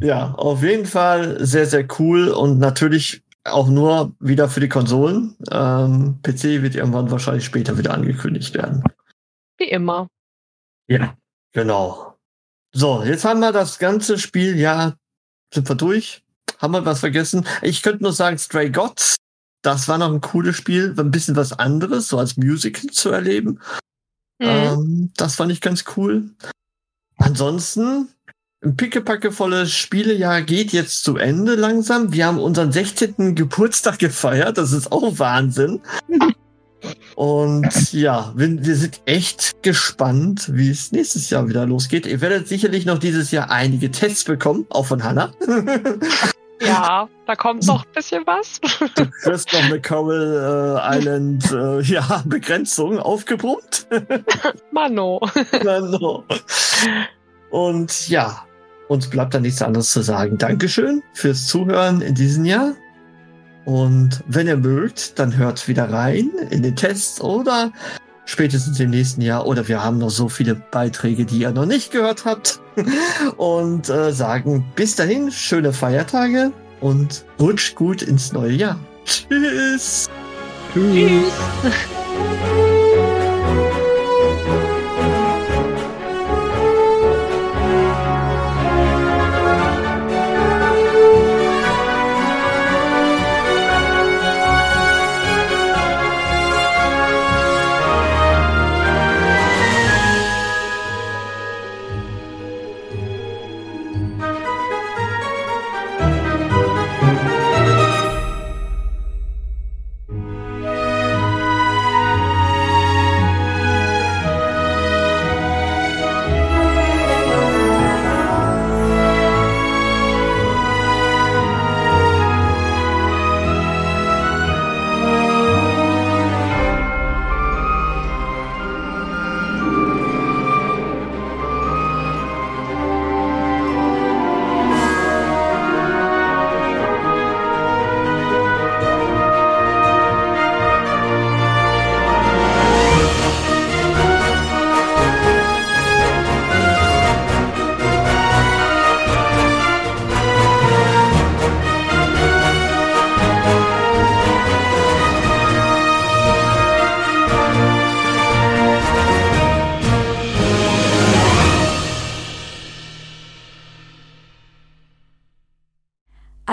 ja, 0.00 0.32
auf 0.32 0.62
jeden 0.62 0.86
Fall 0.86 1.44
sehr, 1.44 1.66
sehr 1.66 1.86
cool 1.98 2.28
und 2.28 2.58
natürlich 2.58 3.22
auch 3.44 3.68
nur 3.68 4.14
wieder 4.20 4.48
für 4.48 4.60
die 4.60 4.68
Konsolen. 4.68 5.36
Ähm, 5.50 6.20
PC 6.22 6.62
wird 6.62 6.74
irgendwann 6.74 7.10
wahrscheinlich 7.10 7.44
später 7.44 7.76
wieder 7.78 7.94
angekündigt 7.94 8.54
werden. 8.54 8.84
Wie 9.58 9.68
immer. 9.68 10.08
Ja, 10.88 11.16
genau. 11.52 12.16
So, 12.72 13.02
jetzt 13.02 13.24
haben 13.24 13.40
wir 13.40 13.52
das 13.52 13.78
ganze 13.78 14.18
Spiel, 14.18 14.58
ja, 14.58 14.94
sind 15.52 15.68
wir 15.68 15.76
durch. 15.76 16.22
Haben 16.58 16.72
wir 16.72 16.86
was 16.86 17.00
vergessen? 17.00 17.46
Ich 17.60 17.82
könnte 17.82 18.02
nur 18.02 18.12
sagen, 18.12 18.38
Stray 18.38 18.70
Gods, 18.70 19.16
das 19.62 19.88
war 19.88 19.98
noch 19.98 20.12
ein 20.12 20.20
cooles 20.20 20.56
Spiel, 20.56 20.94
ein 20.96 21.10
bisschen 21.10 21.36
was 21.36 21.52
anderes, 21.52 22.08
so 22.08 22.18
als 22.18 22.36
Musical 22.36 22.90
zu 22.90 23.10
erleben. 23.10 23.60
Mhm. 24.38 24.46
Ähm, 24.46 25.12
das 25.16 25.36
fand 25.36 25.52
ich 25.52 25.60
ganz 25.60 25.84
cool. 25.96 26.30
Ansonsten, 27.16 28.08
ein 28.64 28.76
pickepackevolles 28.76 29.72
Spielejahr 29.72 30.42
geht 30.42 30.72
jetzt 30.72 31.02
zu 31.02 31.16
Ende 31.16 31.56
langsam. 31.56 32.12
Wir 32.12 32.26
haben 32.26 32.38
unseren 32.38 32.70
16. 32.70 33.34
Geburtstag 33.34 33.98
gefeiert. 33.98 34.56
Das 34.56 34.72
ist 34.72 34.92
auch 34.92 35.18
Wahnsinn. 35.18 35.80
Und 37.16 37.92
ja, 37.92 38.32
wir, 38.36 38.64
wir, 38.64 38.76
sind 38.76 39.02
echt 39.04 39.62
gespannt, 39.62 40.50
wie 40.52 40.70
es 40.70 40.92
nächstes 40.92 41.30
Jahr 41.30 41.48
wieder 41.48 41.66
losgeht. 41.66 42.06
Ihr 42.06 42.20
werdet 42.20 42.48
sicherlich 42.48 42.86
noch 42.86 42.98
dieses 42.98 43.30
Jahr 43.30 43.50
einige 43.50 43.90
Tests 43.90 44.24
bekommen, 44.24 44.66
auch 44.70 44.86
von 44.86 45.02
Hannah. 45.02 45.32
Ja, 46.64 47.08
da 47.26 47.34
kommt 47.34 47.66
noch 47.66 47.84
ein 47.84 47.92
bisschen 47.92 48.22
was. 48.24 48.60
Du 48.94 49.04
wirst 49.24 49.52
noch 49.52 49.64
eine 49.64 49.82
Coral 49.82 50.78
äh, 50.80 50.96
Island 50.96 51.50
äh, 51.50 51.80
ja, 51.80 52.22
Begrenzung 52.24 53.00
aufgebrummt. 53.00 53.88
Mano. 54.70 55.20
Mano. 55.64 56.22
Und 57.50 58.08
ja, 58.08 58.44
uns 58.88 59.08
bleibt 59.08 59.34
da 59.34 59.40
nichts 59.40 59.62
anderes 59.62 59.92
zu 59.92 60.02
sagen. 60.02 60.38
Dankeschön 60.38 61.02
fürs 61.12 61.46
Zuhören 61.46 62.00
in 62.00 62.14
diesem 62.14 62.44
Jahr. 62.44 62.74
Und 63.64 64.22
wenn 64.26 64.46
ihr 64.46 64.56
mögt, 64.56 65.18
dann 65.18 65.36
hört 65.36 65.68
wieder 65.68 65.90
rein 65.90 66.30
in 66.50 66.62
den 66.62 66.74
Tests 66.74 67.20
oder 67.20 67.72
spätestens 68.24 68.80
im 68.80 68.90
nächsten 68.90 69.22
Jahr. 69.22 69.46
Oder 69.46 69.68
wir 69.68 69.82
haben 69.82 69.98
noch 69.98 70.10
so 70.10 70.28
viele 70.28 70.54
Beiträge, 70.54 71.24
die 71.24 71.38
ihr 71.38 71.52
noch 71.52 71.66
nicht 71.66 71.92
gehört 71.92 72.24
habt. 72.24 72.60
Und 73.36 73.88
äh, 73.88 74.12
sagen 74.12 74.64
bis 74.74 74.96
dahin 74.96 75.30
schöne 75.30 75.72
Feiertage 75.72 76.52
und 76.80 77.24
rutscht 77.38 77.76
gut 77.76 78.02
ins 78.02 78.32
neue 78.32 78.52
Jahr. 78.52 78.78
Tschüss. 79.04 80.10
Tschüss. 80.74 81.32